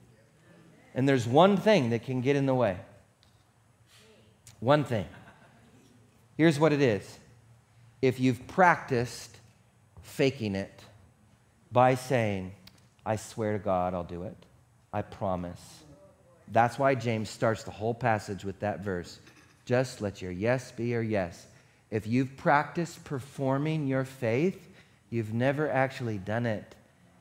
And 0.96 1.08
there's 1.08 1.28
one 1.28 1.58
thing 1.58 1.92
that 1.92 2.04
can 2.04 2.22
get 2.22 2.36
in 2.36 2.46
the 2.46 2.56
way. 2.56 2.78
One 4.60 4.84
thing. 4.84 5.06
Here's 6.38 6.60
what 6.60 6.74
it 6.74 6.82
is 6.82 7.20
if 8.02 8.20
you've 8.20 8.48
practiced 8.48 9.38
faking 10.04 10.56
it 10.56 10.82
by 11.72 11.96
saying, 11.96 12.54
I 13.06 13.16
swear 13.16 13.54
to 13.54 13.60
God, 13.60 13.94
I'll 13.94 14.04
do 14.04 14.24
it, 14.24 14.36
I 14.94 15.02
promise. 15.02 15.62
That's 16.50 16.80
why 16.80 16.96
James 16.96 17.30
starts 17.30 17.64
the 17.64 17.72
whole 17.72 17.94
passage 17.94 18.46
with 18.46 18.60
that 18.62 18.82
verse. 18.82 19.20
Just 19.66 20.02
let 20.02 20.22
your 20.22 20.32
yes 20.32 20.72
be 20.72 20.88
your 20.88 21.04
yes. 21.04 21.46
If 21.92 22.08
you've 22.08 22.38
practiced 22.38 23.04
performing 23.04 23.88
your 23.88 24.06
faith, 24.06 24.70
you've 25.10 25.34
never 25.34 25.70
actually 25.70 26.18
done 26.18 26.46
it. 26.46 26.76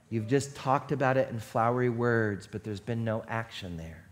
You've 0.09 0.29
just 0.29 0.55
talked 0.55 0.93
about 0.93 1.17
it 1.17 1.31
in 1.31 1.41
flowery 1.41 1.91
words, 1.91 2.47
but 2.47 2.63
there's 2.63 2.81
been 2.81 3.05
no 3.05 3.25
action 3.29 3.77
there. 3.77 4.05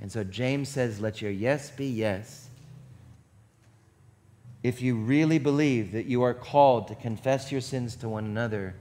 And 0.00 0.12
so 0.12 0.22
James 0.22 0.68
says, 0.68 1.00
Let 1.00 1.22
your 1.22 1.30
yes 1.30 1.70
be 1.70 1.86
yes. 1.86 2.48
If 4.62 4.82
you 4.82 4.96
really 4.96 5.38
believe 5.38 5.92
that 5.92 6.06
you 6.06 6.22
are 6.22 6.34
called 6.34 6.88
to 6.88 6.94
confess 6.94 7.50
your 7.50 7.60
sins 7.60 7.96
to 7.96 8.08
one 8.08 8.24
another, 8.24 8.74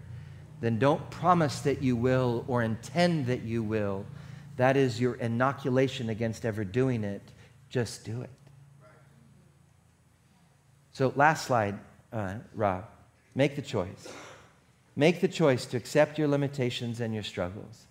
then 0.60 0.80
don't 0.80 1.10
promise 1.12 1.62
that 1.62 1.84
you 1.84 1.96
will 1.96 2.44
or 2.48 2.64
intend 2.64 3.28
that 3.28 3.44
you 3.44 3.62
will. 3.62 4.06
That 4.58 4.76
is 4.76 5.00
your 5.00 5.16
inoculation 5.16 6.10
against 6.10 6.46
ever 6.46 6.64
doing 6.64 7.04
it. 7.04 7.22
Just 7.70 8.04
do 8.04 8.22
it. 8.22 8.30
So, 10.94 11.14
last 11.16 11.46
slide, 11.46 11.78
uh, 12.12 12.36
Rob. 12.56 12.86
Make 13.36 13.56
the 13.56 13.62
choice. 13.62 14.08
Make 14.98 15.22
the 15.22 15.28
choice 15.28 15.68
to 15.68 15.78
accept 15.78 16.18
your 16.18 16.28
limitations 16.28 17.02
and 17.02 17.14
your 17.14 17.22
struggles. 17.22 17.86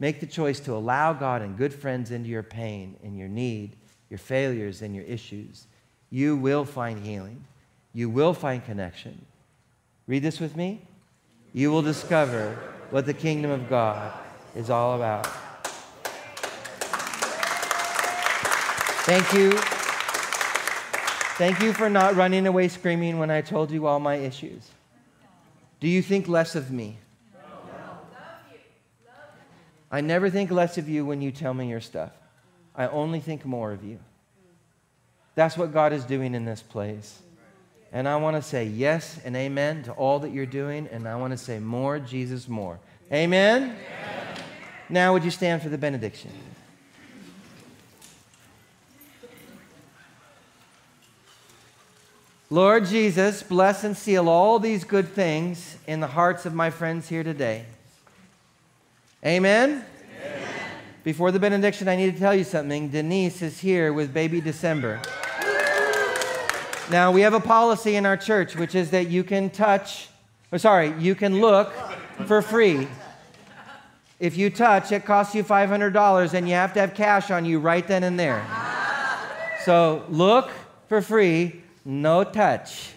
Make 0.00 0.18
the 0.18 0.26
choice 0.26 0.60
to 0.60 0.72
allow 0.72 1.12
God 1.12 1.42
and 1.42 1.58
good 1.58 1.74
friends 1.74 2.10
into 2.10 2.30
your 2.30 2.42
pain 2.42 2.96
and 3.04 3.18
your 3.18 3.28
need, 3.28 3.76
your 4.08 4.16
failures 4.16 4.80
and 4.80 4.96
your 4.96 5.04
issues. 5.04 5.66
You 6.08 6.36
will 6.36 6.64
find 6.64 7.04
healing. 7.04 7.44
You 7.92 8.08
will 8.08 8.32
find 8.32 8.64
connection. 8.64 9.26
Read 10.06 10.22
this 10.22 10.40
with 10.40 10.56
me. 10.56 10.80
You 11.52 11.70
will 11.70 11.82
discover 11.82 12.58
what 12.88 13.04
the 13.04 13.12
kingdom 13.12 13.50
of 13.50 13.68
God 13.68 14.10
is 14.56 14.70
all 14.70 14.96
about. 14.96 15.26
Thank 19.04 19.34
you. 19.34 19.52
Thank 21.36 21.60
you 21.60 21.74
for 21.74 21.90
not 21.90 22.16
running 22.16 22.46
away 22.46 22.68
screaming 22.68 23.18
when 23.18 23.30
I 23.30 23.42
told 23.42 23.70
you 23.70 23.86
all 23.86 24.00
my 24.00 24.14
issues. 24.14 24.70
Do 25.80 25.88
you 25.88 26.02
think 26.02 26.28
less 26.28 26.54
of 26.54 26.70
me? 26.70 26.98
No. 27.34 27.40
I 29.90 30.00
never 30.00 30.28
think 30.28 30.50
less 30.50 30.76
of 30.78 30.88
you 30.88 31.04
when 31.04 31.22
you 31.22 31.30
tell 31.30 31.54
me 31.54 31.68
your 31.68 31.80
stuff. 31.80 32.12
I 32.74 32.88
only 32.88 33.20
think 33.20 33.44
more 33.44 33.72
of 33.72 33.84
you. 33.84 33.98
That's 35.34 35.56
what 35.56 35.72
God 35.72 35.92
is 35.92 36.04
doing 36.04 36.34
in 36.34 36.44
this 36.44 36.62
place. 36.62 37.20
And 37.92 38.08
I 38.08 38.16
want 38.16 38.36
to 38.36 38.42
say 38.42 38.64
yes 38.64 39.20
and 39.24 39.36
amen 39.36 39.84
to 39.84 39.92
all 39.92 40.18
that 40.20 40.30
you're 40.30 40.46
doing. 40.46 40.88
And 40.90 41.08
I 41.08 41.16
want 41.16 41.30
to 41.32 41.38
say 41.38 41.58
more, 41.58 41.98
Jesus, 41.98 42.48
more. 42.48 42.78
Amen? 43.12 43.62
amen. 43.62 44.36
Now, 44.88 45.12
would 45.12 45.24
you 45.24 45.30
stand 45.30 45.62
for 45.62 45.68
the 45.68 45.78
benediction? 45.78 46.30
Lord 52.50 52.86
Jesus, 52.86 53.42
bless 53.42 53.84
and 53.84 53.94
seal 53.94 54.26
all 54.26 54.58
these 54.58 54.82
good 54.82 55.08
things 55.08 55.76
in 55.86 56.00
the 56.00 56.06
hearts 56.06 56.46
of 56.46 56.54
my 56.54 56.70
friends 56.70 57.06
here 57.06 57.22
today. 57.22 57.66
Amen? 59.22 59.84
Amen? 60.18 60.48
Before 61.04 61.30
the 61.30 61.38
benediction, 61.38 61.88
I 61.88 61.96
need 61.96 62.14
to 62.14 62.18
tell 62.18 62.34
you 62.34 62.44
something. 62.44 62.88
Denise 62.88 63.42
is 63.42 63.60
here 63.60 63.92
with 63.92 64.14
baby 64.14 64.40
December. 64.40 65.02
Now, 66.90 67.12
we 67.12 67.20
have 67.20 67.34
a 67.34 67.40
policy 67.40 67.96
in 67.96 68.06
our 68.06 68.16
church, 68.16 68.56
which 68.56 68.74
is 68.74 68.92
that 68.92 69.08
you 69.08 69.24
can 69.24 69.50
touch, 69.50 70.08
or 70.50 70.56
sorry, 70.56 70.94
you 70.98 71.14
can 71.14 71.42
look 71.42 71.70
for 72.24 72.40
free. 72.40 72.88
If 74.20 74.38
you 74.38 74.48
touch, 74.48 74.90
it 74.90 75.04
costs 75.04 75.34
you 75.34 75.44
$500 75.44 76.32
and 76.32 76.48
you 76.48 76.54
have 76.54 76.72
to 76.72 76.80
have 76.80 76.94
cash 76.94 77.30
on 77.30 77.44
you 77.44 77.58
right 77.58 77.86
then 77.86 78.04
and 78.04 78.18
there. 78.18 78.42
So 79.66 80.06
look 80.08 80.50
for 80.88 81.02
free 81.02 81.64
no 81.88 82.22
touch 82.22 82.90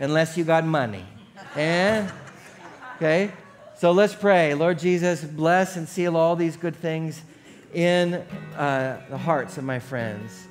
unless 0.00 0.36
you 0.36 0.42
got 0.42 0.66
money. 0.66 1.04
And, 1.54 2.10
okay? 2.96 3.30
So 3.76 3.92
let's 3.92 4.16
pray. 4.16 4.52
Lord 4.54 4.80
Jesus, 4.80 5.22
bless 5.22 5.76
and 5.76 5.88
seal 5.88 6.16
all 6.16 6.34
these 6.34 6.56
good 6.56 6.74
things 6.74 7.22
in 7.72 8.14
uh, 8.56 9.00
the 9.08 9.16
hearts 9.16 9.58
of 9.58 9.64
my 9.64 9.78
friends. 9.78 10.48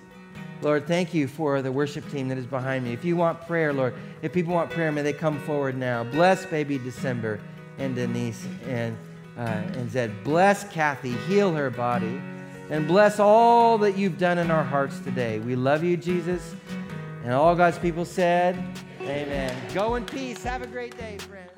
Lord, 0.61 0.87
thank 0.87 1.13
you 1.13 1.27
for 1.27 1.61
the 1.61 1.71
worship 1.71 2.09
team 2.11 2.29
that 2.29 2.37
is 2.37 2.45
behind 2.45 2.85
me. 2.85 2.93
If 2.93 3.03
you 3.03 3.17
want 3.17 3.45
prayer, 3.45 3.73
Lord, 3.73 3.93
if 4.21 4.31
people 4.31 4.53
want 4.53 4.69
prayer, 4.69 4.91
may 4.91 5.01
they 5.01 5.11
come 5.11 5.39
forward 5.41 5.75
now. 5.75 6.05
Bless 6.05 6.45
baby 6.45 6.77
December 6.77 7.41
and 7.77 7.93
Denise 7.93 8.47
and, 8.67 8.95
uh, 9.37 9.41
and 9.41 9.91
Zed. 9.91 10.23
Bless 10.23 10.63
Kathy, 10.71 11.11
heal 11.27 11.53
her 11.53 11.69
body, 11.69 12.21
and 12.69 12.87
bless 12.87 13.19
all 13.19 13.77
that 13.79 13.97
you've 13.97 14.17
done 14.17 14.37
in 14.37 14.49
our 14.49 14.63
hearts 14.63 14.99
today. 14.99 15.39
We 15.39 15.57
love 15.57 15.83
you, 15.83 15.97
Jesus. 15.97 16.55
And 17.23 17.33
all 17.33 17.55
God's 17.55 17.77
people 17.77 18.05
said, 18.05 18.55
Amen. 19.01 19.55
Go 19.73 19.95
in 19.95 20.05
peace. 20.05 20.43
Have 20.43 20.61
a 20.61 20.67
great 20.67 20.97
day, 20.97 21.17
friends. 21.17 21.51